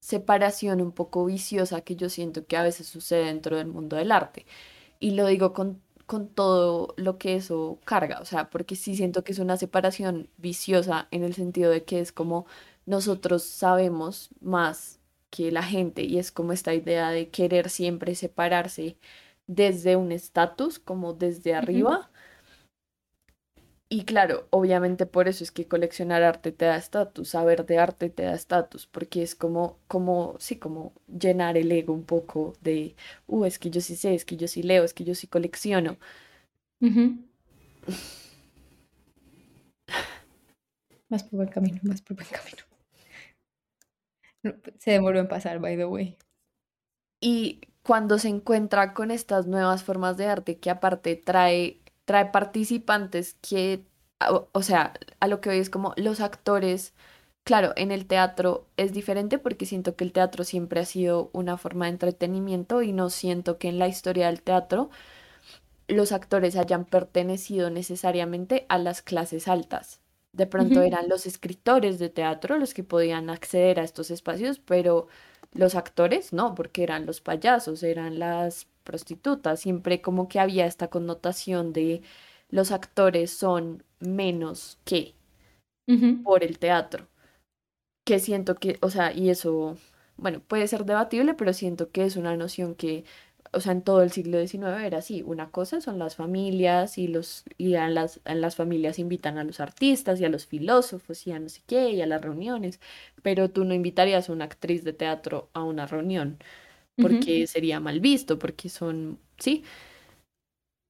separación 0.00 0.80
un 0.80 0.92
poco 0.92 1.24
viciosa 1.24 1.80
que 1.80 1.96
yo 1.96 2.08
siento 2.08 2.46
que 2.46 2.56
a 2.56 2.62
veces 2.62 2.86
sucede 2.86 3.24
dentro 3.24 3.56
del 3.56 3.66
mundo 3.66 3.96
del 3.96 4.12
arte. 4.12 4.46
Y 5.00 5.12
lo 5.12 5.26
digo 5.26 5.52
con, 5.52 5.82
con 6.06 6.28
todo 6.28 6.94
lo 6.96 7.18
que 7.18 7.34
eso 7.36 7.80
carga, 7.84 8.20
o 8.20 8.24
sea, 8.24 8.48
porque 8.50 8.76
sí 8.76 8.96
siento 8.96 9.24
que 9.24 9.32
es 9.32 9.38
una 9.40 9.56
separación 9.56 10.28
viciosa 10.36 11.08
en 11.10 11.24
el 11.24 11.34
sentido 11.34 11.70
de 11.70 11.84
que 11.84 12.00
es 12.00 12.12
como 12.12 12.46
nosotros 12.86 13.42
sabemos 13.42 14.30
más 14.40 15.00
que 15.30 15.50
la 15.50 15.62
gente 15.62 16.02
y 16.02 16.18
es 16.18 16.30
como 16.30 16.52
esta 16.52 16.72
idea 16.72 17.10
de 17.10 17.28
querer 17.30 17.68
siempre 17.68 18.14
separarse 18.14 18.96
desde 19.46 19.96
un 19.96 20.12
estatus, 20.12 20.78
como 20.78 21.12
desde 21.12 21.54
arriba. 21.54 22.10
Y 23.88 24.04
claro, 24.04 24.48
obviamente 24.50 25.06
por 25.06 25.28
eso 25.28 25.44
es 25.44 25.52
que 25.52 25.68
coleccionar 25.68 26.22
arte 26.24 26.50
te 26.50 26.64
da 26.64 26.76
estatus, 26.76 27.28
saber 27.30 27.66
de 27.66 27.78
arte 27.78 28.10
te 28.10 28.24
da 28.24 28.34
estatus, 28.34 28.86
porque 28.86 29.22
es 29.22 29.36
como, 29.36 29.78
como, 29.86 30.34
sí, 30.40 30.56
como 30.58 30.92
llenar 31.06 31.56
el 31.56 31.70
ego 31.70 31.92
un 31.94 32.04
poco 32.04 32.54
de, 32.62 32.96
uh, 33.28 33.44
es 33.44 33.58
que 33.60 33.70
yo 33.70 33.80
sí 33.80 33.94
sé, 33.96 34.14
es 34.14 34.24
que 34.24 34.36
yo 34.36 34.48
sí 34.48 34.62
leo, 34.64 34.82
es 34.84 34.92
que 34.92 35.04
yo 35.04 35.14
sí 35.14 35.28
colecciono. 35.28 35.98
Más 41.08 41.22
por 41.24 41.36
buen 41.38 41.48
camino, 41.48 41.78
más 41.82 42.02
por 42.02 42.16
buen 42.16 42.28
camino. 42.28 42.62
Se 44.78 44.90
demoró 44.90 45.18
en 45.20 45.28
pasar, 45.28 45.58
by 45.60 45.76
the 45.76 45.84
way. 45.86 46.16
Y 47.20 47.60
cuando 47.82 48.18
se 48.18 48.28
encuentra 48.28 48.94
con 48.94 49.10
estas 49.10 49.46
nuevas 49.46 49.84
formas 49.84 50.16
de 50.16 50.26
arte 50.26 50.58
que 50.58 50.70
aparte 50.70 51.16
trae, 51.16 51.80
trae 52.06 52.26
participantes 52.26 53.36
que, 53.42 53.84
o, 54.52 54.62
sea, 54.62 54.94
a 55.20 55.28
lo 55.28 55.42
que 55.42 55.50
hoy 55.50 55.58
es 55.58 55.68
como 55.68 55.92
los 55.96 56.20
actores, 56.20 56.94
claro, 57.44 57.72
en 57.76 57.90
el 57.90 58.06
teatro 58.06 58.66
es 58.78 58.92
diferente 58.92 59.38
porque 59.38 59.66
siento 59.66 59.96
que 59.96 60.04
el 60.04 60.12
teatro 60.12 60.44
siempre 60.44 60.80
ha 60.80 60.86
sido 60.86 61.30
una 61.34 61.58
forma 61.58 61.84
de 61.86 61.92
entretenimiento 61.92 62.80
y 62.80 62.92
no 62.92 63.10
siento 63.10 63.58
que 63.58 63.68
en 63.68 63.78
la 63.78 63.88
historia 63.88 64.28
del 64.28 64.40
teatro 64.40 64.88
los 65.88 66.12
actores 66.12 66.56
hayan 66.56 66.84
pertenecido 66.84 67.70
necesariamente 67.70 68.66
a 68.68 68.78
las 68.78 69.02
clases 69.02 69.48
altas. 69.48 70.00
De 70.32 70.46
pronto 70.46 70.82
eran 70.82 71.08
los 71.08 71.26
escritores 71.26 71.98
de 71.98 72.10
teatro 72.10 72.58
los 72.58 72.74
que 72.74 72.84
podían 72.84 73.30
acceder 73.30 73.80
a 73.80 73.84
estos 73.84 74.10
espacios, 74.10 74.58
pero 74.58 75.08
los 75.52 75.74
actores 75.74 76.32
no, 76.32 76.54
porque 76.54 76.82
eran 76.82 77.06
los 77.06 77.20
payasos, 77.20 77.82
eran 77.82 78.18
las 78.18 78.66
prostitutas. 78.86 79.60
Siempre 79.60 80.00
como 80.02 80.28
que 80.28 80.40
había 80.40 80.66
esta 80.66 80.88
connotación 80.88 81.74
de 81.74 82.02
los 82.50 82.72
actores 82.72 83.30
son 83.32 83.84
menos 84.00 84.78
que 84.84 85.14
por 86.24 86.42
el 86.44 86.58
teatro. 86.58 87.08
Que 88.04 88.18
siento 88.20 88.54
que, 88.56 88.78
o 88.82 88.90
sea, 88.90 89.12
y 89.12 89.30
eso, 89.30 89.76
bueno, 90.16 90.40
puede 90.40 90.68
ser 90.68 90.84
debatible, 90.84 91.34
pero 91.34 91.52
siento 91.52 91.90
que 91.90 92.04
es 92.04 92.16
una 92.16 92.36
noción 92.36 92.74
que 92.74 93.04
o 93.52 93.60
sea, 93.60 93.72
en 93.72 93.82
todo 93.82 94.02
el 94.02 94.10
siglo 94.10 94.38
XIX 94.38 94.84
era 94.84 94.98
así. 94.98 95.22
Una 95.22 95.50
cosa 95.50 95.80
son 95.80 95.98
las 95.98 96.16
familias 96.16 96.98
y 96.98 97.08
los 97.08 97.44
y 97.58 97.74
a 97.76 97.88
las, 97.88 98.20
las 98.24 98.56
familias 98.56 98.98
invitan 98.98 99.38
a 99.38 99.44
los 99.44 99.60
artistas 99.60 100.20
y 100.20 100.24
a 100.24 100.28
los 100.28 100.46
filósofos 100.46 101.26
y 101.26 101.32
a 101.32 101.38
no 101.38 101.48
sé 101.48 101.62
qué 101.66 101.90
y 101.90 102.02
a 102.02 102.06
las 102.06 102.20
reuniones, 102.22 102.80
pero 103.22 103.50
tú 103.50 103.64
no 103.64 103.74
invitarías 103.74 104.28
a 104.28 104.32
una 104.32 104.44
actriz 104.46 104.84
de 104.84 104.92
teatro 104.92 105.48
a 105.54 105.62
una 105.64 105.86
reunión 105.86 106.38
porque 107.00 107.46
sería 107.46 107.80
mal 107.80 108.00
visto, 108.00 108.38
porque 108.38 108.68
son, 108.68 109.18
sí. 109.38 109.64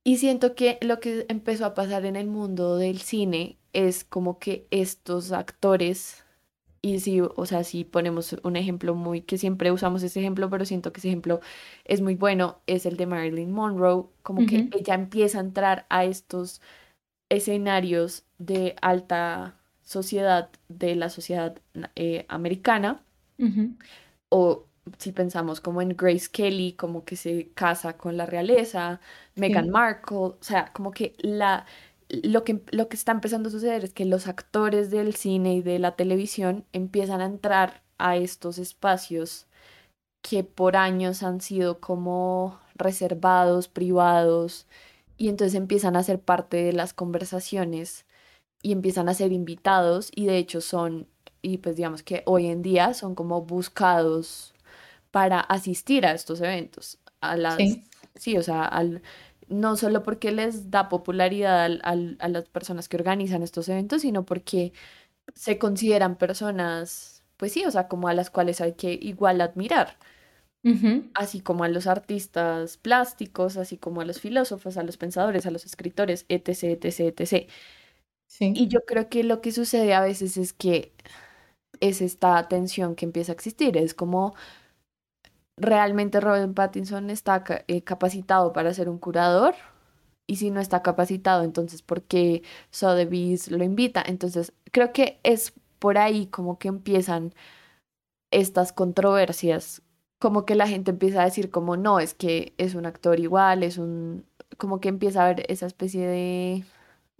Y 0.04 0.18
siento 0.18 0.54
que 0.54 0.78
lo 0.82 1.00
que 1.00 1.26
empezó 1.28 1.66
a 1.66 1.74
pasar 1.74 2.04
en 2.04 2.16
el 2.16 2.28
mundo 2.28 2.76
del 2.76 3.00
cine 3.00 3.58
es 3.72 4.04
como 4.04 4.38
que 4.38 4.66
estos 4.70 5.32
actores 5.32 6.24
y 6.86 7.00
si, 7.00 7.20
o 7.20 7.46
sea, 7.46 7.64
si 7.64 7.82
ponemos 7.82 8.36
un 8.44 8.54
ejemplo 8.54 8.94
muy, 8.94 9.22
que 9.22 9.38
siempre 9.38 9.72
usamos 9.72 10.04
ese 10.04 10.20
ejemplo, 10.20 10.48
pero 10.48 10.64
siento 10.64 10.92
que 10.92 11.00
ese 11.00 11.08
ejemplo 11.08 11.40
es 11.84 12.00
muy 12.00 12.14
bueno, 12.14 12.60
es 12.68 12.86
el 12.86 12.96
de 12.96 13.06
Marilyn 13.06 13.50
Monroe, 13.50 14.04
como 14.22 14.46
que 14.46 14.68
ella 14.72 14.94
empieza 14.94 15.38
a 15.38 15.40
entrar 15.40 15.86
a 15.88 16.04
estos 16.04 16.60
escenarios 17.28 18.24
de 18.38 18.76
alta 18.82 19.56
sociedad, 19.82 20.50
de 20.68 20.94
la 20.94 21.10
sociedad 21.10 21.60
eh, 21.96 22.24
americana, 22.28 23.02
o 24.28 24.65
si 24.98 25.12
pensamos 25.12 25.60
como 25.60 25.82
en 25.82 25.90
Grace 25.96 26.28
Kelly, 26.30 26.72
como 26.72 27.04
que 27.04 27.16
se 27.16 27.50
casa 27.54 27.96
con 27.96 28.16
la 28.16 28.26
realeza, 28.26 29.00
Meghan 29.34 29.70
Markle, 29.70 30.18
o 30.18 30.38
sea, 30.40 30.72
como 30.72 30.90
que 30.90 31.14
la 31.18 31.66
lo 32.08 32.44
que, 32.44 32.62
lo 32.70 32.88
que 32.88 32.96
está 32.96 33.12
empezando 33.12 33.48
a 33.48 33.52
suceder 33.52 33.84
es 33.84 33.92
que 33.92 34.04
los 34.04 34.28
actores 34.28 34.90
del 34.90 35.14
cine 35.16 35.54
y 35.54 35.62
de 35.62 35.78
la 35.78 35.96
televisión 35.96 36.64
empiezan 36.72 37.20
a 37.20 37.26
entrar 37.26 37.82
a 37.98 38.16
estos 38.16 38.58
espacios 38.58 39.46
que 40.22 40.44
por 40.44 40.76
años 40.76 41.22
han 41.22 41.40
sido 41.40 41.80
como 41.80 42.60
reservados, 42.74 43.68
privados, 43.68 44.66
y 45.16 45.28
entonces 45.28 45.54
empiezan 45.54 45.96
a 45.96 46.02
ser 46.02 46.20
parte 46.20 46.58
de 46.58 46.72
las 46.72 46.92
conversaciones 46.92 48.06
y 48.62 48.72
empiezan 48.72 49.08
a 49.08 49.14
ser 49.14 49.32
invitados 49.32 50.10
y 50.14 50.26
de 50.26 50.38
hecho 50.38 50.60
son, 50.60 51.08
y 51.42 51.58
pues 51.58 51.76
digamos 51.76 52.02
que 52.02 52.22
hoy 52.26 52.46
en 52.46 52.62
día 52.62 52.94
son 52.94 53.14
como 53.14 53.42
buscados 53.42 54.54
para 55.10 55.40
asistir 55.40 56.06
a 56.06 56.12
estos 56.12 56.40
eventos, 56.40 56.98
a 57.20 57.36
las, 57.36 57.58
sí, 58.14 58.36
o 58.36 58.42
sea, 58.42 58.64
al, 58.64 59.02
no 59.48 59.76
solo 59.76 60.02
porque 60.02 60.32
les 60.32 60.70
da 60.70 60.88
popularidad 60.88 61.70
a 61.82 62.28
las 62.28 62.48
personas 62.48 62.88
que 62.88 62.96
organizan 62.96 63.42
estos 63.42 63.68
eventos, 63.68 64.02
sino 64.02 64.24
porque 64.24 64.72
se 65.34 65.58
consideran 65.58 66.16
personas, 66.16 67.22
pues 67.36 67.52
sí, 67.52 67.64
o 67.64 67.70
sea, 67.70 67.88
como 67.88 68.08
a 68.08 68.14
las 68.14 68.30
cuales 68.30 68.60
hay 68.60 68.74
que 68.74 68.92
igual 68.92 69.40
admirar. 69.40 69.96
Así 71.14 71.42
como 71.42 71.62
a 71.62 71.68
los 71.68 71.86
artistas 71.86 72.76
plásticos, 72.76 73.56
así 73.56 73.76
como 73.76 74.00
a 74.00 74.04
los 74.04 74.20
filósofos, 74.20 74.76
a 74.76 74.82
los 74.82 74.96
pensadores, 74.96 75.46
a 75.46 75.52
los 75.52 75.64
escritores, 75.64 76.26
etc., 76.28 76.84
etc., 76.84 77.20
etc. 77.20 77.48
Y 78.40 78.66
yo 78.66 78.80
creo 78.84 79.08
que 79.08 79.22
lo 79.22 79.40
que 79.40 79.52
sucede 79.52 79.94
a 79.94 80.00
veces 80.00 80.36
es 80.36 80.52
que 80.52 80.92
es 81.78 82.00
esta 82.00 82.48
tensión 82.48 82.96
que 82.96 83.04
empieza 83.04 83.30
a 83.30 83.34
existir. 83.34 83.76
Es 83.76 83.94
como 83.94 84.34
realmente 85.56 86.20
Robert 86.20 86.52
Pattinson 86.54 87.10
está 87.10 87.44
eh, 87.66 87.82
capacitado 87.82 88.52
para 88.52 88.74
ser 88.74 88.88
un 88.88 88.98
curador 88.98 89.54
y 90.26 90.36
si 90.36 90.50
no 90.50 90.60
está 90.60 90.82
capacitado, 90.82 91.44
entonces 91.44 91.82
¿por 91.82 92.02
qué 92.02 92.42
Sotheby's 92.70 93.50
lo 93.50 93.64
invita? 93.64 94.02
Entonces 94.04 94.52
creo 94.72 94.92
que 94.92 95.18
es 95.22 95.52
por 95.78 95.98
ahí 95.98 96.26
como 96.26 96.58
que 96.58 96.68
empiezan 96.68 97.32
estas 98.30 98.72
controversias, 98.72 99.82
como 100.18 100.44
que 100.44 100.54
la 100.54 100.66
gente 100.66 100.90
empieza 100.90 101.22
a 101.22 101.26
decir 101.26 101.50
como 101.50 101.76
no, 101.76 102.00
es 102.00 102.14
que 102.14 102.54
es 102.58 102.74
un 102.74 102.86
actor 102.86 103.20
igual, 103.20 103.62
es 103.62 103.78
un, 103.78 104.24
como 104.58 104.80
que 104.80 104.88
empieza 104.88 105.22
a 105.22 105.24
haber 105.26 105.50
esa 105.50 105.66
especie 105.66 106.06
de, 106.06 106.64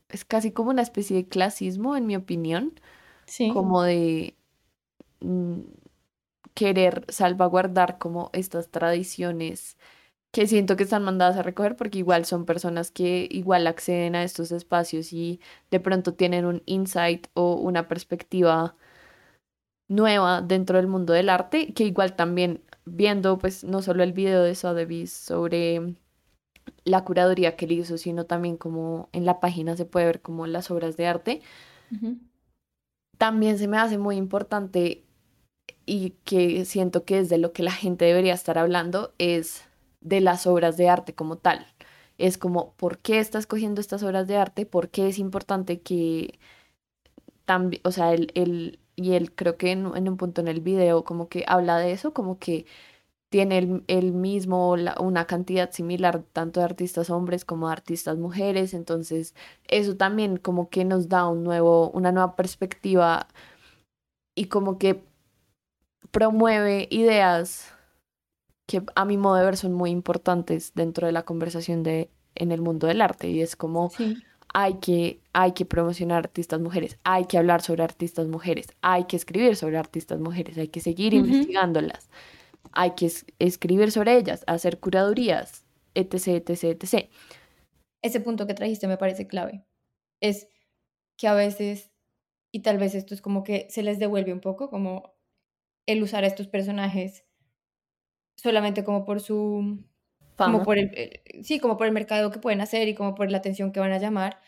es 0.08 0.24
casi 0.24 0.50
como 0.50 0.70
una 0.70 0.82
especie 0.82 1.16
de 1.16 1.28
clasismo 1.28 1.96
en 1.96 2.06
mi 2.06 2.16
opinión, 2.16 2.72
sí. 3.26 3.50
como 3.52 3.82
de... 3.82 4.34
Querer 6.56 7.04
salvaguardar 7.08 7.98
como 7.98 8.30
estas 8.32 8.70
tradiciones 8.70 9.76
que 10.32 10.46
siento 10.46 10.76
que 10.76 10.82
están 10.84 11.04
mandadas 11.04 11.36
a 11.36 11.42
recoger 11.42 11.76
porque 11.76 11.98
igual 11.98 12.24
son 12.24 12.44
personas 12.44 12.90
que 12.90 13.28
igual 13.30 13.66
acceden 13.66 14.14
a 14.16 14.22
estos 14.22 14.52
espacios 14.52 15.12
y 15.12 15.40
de 15.70 15.80
pronto 15.80 16.14
tienen 16.14 16.44
un 16.44 16.62
insight 16.66 17.28
o 17.34 17.54
una 17.54 17.88
perspectiva 17.88 18.74
nueva 19.88 20.42
dentro 20.42 20.78
del 20.78 20.88
mundo 20.88 21.12
del 21.12 21.28
arte, 21.28 21.72
que 21.72 21.84
igual 21.84 22.16
también 22.16 22.62
viendo 22.84 23.38
pues 23.38 23.64
no 23.64 23.82
solo 23.82 24.02
el 24.02 24.12
video 24.12 24.42
de 24.42 24.54
Sotheby's 24.54 25.12
sobre 25.12 25.94
la 26.84 27.04
curaduría 27.04 27.56
que 27.56 27.64
él 27.64 27.72
hizo, 27.72 27.96
sino 27.96 28.26
también 28.26 28.56
como 28.56 29.08
en 29.12 29.24
la 29.24 29.40
página 29.40 29.76
se 29.76 29.86
puede 29.86 30.06
ver 30.06 30.20
como 30.22 30.46
las 30.46 30.70
obras 30.70 30.96
de 30.96 31.06
arte. 31.06 31.42
También 33.16 33.58
se 33.58 33.68
me 33.68 33.78
hace 33.78 33.96
muy 33.96 34.16
importante 34.16 35.05
y 35.86 36.10
que 36.24 36.64
siento 36.64 37.04
que 37.04 37.18
es 37.20 37.28
de 37.28 37.38
lo 37.38 37.52
que 37.52 37.62
la 37.62 37.72
gente 37.72 38.04
debería 38.04 38.34
estar 38.34 38.58
hablando, 38.58 39.12
es 39.18 39.64
de 40.00 40.20
las 40.20 40.46
obras 40.46 40.76
de 40.76 40.88
arte 40.88 41.14
como 41.14 41.36
tal. 41.36 41.66
Es 42.18 42.38
como, 42.38 42.72
¿por 42.74 42.98
qué 42.98 43.18
estás 43.20 43.46
cogiendo 43.46 43.80
estas 43.80 44.02
obras 44.02 44.26
de 44.28 44.36
arte? 44.36 44.66
¿Por 44.66 44.88
qué 44.90 45.08
es 45.08 45.18
importante 45.18 45.80
que 45.80 46.38
también, 47.44 47.82
o 47.84 47.92
sea, 47.92 48.12
él, 48.12 48.80
y 48.96 49.12
él 49.14 49.32
creo 49.34 49.56
que 49.56 49.72
en, 49.72 49.86
un 49.86 50.16
punto 50.16 50.40
en 50.40 50.48
el 50.48 50.60
video 50.60 51.04
como 51.04 51.28
que 51.28 51.44
habla 51.46 51.78
de 51.78 51.92
eso, 51.92 52.12
como 52.12 52.38
que 52.38 52.66
tiene 53.30 53.58
el, 53.88 54.12
mismo, 54.12 54.76
una 55.00 55.26
cantidad 55.26 55.70
similar 55.72 56.22
tanto 56.32 56.60
de 56.60 56.64
artistas 56.66 57.10
hombres 57.10 57.44
como 57.44 57.68
de 57.68 57.74
artistas 57.74 58.18
mujeres, 58.18 58.74
entonces 58.74 59.34
eso 59.68 59.96
también 59.96 60.38
como 60.38 60.70
que 60.70 60.84
nos 60.84 61.08
da 61.08 61.28
un 61.28 61.44
nuevo, 61.44 61.90
una 61.90 62.12
nueva 62.12 62.36
perspectiva 62.36 63.28
y 64.34 64.46
como 64.46 64.78
que 64.78 65.02
promueve 66.16 66.88
ideas 66.90 67.74
que 68.66 68.82
a 68.94 69.04
mi 69.04 69.18
modo 69.18 69.34
de 69.34 69.44
ver 69.44 69.58
son 69.58 69.74
muy 69.74 69.90
importantes 69.90 70.72
dentro 70.74 71.06
de 71.06 71.12
la 71.12 71.24
conversación 71.26 71.82
de 71.82 72.08
en 72.34 72.52
el 72.52 72.62
mundo 72.62 72.86
del 72.86 73.02
arte 73.02 73.28
y 73.28 73.42
es 73.42 73.54
como 73.54 73.92
hay 74.54 74.78
que 74.78 75.20
hay 75.34 75.52
que 75.52 75.66
promocionar 75.66 76.24
artistas 76.24 76.58
mujeres, 76.58 76.98
hay 77.04 77.26
que 77.26 77.36
hablar 77.36 77.60
sobre 77.60 77.82
artistas 77.82 78.28
mujeres, 78.28 78.68
hay 78.80 79.04
que 79.04 79.16
escribir 79.16 79.56
sobre 79.56 79.76
artistas 79.76 80.18
mujeres, 80.18 80.56
hay 80.56 80.68
que 80.68 80.80
seguir 80.80 81.12
investigándolas, 81.12 82.08
hay 82.72 82.92
que 82.92 83.12
escribir 83.38 83.92
sobre 83.92 84.16
ellas, 84.16 84.42
hacer 84.46 84.80
curadurías, 84.80 85.66
etc, 85.94 86.28
etc, 86.48 86.82
etc. 86.82 87.10
Ese 88.00 88.20
punto 88.20 88.46
que 88.46 88.54
trajiste 88.54 88.88
me 88.88 88.96
parece 88.96 89.26
clave. 89.26 89.66
Es 90.22 90.48
que 91.18 91.28
a 91.28 91.34
veces 91.34 91.90
y 92.52 92.60
tal 92.60 92.78
vez 92.78 92.94
esto 92.94 93.12
es 93.12 93.20
como 93.20 93.44
que 93.44 93.66
se 93.68 93.82
les 93.82 93.98
devuelve 93.98 94.32
un 94.32 94.40
poco 94.40 94.70
como 94.70 95.15
el 95.86 96.02
usar 96.02 96.24
a 96.24 96.26
estos 96.26 96.48
personajes 96.48 97.24
solamente 98.36 98.84
como 98.84 99.04
por 99.04 99.20
su 99.20 99.84
como 100.36 100.62
por 100.62 100.78
el 100.78 100.90
eh, 100.94 101.22
sí 101.42 101.58
como 101.58 101.76
por 101.76 101.86
el 101.86 101.92
mercado 101.92 102.30
que 102.30 102.38
pueden 102.38 102.60
hacer 102.60 102.88
y 102.88 102.94
como 102.94 103.14
por 103.14 103.30
la 103.30 103.38
atención 103.38 103.72
que 103.72 103.80
van 103.80 103.92
a 103.92 103.98
llamar 103.98 104.40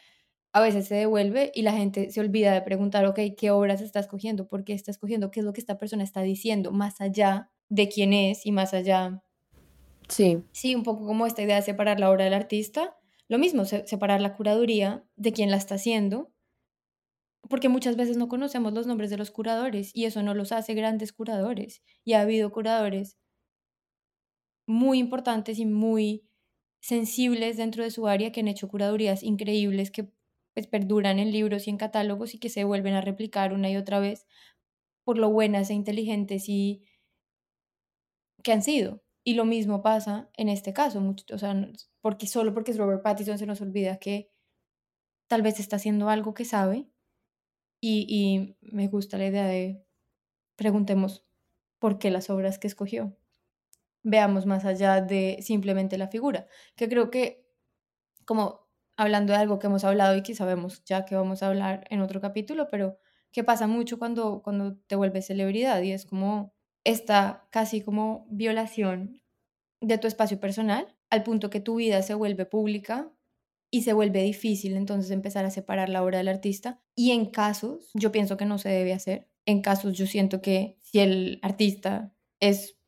a 0.53 0.61
veces 0.61 0.89
se 0.89 0.95
devuelve 0.95 1.51
y 1.55 1.63
la 1.63 1.73
gente 1.73 2.11
se 2.11 2.21
olvida 2.21 2.53
de 2.53 2.63
preguntar 2.63 3.07
ok 3.07 3.21
qué 3.37 3.51
obras 3.51 3.81
está 3.81 4.01
escogiendo 4.01 4.49
por 4.49 4.65
qué 4.65 4.75
está 4.75 4.91
escogiendo 4.91 5.31
qué 5.31 5.41
es 5.41 5.47
lo 5.47 5.53
que 5.53 5.61
esta 5.61 5.79
persona 5.79 6.05
está 6.05 6.21
diciendo 6.23 6.73
más 6.73 7.01
allá 7.01 7.51
de 7.69 7.89
quién 7.89 8.13
es 8.13 8.45
y 8.47 8.53
más 8.53 8.75
allá 8.75 9.23
sí. 10.09 10.43
Sí 10.53 10.75
un 10.75 10.83
poco 10.83 11.07
como 11.07 11.27
esta 11.27 11.43
idea 11.43 11.57
de 11.57 11.63
separar 11.63 12.01
la 12.01 12.11
obra 12.11 12.25
del 12.25 12.35
artista. 12.35 12.97
Lo 13.29 13.39
mismo 13.39 13.67
separar 13.67 14.21
la 14.23 14.35
curaduría 14.35 15.05
de 15.17 15.33
quién 15.33 15.51
la 15.51 15.59
está 15.59 15.75
haciendo 15.75 16.33
porque 17.49 17.69
muchas 17.69 17.97
veces 17.97 18.17
no 18.17 18.29
conocemos 18.29 18.73
los 18.73 18.87
nombres 18.87 19.11
de 19.11 19.17
los 19.17 19.31
curadores 19.31 19.91
y 19.95 20.05
eso 20.05 20.23
no 20.23 20.35
los 20.35 20.53
hace 20.53 20.75
grandes 20.75 21.13
curadores. 21.13 21.83
Y 22.05 22.13
ha 22.13 22.21
habido 22.21 22.53
curadores 22.53 23.17
muy 24.67 24.99
importantes 24.99 25.59
y 25.59 25.65
muy 25.65 26.29
sensibles 26.81 27.57
dentro 27.57 27.83
de 27.83 27.91
su 27.91 28.07
área 28.07 28.31
que 28.33 28.41
han 28.41 28.49
hecho 28.49 28.69
curadurías 28.69 29.23
increíbles 29.23 29.91
que 29.91 30.13
pues, 30.55 30.67
perduran 30.67 31.19
en 31.19 31.33
libros 31.33 31.67
y 31.67 31.71
en 31.71 31.79
catálogos 31.79 32.35
y 32.35 32.39
que 32.39 32.51
se 32.51 32.65
vuelven 32.65 32.95
a 32.95 33.01
replicar 33.01 33.53
una 33.53 33.71
y 33.71 33.77
otra 33.77 33.99
vez 33.99 34.27
por 35.05 35.19
lo 35.19 35.31
buenas 35.31 35.71
e 35.71 35.75
inteligentes 35.75 36.49
y 36.49 36.85
que 38.43 38.53
han 38.53 38.63
sido. 38.63 39.03
Y 39.25 39.35
lo 39.35 39.45
mismo 39.45 39.83
pasa 39.83 40.31
en 40.37 40.49
este 40.49 40.73
caso, 40.73 41.03
o 41.33 41.39
sea, 41.39 41.55
porque 42.01 42.27
solo 42.27 42.55
porque 42.55 42.71
es 42.73 42.79
Robert 42.79 43.03
Pattinson 43.03 43.39
se 43.39 43.47
nos 43.47 43.61
olvida 43.61 43.99
que 43.99 44.31
tal 45.29 45.43
vez 45.43 45.61
está 45.61 45.77
haciendo 45.77 46.09
algo 46.09 46.35
que 46.35 46.45
sabe 46.45 46.89
Y, 47.81 48.57
me 48.61 48.89
gusta 48.89 49.19
la 49.19 49.27
idea 49.27 49.47
de 49.47 49.85
preguntemos 50.57 51.25
por 51.79 51.99
qué 51.99 52.11
las 52.11 52.31
obras 52.31 52.59
que 52.59 52.67
escogió. 52.67 53.17
Veamos 54.03 54.47
más 54.47 54.65
allá 54.65 55.01
de 55.01 55.39
simplemente 55.43 55.99
la 55.99 56.09
figura, 56.09 56.47
que 56.77 56.89
creo 56.89 57.11
que 57.11 57.47
como 58.25 58.69
hablando 58.97 59.33
de 59.33 59.39
algo 59.39 59.59
que 59.59 59.69
hemos 59.69 59.85
hablado 59.85 60.17
y 60.17 60.23
que 60.23 60.35
sabemos 60.35 60.85
ya 60.85 61.05
que 61.05 61.15
vamos 61.15 61.43
a 61.43 61.49
hablar 61.49 61.85
en 61.91 62.01
otro 62.01 62.21
capítulo, 62.21 62.69
pero 62.69 62.99
que 63.33 63.45
pasa 63.45 63.67
mucho 63.67 63.99
cuando, 63.99 64.43
cuando 64.43 64.77
te 64.87 64.97
vuelves 64.97 65.27
celebridad 65.27 65.81
y 65.83 65.93
es 65.93 66.05
como 66.05 66.55
esta 66.85 67.47
casi 67.51 67.83
como 67.83 68.27
violación 68.31 69.23
de 69.81 69.99
tu 69.99 70.07
espacio 70.09 70.41
personal 70.41 70.97
al 71.11 71.23
punto 71.23 71.51
que 71.51 71.61
tu 71.61 71.77
vida 71.77 72.03
se 72.03 72.15
vuelve 72.15 72.47
pública 72.47 73.13
y 73.71 73.83
se 73.83 73.93
vuelve 73.93 74.23
difícil 74.23 74.77
entonces 74.77 75.11
empezar 75.11 75.45
a 75.45 75.51
separar 75.51 75.89
la 75.89 76.03
obra 76.03 76.19
del 76.19 76.29
artista. 76.29 76.81
Y 76.95 77.11
en 77.11 77.27
casos, 77.27 77.91
yo 77.95 78.13
pienso 78.13 78.37
que 78.37 78.47
no 78.47 78.59
se 78.59 78.71
debe 78.71 78.95
hacer. 78.95 79.29
En 79.45 79.61
casos, 79.61 79.97
yo 79.97 80.07
siento 80.07 80.41
que 80.41 80.79
si 80.83 81.01
el 81.01 81.39
artista 81.43 82.15
es 82.41 82.79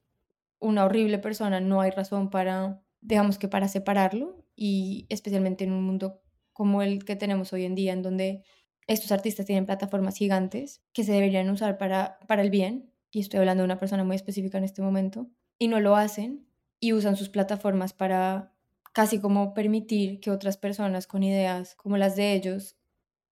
una 0.59 0.85
horrible 0.85 1.19
persona, 1.19 1.61
no 1.61 1.81
hay 1.81 1.91
razón 1.91 2.31
para, 2.31 2.83
digamos 3.01 3.39
que 3.39 3.49
para 3.49 3.69
separarlo. 3.69 4.45
Y 4.57 5.07
especialmente 5.09 5.65
en 5.65 5.73
un 5.73 5.85
mundo 5.85 6.23
como 6.53 6.83
el 6.83 7.05
que 7.05 7.17
tenemos 7.17 7.53
hoy 7.53 7.65
en 7.65 7.75
día, 7.75 7.93
en 7.93 8.03
donde 8.03 8.43
estos 8.87 9.13
artistas 9.13 9.47
tienen 9.47 9.67
plataformas 9.67 10.17
gigantes 10.17 10.83
que 10.93 11.05
se 11.05 11.13
deberían 11.13 11.49
usar 11.51 11.79
para, 11.79 12.19
para 12.27 12.43
el 12.43 12.51
bien. 12.51 12.93
Y 13.11 13.21
estoy 13.21 13.41
hablando 13.41 13.63
de 13.63 13.67
una 13.67 13.79
persona 13.79 14.05
muy 14.05 14.17
específica 14.17 14.59
en 14.59 14.65
este 14.65 14.83
momento. 14.83 15.29
Y 15.59 15.69
no 15.69 15.81
lo 15.81 15.97
hacen 15.97 16.47
y 16.79 16.95
usan 16.95 17.17
sus 17.17 17.29
plataformas 17.29 17.93
para 17.93 18.55
casi 18.93 19.21
como 19.21 19.55
permitir 19.55 20.21
que 20.21 20.31
otras 20.31 20.57
personas 20.57 21.07
con 21.07 21.23
ideas 21.23 21.75
como 21.77 21.97
las 21.97 22.17
de 22.17 22.35
ellos 22.35 22.77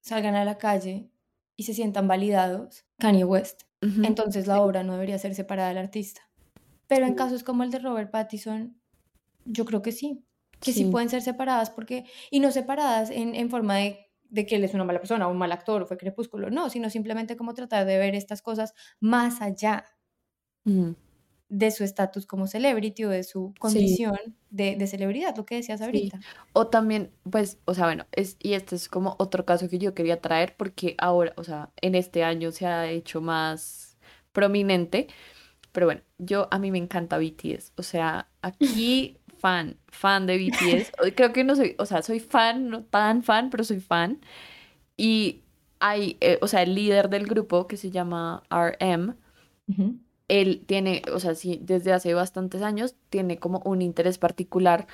salgan 0.00 0.34
a 0.34 0.44
la 0.44 0.58
calle 0.58 1.10
y 1.56 1.64
se 1.64 1.74
sientan 1.74 2.06
validados, 2.08 2.86
Kanye 2.98 3.24
West. 3.24 3.62
Entonces 3.80 4.46
la 4.46 4.60
obra 4.60 4.82
no 4.82 4.94
debería 4.94 5.18
ser 5.18 5.34
separada 5.34 5.68
del 5.68 5.78
artista. 5.78 6.22
Pero 6.88 7.06
en 7.06 7.14
casos 7.14 7.44
como 7.44 7.62
el 7.62 7.70
de 7.70 7.78
Robert 7.78 8.10
Pattinson, 8.10 8.80
yo 9.44 9.64
creo 9.64 9.82
que 9.82 9.92
sí, 9.92 10.24
que 10.60 10.72
sí, 10.72 10.86
pueden 10.86 11.08
ser 11.08 11.22
separadas 11.22 11.70
porque, 11.70 12.04
y 12.30 12.40
no 12.40 12.50
separadas 12.50 13.10
en, 13.10 13.34
en 13.34 13.50
forma 13.50 13.76
de, 13.76 14.10
de, 14.30 14.46
que 14.46 14.56
él 14.56 14.64
es 14.64 14.74
una 14.74 14.84
mala 14.84 14.98
persona 14.98 15.28
o 15.28 15.30
un 15.30 15.38
mal 15.38 15.52
actor 15.52 15.82
o 15.82 15.86
fue 15.86 15.96
crepúsculo, 15.96 16.50
no, 16.50 16.70
sino 16.70 16.90
simplemente 16.90 17.36
como 17.36 17.54
tratar 17.54 17.86
de 17.86 17.98
ver 17.98 18.14
estas 18.14 18.42
cosas 18.42 18.74
más 19.00 19.40
allá 19.40 19.84
de 21.48 21.70
su 21.70 21.82
estatus 21.82 22.26
como 22.26 22.46
celebrity 22.46 23.04
o 23.04 23.08
de 23.08 23.24
su 23.24 23.54
condición 23.58 24.18
de, 24.50 24.86
celebridad, 24.86 25.36
lo 25.36 25.46
que 25.46 25.56
decías 25.56 25.80
ahorita. 25.80 26.20
O 26.52 26.66
también, 26.66 27.10
pues, 27.30 27.58
o 27.64 27.74
sea, 27.74 27.86
bueno, 27.86 28.06
es, 28.12 28.36
y 28.38 28.52
este 28.52 28.76
es 28.76 28.88
como 28.88 29.16
otro 29.18 29.44
caso 29.44 29.68
que 29.68 29.78
yo 29.78 29.94
quería 29.94 30.20
traer 30.20 30.54
porque 30.56 30.94
ahora, 30.98 31.32
o 31.36 31.44
sea, 31.44 31.70
en 31.80 31.94
este 31.94 32.22
año 32.22 32.52
se 32.52 32.66
ha 32.66 32.90
hecho 32.90 33.20
más 33.20 33.96
prominente, 34.32 35.08
pero 35.72 35.86
bueno, 35.86 36.02
yo, 36.18 36.48
a 36.50 36.58
mí 36.58 36.70
me 36.70 36.78
encanta 36.78 37.18
BTS, 37.18 37.72
o 37.76 37.82
sea, 37.82 38.28
aquí 38.42 39.18
fan, 39.38 39.78
fan 39.86 40.26
de 40.26 40.36
BTS, 40.36 40.92
creo 41.14 41.32
que 41.32 41.44
no 41.44 41.56
soy, 41.56 41.76
o 41.78 41.86
sea, 41.86 42.02
soy 42.02 42.20
fan, 42.20 42.68
no 42.68 42.84
tan 42.84 43.22
fan, 43.22 43.48
pero 43.48 43.64
soy 43.64 43.80
fan, 43.80 44.20
y 44.96 45.42
hay, 45.80 46.18
eh, 46.20 46.38
o 46.42 46.48
sea, 46.48 46.62
el 46.62 46.74
líder 46.74 47.08
del 47.08 47.26
grupo 47.26 47.66
que 47.66 47.76
se 47.76 47.90
llama 47.90 48.42
RM, 48.50 49.16
él 50.28 50.64
tiene, 50.66 51.02
o 51.12 51.20
sea, 51.20 51.34
sí, 51.34 51.58
desde 51.62 51.92
hace 51.92 52.14
bastantes 52.14 52.62
años 52.62 52.94
tiene 53.10 53.38
como 53.38 53.60
un 53.64 53.82
interés 53.82 54.18
particular 54.18 54.86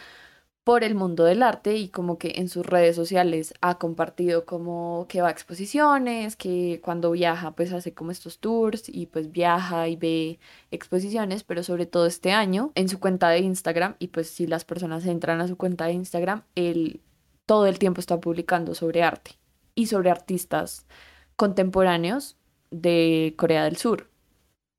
por 0.65 0.83
el 0.83 0.95
mundo 0.95 1.25
del 1.25 1.43
arte 1.43 1.77
y 1.77 1.89
como 1.89 2.17
que 2.19 2.35
en 2.37 2.49
sus 2.49 2.65
redes 2.65 2.97
sociales 2.97 3.53
ha 3.61 3.79
compartido 3.79 4.47
como 4.47 5.07
que 5.11 5.21
va 5.21 5.29
a 5.29 5.31
exposiciones, 5.31 6.37
que 6.37 6.81
cuando 6.83 7.11
viaja 7.11 7.53
pues 7.55 7.73
hace 7.73 7.93
como 7.93 8.11
estos 8.11 8.39
tours 8.39 8.89
y 8.89 9.07
pues 9.07 9.31
viaja 9.31 9.89
y 9.89 9.97
ve 9.97 10.39
exposiciones, 10.71 11.45
pero 11.45 11.63
sobre 11.63 11.85
todo 11.85 12.07
este 12.07 12.33
año 12.33 12.73
en 12.77 12.89
su 12.89 12.99
cuenta 12.99 13.29
de 13.29 13.41
Instagram 13.41 13.97
y 13.99 14.09
pues 14.09 14.31
si 14.31 14.47
las 14.47 14.65
personas 14.65 15.05
entran 15.05 15.41
a 15.43 15.49
su 15.49 15.57
cuenta 15.59 15.85
de 15.87 15.93
Instagram, 15.93 16.45
él 16.55 17.01
todo 17.45 17.67
el 17.67 17.79
tiempo 17.79 18.01
está 18.01 18.19
publicando 18.19 18.75
sobre 18.75 19.03
arte 19.03 19.33
y 19.75 19.87
sobre 19.87 20.11
artistas 20.11 20.87
contemporáneos 21.37 22.37
de 22.71 23.35
Corea 23.37 23.65
del 23.65 23.77
Sur. 23.77 24.14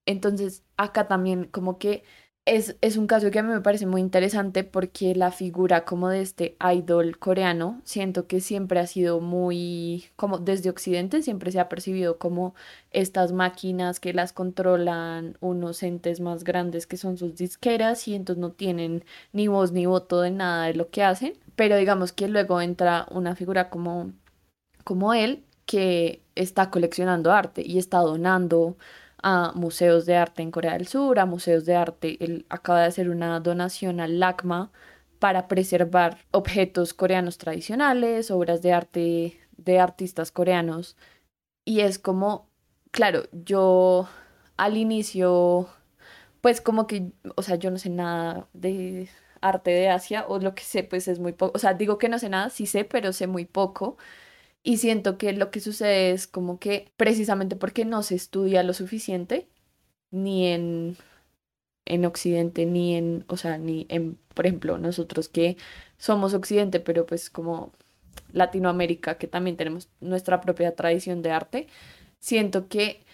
Entonces, 0.05 0.63
acá 0.77 1.07
también 1.07 1.45
como 1.45 1.77
que 1.77 2.03
es, 2.45 2.77
es, 2.81 2.95
un 2.97 3.07
caso 3.07 3.31
que 3.31 3.39
a 3.39 3.43
mí 3.43 3.51
me 3.51 3.61
parece 3.61 3.87
muy 3.87 4.01
interesante 4.01 4.63
porque 4.63 5.15
la 5.15 5.31
figura 5.31 5.83
como 5.83 6.09
de 6.09 6.21
este 6.21 6.55
idol 6.73 7.17
coreano, 7.17 7.81
siento 7.85 8.27
que 8.27 8.39
siempre 8.39 8.79
ha 8.79 8.85
sido 8.85 9.19
muy, 9.19 10.05
como 10.15 10.37
desde 10.37 10.69
Occidente, 10.69 11.23
siempre 11.23 11.51
se 11.51 11.59
ha 11.59 11.69
percibido 11.69 12.19
como 12.19 12.53
estas 12.91 13.31
máquinas 13.31 13.99
que 13.99 14.13
las 14.13 14.31
controlan 14.31 15.37
unos 15.41 15.81
entes 15.81 16.19
más 16.19 16.43
grandes 16.43 16.85
que 16.85 16.97
son 16.97 17.17
sus 17.17 17.35
disqueras 17.35 18.07
y 18.07 18.13
entonces 18.13 18.39
no 18.39 18.51
tienen 18.51 19.03
ni 19.33 19.47
voz 19.47 19.71
ni 19.71 19.87
voto 19.87 20.21
de 20.21 20.29
nada 20.29 20.67
de 20.67 20.75
lo 20.75 20.91
que 20.91 21.03
hacen, 21.03 21.33
pero 21.55 21.77
digamos 21.77 22.11
que 22.13 22.27
luego 22.27 22.61
entra 22.61 23.07
una 23.09 23.35
figura 23.35 23.71
como, 23.71 24.11
como 24.83 25.15
él 25.15 25.43
que 25.65 26.21
está 26.35 26.69
coleccionando 26.69 27.31
arte 27.31 27.63
y 27.65 27.79
está 27.79 27.99
donando 27.99 28.77
a 29.27 29.53
museos 29.55 30.05
de 30.05 30.15
arte 30.15 30.43
en 30.43 30.51
Corea 30.51 30.73
del 30.73 30.87
Sur, 30.87 31.19
a 31.19 31.25
museos 31.25 31.65
de 31.65 31.75
arte. 31.75 32.23
Él 32.23 32.45
acaba 32.49 32.81
de 32.81 32.87
hacer 32.87 33.09
una 33.09 33.39
donación 33.39 33.99
al 33.99 34.19
LACMA 34.19 34.71
para 35.19 35.47
preservar 35.47 36.19
objetos 36.31 36.93
coreanos 36.93 37.39
tradicionales, 37.39 38.29
obras 38.29 38.61
de 38.61 38.73
arte 38.73 39.39
de 39.57 39.79
artistas 39.79 40.31
coreanos. 40.31 40.95
Y 41.65 41.79
es 41.81 41.97
como, 41.97 42.49
claro, 42.91 43.23
yo 43.31 44.07
al 44.57 44.77
inicio, 44.77 45.69
pues 46.41 46.61
como 46.61 46.85
que, 46.85 47.11
o 47.35 47.41
sea, 47.41 47.55
yo 47.55 47.71
no 47.71 47.79
sé 47.79 47.89
nada 47.89 48.47
de 48.53 49.09
arte 49.41 49.71
de 49.71 49.89
Asia, 49.89 50.25
o 50.27 50.39
lo 50.39 50.53
que 50.55 50.63
sé, 50.63 50.83
pues 50.83 51.07
es 51.07 51.19
muy 51.19 51.33
poco, 51.33 51.53
o 51.55 51.59
sea, 51.59 51.73
digo 51.73 51.97
que 51.97 52.09
no 52.09 52.19
sé 52.19 52.29
nada, 52.29 52.49
sí 52.51 52.67
sé, 52.67 52.85
pero 52.85 53.11
sé 53.13 53.27
muy 53.27 53.45
poco. 53.45 53.97
Y 54.67 54.77
siento 54.77 55.19
que 55.19 55.31
lo 55.31 55.51
que 55.51 55.59
sucede 55.59 56.09
es 56.09 56.25
como 56.25 56.57
que 56.59 56.91
precisamente 56.97 57.55
porque 57.55 57.85
no 57.85 58.01
se 58.01 58.15
estudia 58.15 58.63
lo 58.63 58.73
suficiente, 58.73 59.47
ni 60.09 60.47
en, 60.47 60.97
en 61.85 62.03
Occidente, 62.03 62.65
ni 62.65 62.95
en, 62.95 63.25
o 63.27 63.37
sea, 63.37 63.59
ni 63.59 63.85
en, 63.89 64.17
por 64.33 64.47
ejemplo, 64.47 64.79
nosotros 64.79 65.29
que 65.29 65.57
somos 65.99 66.33
Occidente, 66.33 66.79
pero 66.79 67.05
pues 67.05 67.29
como 67.29 67.73
Latinoamérica, 68.33 69.19
que 69.19 69.27
también 69.27 69.55
tenemos 69.55 69.87
nuestra 70.01 70.41
propia 70.41 70.75
tradición 70.75 71.21
de 71.21 71.29
arte, 71.29 71.67
siento 72.19 72.67
que 72.67 73.05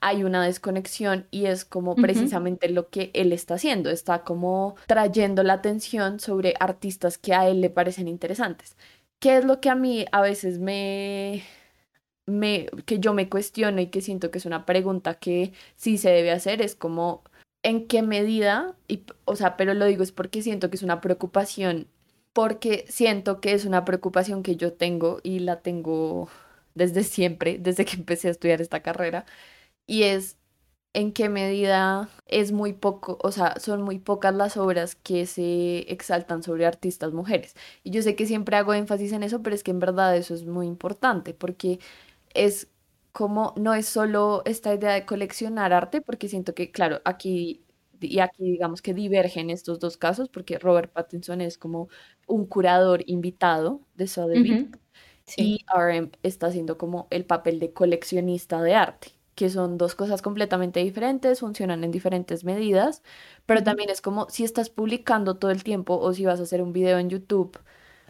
hay 0.00 0.24
una 0.24 0.44
desconexión 0.44 1.26
y 1.30 1.46
es 1.46 1.64
como 1.64 1.94
precisamente 1.94 2.68
lo 2.68 2.90
que 2.90 3.12
él 3.14 3.32
está 3.32 3.54
haciendo, 3.54 3.90
está 3.90 4.24
como 4.24 4.74
trayendo 4.88 5.44
la 5.44 5.54
atención 5.54 6.18
sobre 6.18 6.54
artistas 6.58 7.16
que 7.16 7.32
a 7.32 7.48
él 7.48 7.60
le 7.60 7.70
parecen 7.70 8.08
interesantes. 8.08 8.76
¿Qué 9.18 9.38
es 9.38 9.44
lo 9.44 9.60
que 9.60 9.70
a 9.70 9.74
mí 9.74 10.04
a 10.12 10.20
veces 10.20 10.58
me, 10.58 11.42
me, 12.26 12.66
que 12.86 12.98
yo 13.00 13.14
me 13.14 13.28
cuestiono 13.28 13.80
y 13.80 13.88
que 13.88 14.00
siento 14.02 14.30
que 14.30 14.38
es 14.38 14.46
una 14.46 14.66
pregunta 14.66 15.14
que 15.18 15.52
sí 15.76 15.98
se 15.98 16.10
debe 16.10 16.32
hacer? 16.32 16.62
Es 16.62 16.74
como, 16.74 17.24
¿en 17.62 17.86
qué 17.88 18.02
medida? 18.02 18.76
Y, 18.88 19.04
o 19.24 19.36
sea, 19.36 19.56
pero 19.56 19.74
lo 19.74 19.86
digo 19.86 20.02
es 20.02 20.12
porque 20.12 20.42
siento 20.42 20.70
que 20.70 20.76
es 20.76 20.82
una 20.82 21.00
preocupación, 21.00 21.88
porque 22.32 22.84
siento 22.88 23.40
que 23.40 23.52
es 23.54 23.64
una 23.64 23.84
preocupación 23.84 24.42
que 24.42 24.56
yo 24.56 24.72
tengo 24.74 25.20
y 25.22 25.40
la 25.40 25.62
tengo 25.62 26.28
desde 26.74 27.04
siempre, 27.04 27.58
desde 27.58 27.84
que 27.86 27.96
empecé 27.96 28.28
a 28.28 28.32
estudiar 28.32 28.60
esta 28.60 28.82
carrera, 28.82 29.24
y 29.86 30.04
es 30.04 30.36
en 30.96 31.12
qué 31.12 31.28
medida 31.28 32.08
es 32.26 32.52
muy 32.52 32.72
poco, 32.72 33.18
o 33.22 33.30
sea, 33.30 33.54
son 33.60 33.82
muy 33.82 33.98
pocas 33.98 34.34
las 34.34 34.56
obras 34.56 34.94
que 34.96 35.26
se 35.26 35.80
exaltan 35.92 36.42
sobre 36.42 36.64
artistas 36.64 37.12
mujeres. 37.12 37.54
Y 37.84 37.90
yo 37.90 38.00
sé 38.00 38.16
que 38.16 38.24
siempre 38.26 38.56
hago 38.56 38.72
énfasis 38.72 39.12
en 39.12 39.22
eso, 39.22 39.42
pero 39.42 39.54
es 39.54 39.62
que 39.62 39.72
en 39.72 39.78
verdad 39.78 40.16
eso 40.16 40.34
es 40.34 40.46
muy 40.46 40.66
importante 40.66 41.34
porque 41.34 41.80
es 42.34 42.68
como, 43.12 43.52
no 43.58 43.74
es 43.74 43.86
solo 43.86 44.40
esta 44.46 44.74
idea 44.74 44.92
de 44.94 45.04
coleccionar 45.06 45.72
arte, 45.74 46.00
porque 46.00 46.28
siento 46.28 46.54
que, 46.54 46.70
claro, 46.72 47.02
aquí 47.04 47.62
y 48.00 48.20
aquí 48.20 48.44
digamos 48.52 48.80
que 48.82 48.94
divergen 48.94 49.50
estos 49.50 49.78
dos 49.80 49.96
casos, 49.98 50.28
porque 50.30 50.58
Robert 50.58 50.92
Pattinson 50.92 51.40
es 51.42 51.58
como 51.58 51.88
un 52.26 52.46
curador 52.46 53.02
invitado 53.06 53.82
de 53.96 54.06
Sotheby's 54.06 54.66
y 55.36 55.64
RM 55.74 56.12
está 56.22 56.48
haciendo 56.48 56.78
como 56.78 57.08
el 57.10 57.26
papel 57.26 57.60
de 57.60 57.72
coleccionista 57.72 58.62
de 58.62 58.74
arte 58.76 59.15
que 59.36 59.50
son 59.50 59.78
dos 59.78 59.94
cosas 59.94 60.22
completamente 60.22 60.80
diferentes, 60.80 61.40
funcionan 61.40 61.84
en 61.84 61.92
diferentes 61.92 62.42
medidas, 62.44 63.02
pero 63.46 63.62
también 63.62 63.90
es 63.90 64.00
como 64.00 64.28
si 64.30 64.44
estás 64.44 64.70
publicando 64.70 65.36
todo 65.36 65.52
el 65.52 65.62
tiempo 65.62 65.98
o 65.98 66.12
si 66.14 66.24
vas 66.24 66.40
a 66.40 66.44
hacer 66.44 66.62
un 66.62 66.72
video 66.72 66.98
en 66.98 67.10
YouTube 67.10 67.58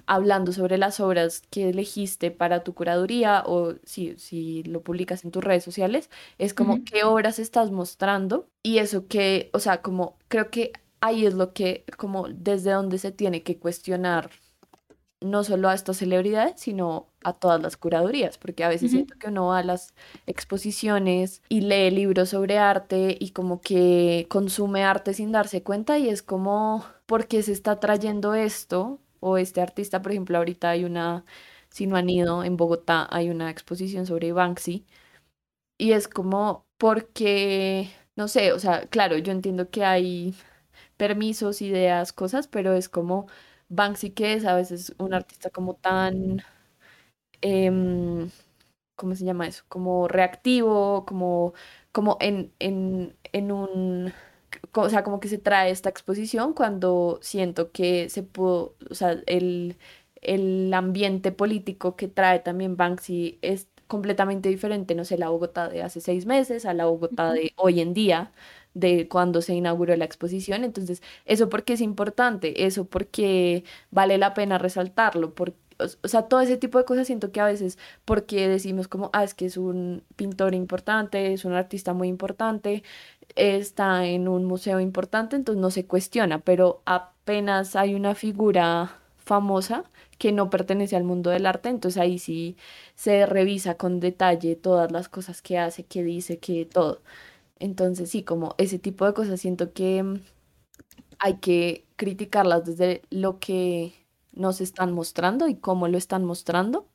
hablando 0.07 0.53
sobre 0.53 0.79
las 0.79 1.01
obras 1.01 1.43
que 1.51 1.69
elegiste 1.71 2.31
para 2.31 2.63
tu 2.63 2.75
curaduría 2.75 3.43
o 3.45 3.75
si, 3.85 4.17
si 4.19 4.63
lo 4.63 4.83
publicas 4.83 5.25
en 5.25 5.33
tus 5.33 5.43
redes 5.43 5.65
sociales, 5.65 6.11
es 6.39 6.55
como 6.55 6.85
qué 6.85 7.05
obras 7.05 7.39
estás 7.41 7.73
mostrando 7.73 8.49
y 8.63 8.79
eso 8.79 9.09
que, 9.09 9.51
o 9.53 9.59
sea, 9.59 9.83
como 9.83 10.17
creo 10.29 10.51
que 10.51 10.73
ahí 11.01 11.27
es 11.27 11.35
lo 11.35 11.53
que, 11.53 11.85
como 11.97 12.29
desde 12.29 12.71
donde 12.71 12.99
se 12.99 13.11
tiene 13.13 13.43
que 13.43 13.59
cuestionar 13.59 14.31
no 15.21 15.45
solo 15.45 15.69
a 15.69 15.75
estas 15.75 15.99
celebridades, 15.99 16.61
sino 16.61 17.09
a 17.25 17.33
todas 17.33 17.61
las 17.61 17.77
curadurías, 17.77 18.39
porque 18.39 18.65
a 18.65 18.69
veces 18.69 18.91
siento 18.91 19.17
que 19.19 19.29
uno 19.29 19.47
va 19.47 19.59
a 19.59 19.65
las 19.65 19.95
exposiciones 20.27 21.43
y 21.49 21.63
lee 21.63 21.91
libros 21.91 22.31
sobre 22.31 22.59
arte 22.59 23.17
y 23.19 23.31
como 23.31 23.61
que 23.61 24.27
consume 24.29 24.85
arte 24.85 25.15
sin 25.15 25.33
darse 25.33 25.63
cuenta 25.63 25.99
y 25.99 26.09
es 26.09 26.23
como, 26.23 26.85
¿por 27.07 27.27
qué 27.27 27.43
se 27.43 27.53
está 27.53 27.81
trayendo 27.81 28.35
esto? 28.35 29.01
O 29.21 29.39
este 29.39 29.61
artista, 29.61 30.03
por 30.03 30.13
ejemplo, 30.13 30.39
ahorita 30.39 30.71
hay 30.71 30.85
una, 30.85 31.25
si 31.71 31.87
no 31.87 31.97
han 31.97 32.11
ido, 32.11 32.45
en 32.45 32.57
Bogotá 32.57 33.09
hay 33.11 33.31
una 33.31 33.51
exposición 33.51 34.07
sobre 34.07 34.33
Banksy 34.33 34.87
y 35.79 35.93
es 35.93 36.09
como, 36.09 36.67
porque, 36.79 37.91
no 38.17 38.29
sé, 38.29 38.53
o 38.53 38.59
sea, 38.59 38.87
claro, 38.89 39.19
yo 39.19 39.33
entiendo 39.33 39.71
que 39.71 39.85
hay 39.85 40.35
permisos, 40.97 41.63
ideas, 41.63 42.13
cosas, 42.13 42.49
pero 42.49 42.75
es 42.75 42.89
como 42.89 43.27
Banksy 43.69 44.11
que 44.11 44.35
es 44.35 44.45
a 44.45 44.55
veces 44.57 44.95
un 44.99 45.15
artista 45.15 45.51
como 45.51 45.75
tan, 45.75 46.43
em, 47.41 48.31
¿cómo 48.97 49.15
se 49.15 49.25
llama 49.25 49.47
eso? 49.49 49.65
Como 49.69 50.09
reactivo, 50.09 51.05
como, 51.07 51.55
como 51.93 52.17
en, 52.21 52.53
en, 52.59 53.17
en 53.33 53.53
un, 53.53 54.13
o 54.75 54.89
sea, 54.91 55.05
como 55.05 55.21
que 55.21 55.29
se 55.29 55.39
trae 55.39 55.71
esta 55.71 55.89
exposición 55.91 56.55
cuando 56.55 57.19
siento 57.23 57.73
que 57.73 58.09
se 58.11 58.23
pudo, 58.23 58.77
o 58.91 58.95
sea, 58.95 59.13
el, 59.27 59.77
el 60.23 60.73
ambiente 60.75 61.33
político 61.33 61.97
que 61.97 62.09
trae 62.09 62.41
también 62.41 62.77
Banksy 62.77 63.39
es 63.43 63.69
completamente 63.89 64.49
diferente, 64.49 64.95
no 64.95 65.05
sé, 65.05 65.19
la 65.19 65.29
Bogotá 65.31 65.69
de 65.69 65.83
hace 65.83 66.01
seis 66.01 66.27
meses 66.27 66.67
a 66.67 66.75
la 66.75 66.87
Bogotá 66.87 67.33
de 67.33 67.53
hoy 67.57 67.81
en 67.81 67.95
día, 67.95 68.33
de 68.77 69.09
cuando 69.09 69.41
se 69.41 69.55
inauguró 69.55 69.97
la 69.97 70.05
exposición. 70.05 70.63
Entonces, 70.63 71.03
eso 71.25 71.49
porque 71.49 71.73
es 71.73 71.81
importante, 71.81 72.67
eso 72.67 72.85
porque 72.85 73.65
vale 73.91 74.19
la 74.19 74.35
pena 74.35 74.59
resaltarlo, 74.59 75.35
porque 75.35 75.59
o 75.79 76.09
sea, 76.09 76.23
todo 76.23 76.41
ese 76.41 76.57
tipo 76.57 76.79
de 76.79 76.87
cosas 76.87 77.07
siento 77.07 77.33
que 77.33 77.41
a 77.41 77.45
veces 77.47 77.79
porque 78.07 78.49
decimos 78.49 78.89
como, 78.89 79.11
ah, 79.13 79.25
es 79.25 79.35
que 79.35 79.45
es 79.45 79.59
un 79.59 80.05
pintor 80.17 80.55
importante, 80.55 81.35
es 81.35 81.45
un 81.45 81.53
artista 81.53 81.93
muy 81.93 82.09
importante, 82.09 82.83
está 83.35 84.07
en 84.07 84.29
un 84.29 84.45
museo 84.47 84.81
importante, 84.81 85.37
entonces 85.37 85.61
no 85.61 85.71
se 85.71 85.87
cuestiona, 85.87 86.39
pero 86.41 86.83
apenas 86.87 87.77
hay 87.77 87.95
una 87.95 88.15
figura 88.15 89.01
famosa 89.19 89.85
que 90.19 90.33
no 90.33 90.49
pertenece 90.51 90.97
al 90.97 91.05
mundo 91.05 91.31
del 91.31 91.47
arte, 91.47 91.69
entonces 91.69 92.01
ahí 92.01 92.19
sí 92.19 92.57
se 92.95 93.27
revisa 93.27 93.77
con 93.77 94.01
detalle 94.01 94.57
todas 94.57 94.91
las 94.93 95.09
cosas 95.11 95.43
que 95.43 95.59
hace, 95.59 95.85
que 95.85 96.03
dice, 96.03 96.39
que 96.39 96.65
todo. 96.65 97.03
Entonces 97.59 98.11
sí, 98.11 98.23
como 98.23 98.55
ese 98.59 98.79
tipo 98.79 99.07
de 99.07 99.15
cosas 99.15 99.41
siento 99.41 99.73
que 99.73 100.03
mm, 100.03 100.21
hay 101.19 101.39
que 101.39 101.87
criticarlas 101.97 102.65
desde 102.65 103.03
lo 103.11 103.39
que 103.39 103.95
nos 104.33 104.61
están 104.61 104.93
mostrando 104.93 105.49
y 105.49 105.57
cómo 105.57 105.89
lo 105.89 105.97
están 105.97 106.25
mostrando, 106.25 106.89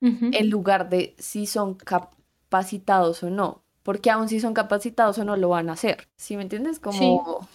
en 0.00 0.50
lugar 0.50 0.88
de 0.88 1.14
si 1.18 1.46
son 1.46 1.74
capacitados 1.74 3.22
o 3.22 3.30
no, 3.30 3.64
porque 3.82 4.10
aún 4.10 4.28
si 4.28 4.38
son 4.38 4.54
capacitados 4.54 5.18
o 5.18 5.24
no 5.24 5.36
lo 5.36 5.48
van 5.48 5.70
a 5.70 5.72
hacer. 5.72 6.08
¿Sí 6.16 6.36
me 6.36 6.42
entiendes? 6.42 6.78
Como 6.78 7.48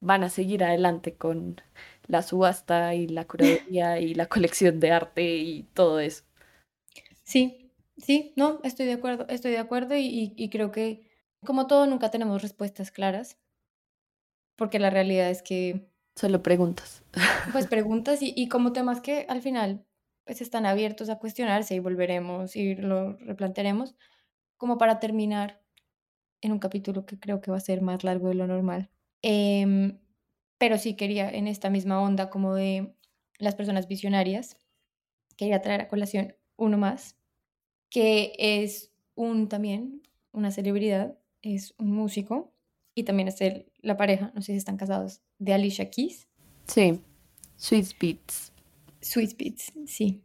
van 0.00 0.22
a 0.22 0.30
seguir 0.30 0.62
adelante 0.62 1.14
con 1.14 1.60
la 2.06 2.22
subasta 2.22 2.94
y 2.94 3.08
la 3.08 3.26
curaduría 3.26 3.98
y 3.98 4.14
la 4.14 4.26
colección 4.28 4.78
de 4.78 4.92
arte 4.92 5.36
y 5.36 5.64
todo 5.74 5.98
eso. 5.98 6.22
Sí, 7.24 7.72
sí, 7.96 8.32
no, 8.36 8.60
estoy 8.62 8.86
de 8.86 8.92
acuerdo, 8.92 9.26
estoy 9.28 9.50
de 9.52 9.58
acuerdo 9.58 9.94
y 9.96 10.48
creo 10.50 10.70
que 10.70 11.11
como 11.44 11.66
todo, 11.66 11.86
nunca 11.86 12.10
tenemos 12.10 12.42
respuestas 12.42 12.90
claras, 12.90 13.38
porque 14.56 14.78
la 14.78 14.90
realidad 14.90 15.30
es 15.30 15.42
que... 15.42 15.88
Solo 16.14 16.42
preguntas. 16.42 17.02
Pues 17.52 17.66
preguntas 17.68 18.20
y, 18.20 18.48
como 18.48 18.72
temas 18.72 19.00
que 19.00 19.26
al 19.28 19.42
final 19.42 19.84
pues 20.24 20.40
están 20.40 20.66
abiertos 20.66 21.08
a 21.08 21.18
cuestionarse 21.18 21.74
y 21.74 21.80
volveremos 21.80 22.54
y 22.54 22.76
lo 22.76 23.14
replantearemos, 23.16 23.96
como 24.56 24.78
para 24.78 25.00
terminar 25.00 25.60
en 26.40 26.52
un 26.52 26.60
capítulo 26.60 27.06
que 27.06 27.18
creo 27.18 27.40
que 27.40 27.50
va 27.50 27.56
a 27.56 27.60
ser 27.60 27.82
más 27.82 28.04
largo 28.04 28.28
de 28.28 28.34
lo 28.34 28.46
normal. 28.46 28.88
Em, 29.22 29.98
pero 30.58 30.78
sí 30.78 30.94
quería 30.94 31.28
en 31.28 31.48
esta 31.48 31.70
misma 31.70 32.00
onda 32.00 32.30
como 32.30 32.54
de 32.54 32.94
las 33.38 33.56
personas 33.56 33.88
visionarias, 33.88 34.56
quería 35.36 35.60
traer 35.60 35.80
a 35.80 35.88
colación 35.88 36.36
uno 36.56 36.78
más, 36.78 37.16
que 37.90 38.32
es 38.38 38.92
un 39.16 39.48
también 39.48 40.02
una 40.32 40.50
celebridad 40.50 41.18
es 41.42 41.74
un 41.78 41.92
músico 41.92 42.54
y 42.94 43.04
también 43.04 43.28
es 43.28 43.36
la 43.80 43.96
pareja, 43.96 44.32
no 44.34 44.42
sé 44.42 44.52
si 44.52 44.58
están 44.58 44.76
casados, 44.76 45.20
de 45.38 45.52
Alicia 45.52 45.90
Keys. 45.90 46.28
Sí, 46.66 47.00
Swiss 47.56 47.96
Beats. 47.98 48.52
Swiss 49.00 49.36
Beats, 49.36 49.72
sí. 49.86 50.22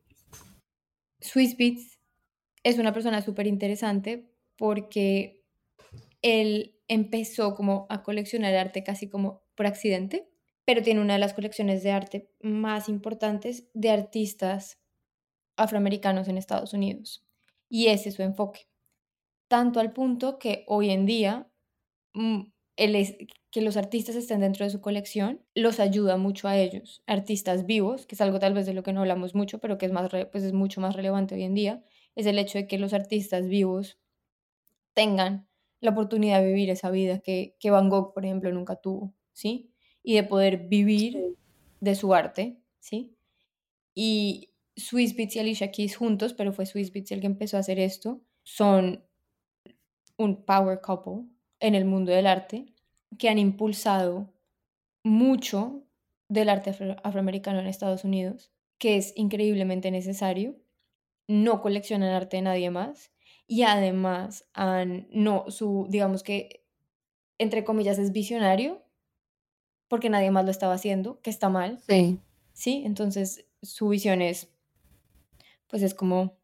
Swiss 1.20 1.57
Beats 1.57 1.99
es 2.63 2.78
una 2.78 2.93
persona 2.93 3.22
súper 3.22 3.47
interesante 3.47 4.32
porque 4.57 5.43
él 6.22 6.76
empezó 6.88 7.55
como 7.55 7.88
a 7.89 8.03
coleccionar 8.03 8.55
arte 8.55 8.84
casi 8.84 9.09
como 9.09 9.43
por 9.55 9.65
accidente, 9.65 10.30
pero 10.65 10.82
tiene 10.82 11.01
una 11.01 11.13
de 11.13 11.20
las 11.20 11.34
colecciones 11.34 11.84
de 11.84 11.91
arte 11.91 12.32
más 12.41 12.89
importantes 12.89 13.70
de 13.74 13.89
artistas 13.89 14.80
afroamericanos 15.55 16.28
en 16.28 16.38
Estados 16.38 16.74
Unidos. 16.74 17.26
Y 17.70 17.88
ese 17.88 18.09
es 18.09 18.15
su 18.15 18.22
enfoque 18.22 18.68
tanto 19.48 19.80
al 19.80 19.93
punto 19.93 20.39
que 20.39 20.64
hoy 20.68 20.89
en 20.89 21.06
día 21.06 21.50
mm, 22.14 22.41
el 22.76 23.30
que 23.50 23.62
los 23.62 23.78
artistas 23.78 24.16
estén 24.16 24.41
dentro 24.41 24.66
de 24.66 24.72
su 24.72 24.82
colección 24.82 25.41
los 25.56 25.80
ayuda 25.80 26.18
mucho 26.18 26.48
a 26.48 26.58
ellos, 26.58 27.02
artistas 27.08 27.66
vivos, 27.66 28.06
que 28.06 28.16
es 28.16 28.22
algo 28.22 28.39
tal 28.39 28.54
vez 28.54 28.66
de 28.66 28.74
lo 28.74 28.84
que 28.84 28.93
no 28.93 29.02
hablamos 29.02 29.36
mucho, 29.36 29.60
pero 29.60 29.78
que 29.78 29.88
es, 29.88 29.91
más, 29.91 30.10
pues 30.32 30.43
es 30.43 30.54
mucho 30.54 30.82
más 30.82 30.95
relevante 30.95 31.36
hoy 31.36 31.43
en 31.43 31.56
día, 31.56 31.84
es 32.16 32.26
el 32.26 32.38
hecho 32.39 32.58
de 32.58 32.68
que 32.68 32.78
los 32.78 32.93
artistas 32.93 33.48
vivos 33.48 34.00
tengan 34.93 35.48
la 35.80 35.91
oportunidad 35.91 36.41
de 36.41 36.48
vivir 36.48 36.70
esa 36.70 36.91
vida 36.91 37.20
que, 37.20 37.56
que 37.60 37.72
Van 37.72 37.89
Gogh, 37.89 38.14
por 38.14 38.26
ejemplo, 38.26 38.52
nunca 38.52 38.76
tuvo, 38.76 39.14
¿sí? 39.34 39.72
Y 40.04 40.16
de 40.16 40.24
poder 40.24 40.68
vivir 40.68 41.36
de 41.80 41.95
su 41.95 42.14
arte, 42.14 42.60
¿sí? 42.80 43.16
Y 43.93 44.52
Swiss 44.76 45.16
Beats 45.16 45.36
y 45.36 45.39
Alicia 45.39 45.72
Keys 45.72 45.95
juntos, 45.95 46.34
pero 46.34 46.54
fue 46.54 46.66
Swiss 46.66 46.91
Beats 46.91 47.12
el 47.12 47.22
que 47.22 47.28
empezó 47.28 47.58
a 47.58 47.62
hacer 47.62 47.80
esto, 47.80 48.22
son 48.43 49.07
un 50.18 50.43
power 50.43 50.82
couple 50.82 51.26
en 51.59 51.76
el 51.76 51.86
mundo 51.86 52.11
del 52.11 52.28
arte 52.28 52.74
que 53.18 53.30
han 53.30 53.38
impulsado 53.38 54.34
mucho 55.03 55.84
del 56.28 56.49
arte 56.49 56.72
afroamericano 57.03 57.59
en 57.59 57.68
Estados 57.68 58.03
Unidos, 58.03 58.51
que 58.78 58.97
es 58.97 59.13
increíblemente 59.15 59.91
necesario. 59.91 60.55
No 61.28 61.61
coleccionan 61.61 62.13
arte 62.13 62.38
de 62.38 62.43
nadie 62.43 62.70
más 62.70 63.11
y 63.47 63.63
además 63.63 64.45
han, 64.53 65.07
no, 65.11 65.49
su, 65.49 65.88
digamos 65.89 66.24
que, 66.24 66.65
entre 67.38 67.63
comillas, 67.63 67.97
es 67.97 68.11
visionario, 68.11 68.84
porque 69.88 70.09
nadie 70.09 70.32
más 70.32 70.45
lo 70.45 70.51
estaba 70.51 70.74
haciendo, 70.74 71.22
que 71.22 71.30
está 71.30 71.49
mal. 71.49 71.80
Sí. 71.80 72.20
Sí, 72.53 72.84
entonces 72.86 73.45
su 73.61 73.89
visión 73.89 74.22
es, 74.22 74.49
pues 75.68 75.84
es 75.84 75.93
como 75.93 76.38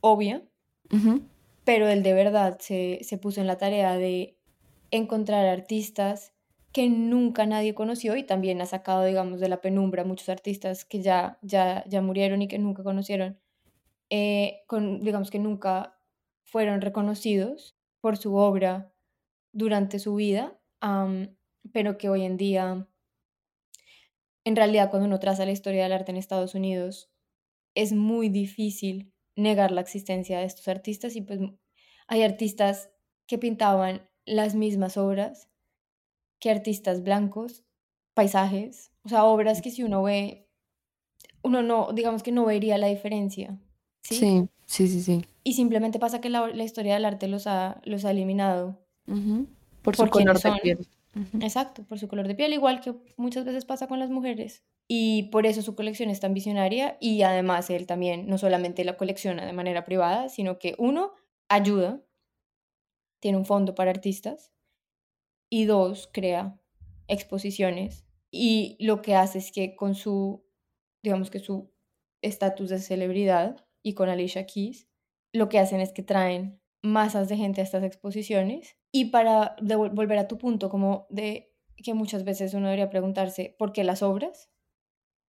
obvia 0.00 0.42
pero 1.68 1.86
él 1.86 2.02
de 2.02 2.14
verdad 2.14 2.58
se, 2.60 3.18
puso 3.20 3.42
en 3.42 3.46
la 3.46 3.58
tarea 3.58 3.98
de 3.98 4.38
encontrar 4.90 5.44
artistas 5.44 6.32
que 6.72 6.88
nunca 6.88 7.44
nadie 7.44 7.74
conoció 7.74 8.16
y 8.16 8.22
también 8.22 8.62
ha 8.62 8.64
sacado, 8.64 9.04
digamos, 9.04 9.38
de 9.38 9.50
la 9.50 9.60
penumbra 9.60 10.02
muchos 10.02 10.30
artistas 10.30 10.86
que 10.86 11.02
ya, 11.02 11.38
ya, 11.42 11.84
ya 11.86 12.00
murieron 12.00 12.40
y 12.40 12.48
que 12.48 12.58
nunca 12.58 12.82
conocieron, 12.82 13.38
eh, 14.08 14.62
con, 14.66 15.04
digamos 15.04 15.30
que 15.30 15.40
nunca 15.40 16.00
fueron 16.42 16.80
reconocidos 16.80 17.76
por 18.00 18.16
su 18.16 18.34
obra 18.36 18.90
durante 19.52 19.98
su 19.98 20.14
vida, 20.14 20.58
pero 21.70 21.98
que 21.98 22.08
hoy 22.08 22.24
en 22.24 22.38
día, 22.38 22.88
en 24.44 24.56
realidad 24.56 24.88
cuando 24.88 25.06
uno 25.06 25.18
traza 25.18 25.44
la 25.44 25.52
historia 25.52 25.82
del 25.82 25.92
arte 25.92 26.12
en 26.12 26.16
Estados 26.16 26.54
Unidos, 26.54 27.10
es 27.74 27.92
muy 27.92 28.30
difícil 28.30 29.12
negar 29.38 29.70
la 29.70 29.80
existencia 29.80 30.40
de 30.40 30.44
estos 30.44 30.68
artistas 30.68 31.16
y 31.16 31.22
pues 31.22 31.40
hay 32.08 32.22
artistas 32.22 32.90
que 33.26 33.38
pintaban 33.38 34.08
las 34.26 34.54
mismas 34.54 34.96
obras 34.96 35.48
que 36.40 36.50
artistas 36.50 37.02
blancos, 37.02 37.64
paisajes, 38.14 38.90
o 39.04 39.08
sea, 39.08 39.24
obras 39.24 39.62
que 39.62 39.70
si 39.70 39.82
uno 39.82 40.02
ve, 40.02 40.48
uno 41.42 41.62
no, 41.62 41.92
digamos 41.92 42.22
que 42.22 42.32
no 42.32 42.44
vería 42.44 42.78
la 42.78 42.88
diferencia. 42.88 43.58
Sí, 44.02 44.48
sí, 44.66 44.88
sí, 44.88 45.02
sí. 45.02 45.24
Y 45.44 45.54
simplemente 45.54 45.98
pasa 45.98 46.20
que 46.20 46.30
la, 46.30 46.50
historia 46.62 46.94
del 46.94 47.04
arte 47.04 47.28
los 47.28 47.46
ha, 47.46 47.80
los 47.84 48.04
ha 48.04 48.10
eliminado. 48.10 48.78
Por 49.82 49.96
su 49.96 50.08
color 50.08 50.40
de 50.40 50.52
piel. 50.62 50.88
Exacto, 51.40 51.84
por 51.84 51.98
su 51.98 52.08
color 52.08 52.28
de 52.28 52.34
piel, 52.34 52.52
igual 52.52 52.80
que 52.80 52.94
muchas 53.16 53.44
veces 53.44 53.64
pasa 53.64 53.86
con 53.88 53.98
las 53.98 54.10
mujeres 54.10 54.64
y 54.88 55.24
por 55.24 55.46
eso 55.46 55.62
su 55.62 55.74
colección 55.74 56.10
es 56.10 56.20
tan 56.20 56.34
visionaria 56.34 56.96
y 57.00 57.22
además 57.22 57.68
él 57.70 57.86
también 57.86 58.26
no 58.26 58.38
solamente 58.38 58.84
la 58.84 58.96
colecciona 58.96 59.44
de 59.44 59.52
manera 59.52 59.84
privada, 59.84 60.28
sino 60.30 60.58
que 60.58 60.74
uno, 60.78 61.12
ayuda, 61.48 62.02
tiene 63.20 63.36
un 63.36 63.44
fondo 63.44 63.74
para 63.74 63.90
artistas 63.90 64.52
y 65.50 65.66
dos, 65.66 66.08
crea 66.12 66.58
exposiciones 67.06 68.06
y 68.30 68.76
lo 68.80 69.02
que 69.02 69.14
hace 69.14 69.38
es 69.38 69.52
que 69.52 69.76
con 69.76 69.94
su, 69.94 70.44
digamos 71.02 71.30
que 71.30 71.38
su 71.38 71.72
estatus 72.22 72.70
de 72.70 72.78
celebridad 72.78 73.66
y 73.82 73.94
con 73.94 74.08
Alicia 74.08 74.46
Keys, 74.46 74.88
lo 75.32 75.48
que 75.48 75.58
hacen 75.58 75.80
es 75.80 75.92
que 75.92 76.02
traen 76.02 76.60
masas 76.82 77.28
de 77.28 77.36
gente 77.36 77.60
a 77.60 77.64
estas 77.64 77.84
exposiciones. 77.84 78.76
Y 78.92 79.06
para 79.06 79.56
volver 79.60 80.18
a 80.18 80.28
tu 80.28 80.38
punto 80.38 80.70
como 80.70 81.06
de 81.10 81.54
que 81.76 81.94
muchas 81.94 82.24
veces 82.24 82.54
uno 82.54 82.66
debería 82.66 82.90
preguntarse 82.90 83.54
por 83.58 83.72
qué 83.72 83.84
las 83.84 84.02
obras, 84.02 84.50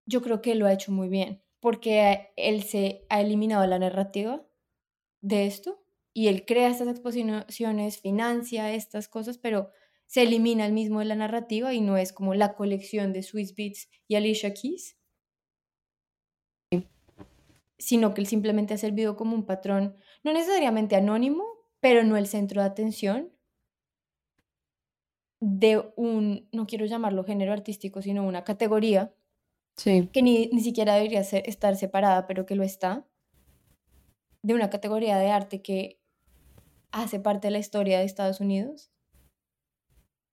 yo 0.08 0.22
creo 0.22 0.40
que 0.40 0.54
lo 0.54 0.66
ha 0.66 0.72
hecho 0.72 0.90
muy 0.90 1.08
bien, 1.08 1.42
porque 1.60 2.32
él 2.36 2.62
se 2.62 3.04
ha 3.10 3.20
eliminado 3.20 3.66
la 3.66 3.78
narrativa 3.78 4.42
de 5.20 5.46
esto 5.46 5.84
y 6.14 6.28
él 6.28 6.46
crea 6.46 6.68
estas 6.68 6.88
exposiciones, 6.88 8.00
financia 8.00 8.72
estas 8.72 9.06
cosas, 9.06 9.36
pero 9.36 9.70
se 10.06 10.22
elimina 10.22 10.64
el 10.64 10.72
mismo 10.72 11.00
de 11.00 11.04
la 11.04 11.14
narrativa 11.14 11.74
y 11.74 11.82
no 11.82 11.98
es 11.98 12.14
como 12.14 12.34
la 12.34 12.54
colección 12.54 13.12
de 13.12 13.22
Swiss 13.22 13.54
Beats 13.54 13.90
y 14.08 14.14
Alicia 14.14 14.54
Keys, 14.54 14.96
sino 17.76 18.14
que 18.14 18.22
él 18.22 18.26
simplemente 18.26 18.72
ha 18.72 18.78
servido 18.78 19.14
como 19.14 19.34
un 19.34 19.44
patrón, 19.44 19.98
no 20.24 20.32
necesariamente 20.32 20.96
anónimo, 20.96 21.44
pero 21.80 22.02
no 22.02 22.16
el 22.16 22.26
centro 22.26 22.62
de 22.62 22.66
atención 22.66 23.30
de 25.40 25.92
un, 25.96 26.48
no 26.50 26.66
quiero 26.66 26.86
llamarlo 26.86 27.24
género 27.24 27.52
artístico, 27.52 28.00
sino 28.00 28.26
una 28.26 28.42
categoría 28.42 29.14
que 29.84 30.22
ni, 30.22 30.48
siquiera 30.60 30.94
debería 30.94 31.20
estar 31.20 31.76
separada, 31.76 32.26
pero 32.26 32.46
que 32.46 32.56
lo 32.56 32.64
está, 32.64 33.06
de 34.42 34.54
una 34.54 34.70
categoría 34.70 35.18
de 35.18 35.30
arte 35.30 35.62
que 35.62 36.00
hace 36.90 37.20
parte 37.20 37.48
de 37.48 37.52
la 37.52 37.58
historia 37.58 37.98
de 37.98 38.04
Estados 38.04 38.40
Unidos 38.40 38.90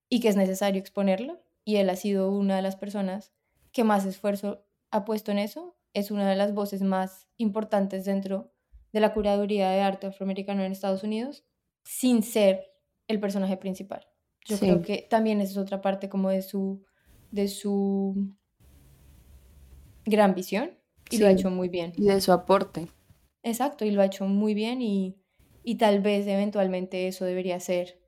y 0.08 0.20
que 0.20 0.28
es 0.28 0.36
necesario 0.36 0.80
exponerla. 0.80 1.40
Y 1.64 1.76
él 1.76 1.90
ha 1.90 1.96
sido 1.96 2.30
una 2.30 2.56
de 2.56 2.62
las 2.62 2.76
personas 2.76 3.32
que 3.72 3.84
más 3.84 4.04
esfuerzo 4.04 4.64
ha 4.90 5.04
puesto 5.04 5.32
en 5.32 5.38
eso. 5.38 5.76
Es 5.92 6.10
una 6.10 6.28
de 6.28 6.36
las 6.36 6.54
voces 6.54 6.82
más 6.82 7.28
importantes 7.36 8.04
dentro 8.04 8.52
de 8.92 9.00
la 9.00 9.12
curaduría 9.12 9.70
de 9.70 9.80
arte 9.80 10.06
afroamericano 10.06 10.62
en 10.62 10.72
Estados 10.72 11.02
Unidos, 11.02 11.44
sin 11.84 12.22
ser 12.22 12.72
el 13.08 13.20
personaje 13.20 13.56
principal. 13.56 14.06
Yo 14.44 14.58
creo 14.58 14.80
que 14.80 15.06
también 15.10 15.40
es 15.40 15.56
otra 15.56 15.80
parte 15.82 16.08
como 16.08 16.30
de 16.30 16.42
su, 16.42 16.84
de 17.32 17.48
su 17.48 18.32
gran 20.06 20.34
visión 20.34 20.70
y 21.10 21.18
lo 21.18 21.26
ha 21.26 21.32
hecho 21.32 21.50
muy 21.50 21.68
bien. 21.68 21.92
Y 21.96 22.06
de 22.06 22.20
su 22.20 22.32
aporte. 22.32 22.88
Exacto, 23.42 23.84
y 23.84 23.90
lo 23.90 24.00
ha 24.00 24.06
hecho 24.06 24.24
muy 24.24 24.54
bien 24.54 24.80
y, 24.80 25.16
y 25.62 25.76
tal 25.76 26.00
vez 26.00 26.26
eventualmente 26.26 27.06
eso 27.06 27.24
debería 27.24 27.60
ser 27.60 28.00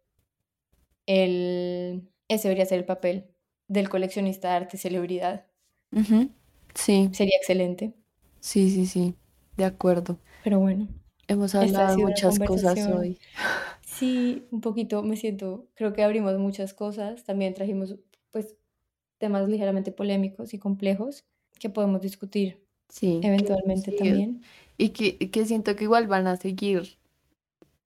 el, 1.07 2.09
ese 2.29 2.49
debería 2.49 2.67
ser 2.67 2.79
el 2.79 2.85
papel 2.85 3.27
del 3.67 3.89
coleccionista 3.89 4.51
de 4.51 4.55
arte 4.55 4.79
celebridad. 4.79 5.47
Sí. 6.75 7.11
Sería 7.13 7.37
excelente. 7.37 7.95
Sí, 8.41 8.71
sí, 8.71 8.87
sí, 8.87 9.15
de 9.57 9.65
acuerdo. 9.65 10.19
Pero 10.45 10.61
bueno. 10.61 10.89
Hemos 11.29 11.55
hablado 11.55 11.97
de 11.97 12.03
muchas 12.03 12.39
cosas 12.39 12.87
hoy. 12.87 13.19
Sí, 13.85 14.47
un 14.51 14.61
poquito, 14.61 15.03
me 15.03 15.17
siento, 15.17 15.69
creo 15.75 15.93
que 15.93 16.03
abrimos 16.03 16.39
muchas 16.39 16.73
cosas, 16.73 17.25
también 17.25 17.53
trajimos 17.55 17.97
pues 18.31 18.57
temas 19.19 19.49
ligeramente 19.49 19.93
polémicos 19.93 20.55
y 20.55 20.59
complejos 20.59 21.27
que 21.59 21.71
podemos 21.71 22.01
discutir 22.01 22.63
sí, 22.89 23.21
eventualmente 23.23 23.93
también. 23.93 24.43
Y 24.77 24.91
que, 24.91 25.19
que 25.31 25.45
siento 25.45 25.75
que 25.75 25.85
igual 25.85 26.07
van 26.07 26.27
a 26.27 26.37
seguir 26.37 26.99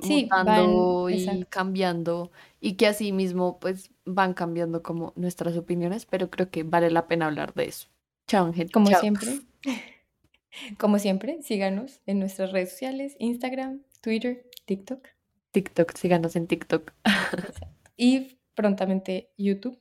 sí, 0.01 0.25
mutando 0.25 1.09
y 1.11 1.45
cambiando 1.49 2.31
y 2.61 2.75
que 2.75 2.87
así 2.87 3.13
mismo 3.13 3.59
pues 3.59 3.91
van 4.05 4.35
cambiando 4.35 4.83
como 4.83 5.13
nuestras 5.17 5.57
opiniones, 5.57 6.07
pero 6.07 6.31
creo 6.31 6.51
que 6.51 6.65
vale 6.65 6.91
la 6.91 7.07
pena 7.07 7.27
hablar 7.27 7.55
de 7.55 7.65
eso. 7.65 7.89
Chao, 8.27 8.47
Ángel. 8.47 8.71
Como 8.71 8.87
siempre. 8.87 9.41
Como 10.79 10.99
siempre, 10.99 11.43
síganos 11.43 12.01
en 12.05 12.19
nuestras 12.19 12.53
redes 12.53 12.73
sociales, 12.73 13.17
Instagram, 13.19 13.81
Twitter, 14.03 14.51
TikTok. 14.67 15.09
TikTok, 15.51 15.97
síganos 15.97 16.37
en 16.37 16.47
TikTok. 16.47 16.93
y 17.97 18.39
prontamente 18.55 19.31
YouTube, 19.39 19.79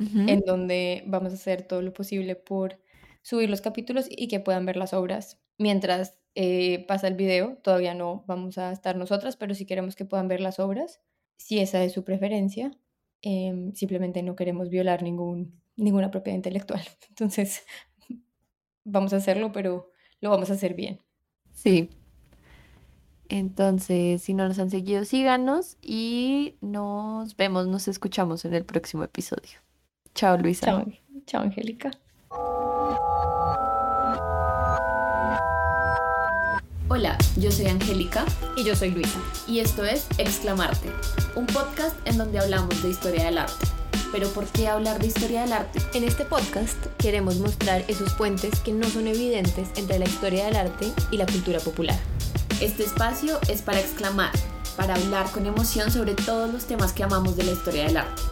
en 0.00 0.40
donde 0.40 1.04
vamos 1.06 1.32
a 1.32 1.36
hacer 1.36 1.62
todo 1.62 1.80
lo 1.80 1.92
posible 1.92 2.34
por 2.34 2.80
subir 3.24 3.48
los 3.48 3.62
capítulos 3.62 4.06
y 4.08 4.28
que 4.28 4.38
puedan 4.38 4.66
ver 4.66 4.76
las 4.76 4.92
obras 4.92 5.40
mientras 5.58 6.18
eh, 6.34 6.84
pasa 6.86 7.08
el 7.08 7.14
video. 7.14 7.56
Todavía 7.62 7.94
no 7.94 8.22
vamos 8.28 8.58
a 8.58 8.70
estar 8.70 8.96
nosotras, 8.96 9.36
pero 9.36 9.54
si 9.54 9.64
queremos 9.66 9.96
que 9.96 10.04
puedan 10.04 10.28
ver 10.28 10.40
las 10.40 10.60
obras, 10.60 11.00
si 11.36 11.58
esa 11.58 11.82
es 11.82 11.92
su 11.92 12.04
preferencia. 12.04 12.70
Em, 13.22 13.72
simplemente 13.72 14.22
no 14.22 14.36
queremos 14.36 14.68
violar 14.68 15.02
ningún, 15.02 15.58
ninguna 15.74 16.10
propiedad 16.10 16.36
intelectual. 16.36 16.82
Entonces, 17.08 17.64
vamos 18.84 19.14
a 19.14 19.16
hacerlo, 19.16 19.50
pero 19.52 19.90
lo 20.20 20.28
vamos 20.28 20.50
a 20.50 20.52
hacer 20.52 20.74
bien. 20.74 21.00
Sí. 21.52 21.88
Entonces, 23.30 24.20
si 24.20 24.34
no 24.34 24.46
nos 24.46 24.58
han 24.58 24.68
seguido, 24.68 25.06
síganos 25.06 25.78
y 25.80 26.56
nos 26.60 27.36
vemos, 27.36 27.66
nos 27.68 27.88
escuchamos 27.88 28.44
en 28.44 28.52
el 28.52 28.66
próximo 28.66 29.02
episodio. 29.02 29.60
Chao, 30.14 30.36
Luisa. 30.36 30.66
Chao, 30.66 30.86
chao 31.24 31.42
Angélica. 31.42 31.90
Hola, 37.04 37.18
yo 37.36 37.52
soy 37.52 37.66
Angélica. 37.66 38.24
Y 38.56 38.64
yo 38.64 38.74
soy 38.74 38.90
Luisa. 38.90 39.18
Y 39.46 39.58
esto 39.58 39.84
es 39.84 40.06
Exclamarte, 40.16 40.90
un 41.34 41.44
podcast 41.44 41.94
en 42.06 42.16
donde 42.16 42.38
hablamos 42.38 42.82
de 42.82 42.88
historia 42.88 43.26
del 43.26 43.36
arte. 43.36 43.66
Pero 44.10 44.26
¿por 44.30 44.46
qué 44.46 44.68
hablar 44.68 44.98
de 44.98 45.08
historia 45.08 45.42
del 45.42 45.52
arte? 45.52 45.80
En 45.92 46.04
este 46.04 46.24
podcast 46.24 46.78
queremos 46.96 47.36
mostrar 47.40 47.84
esos 47.88 48.14
puentes 48.14 48.58
que 48.60 48.72
no 48.72 48.88
son 48.88 49.06
evidentes 49.06 49.68
entre 49.76 49.98
la 49.98 50.06
historia 50.06 50.46
del 50.46 50.56
arte 50.56 50.90
y 51.10 51.18
la 51.18 51.26
cultura 51.26 51.60
popular. 51.60 51.98
Este 52.62 52.84
espacio 52.84 53.38
es 53.48 53.60
para 53.60 53.80
exclamar, 53.80 54.32
para 54.74 54.94
hablar 54.94 55.30
con 55.30 55.44
emoción 55.44 55.90
sobre 55.90 56.14
todos 56.14 56.50
los 56.50 56.64
temas 56.64 56.94
que 56.94 57.04
amamos 57.04 57.36
de 57.36 57.44
la 57.44 57.52
historia 57.52 57.84
del 57.84 57.98
arte. 57.98 58.22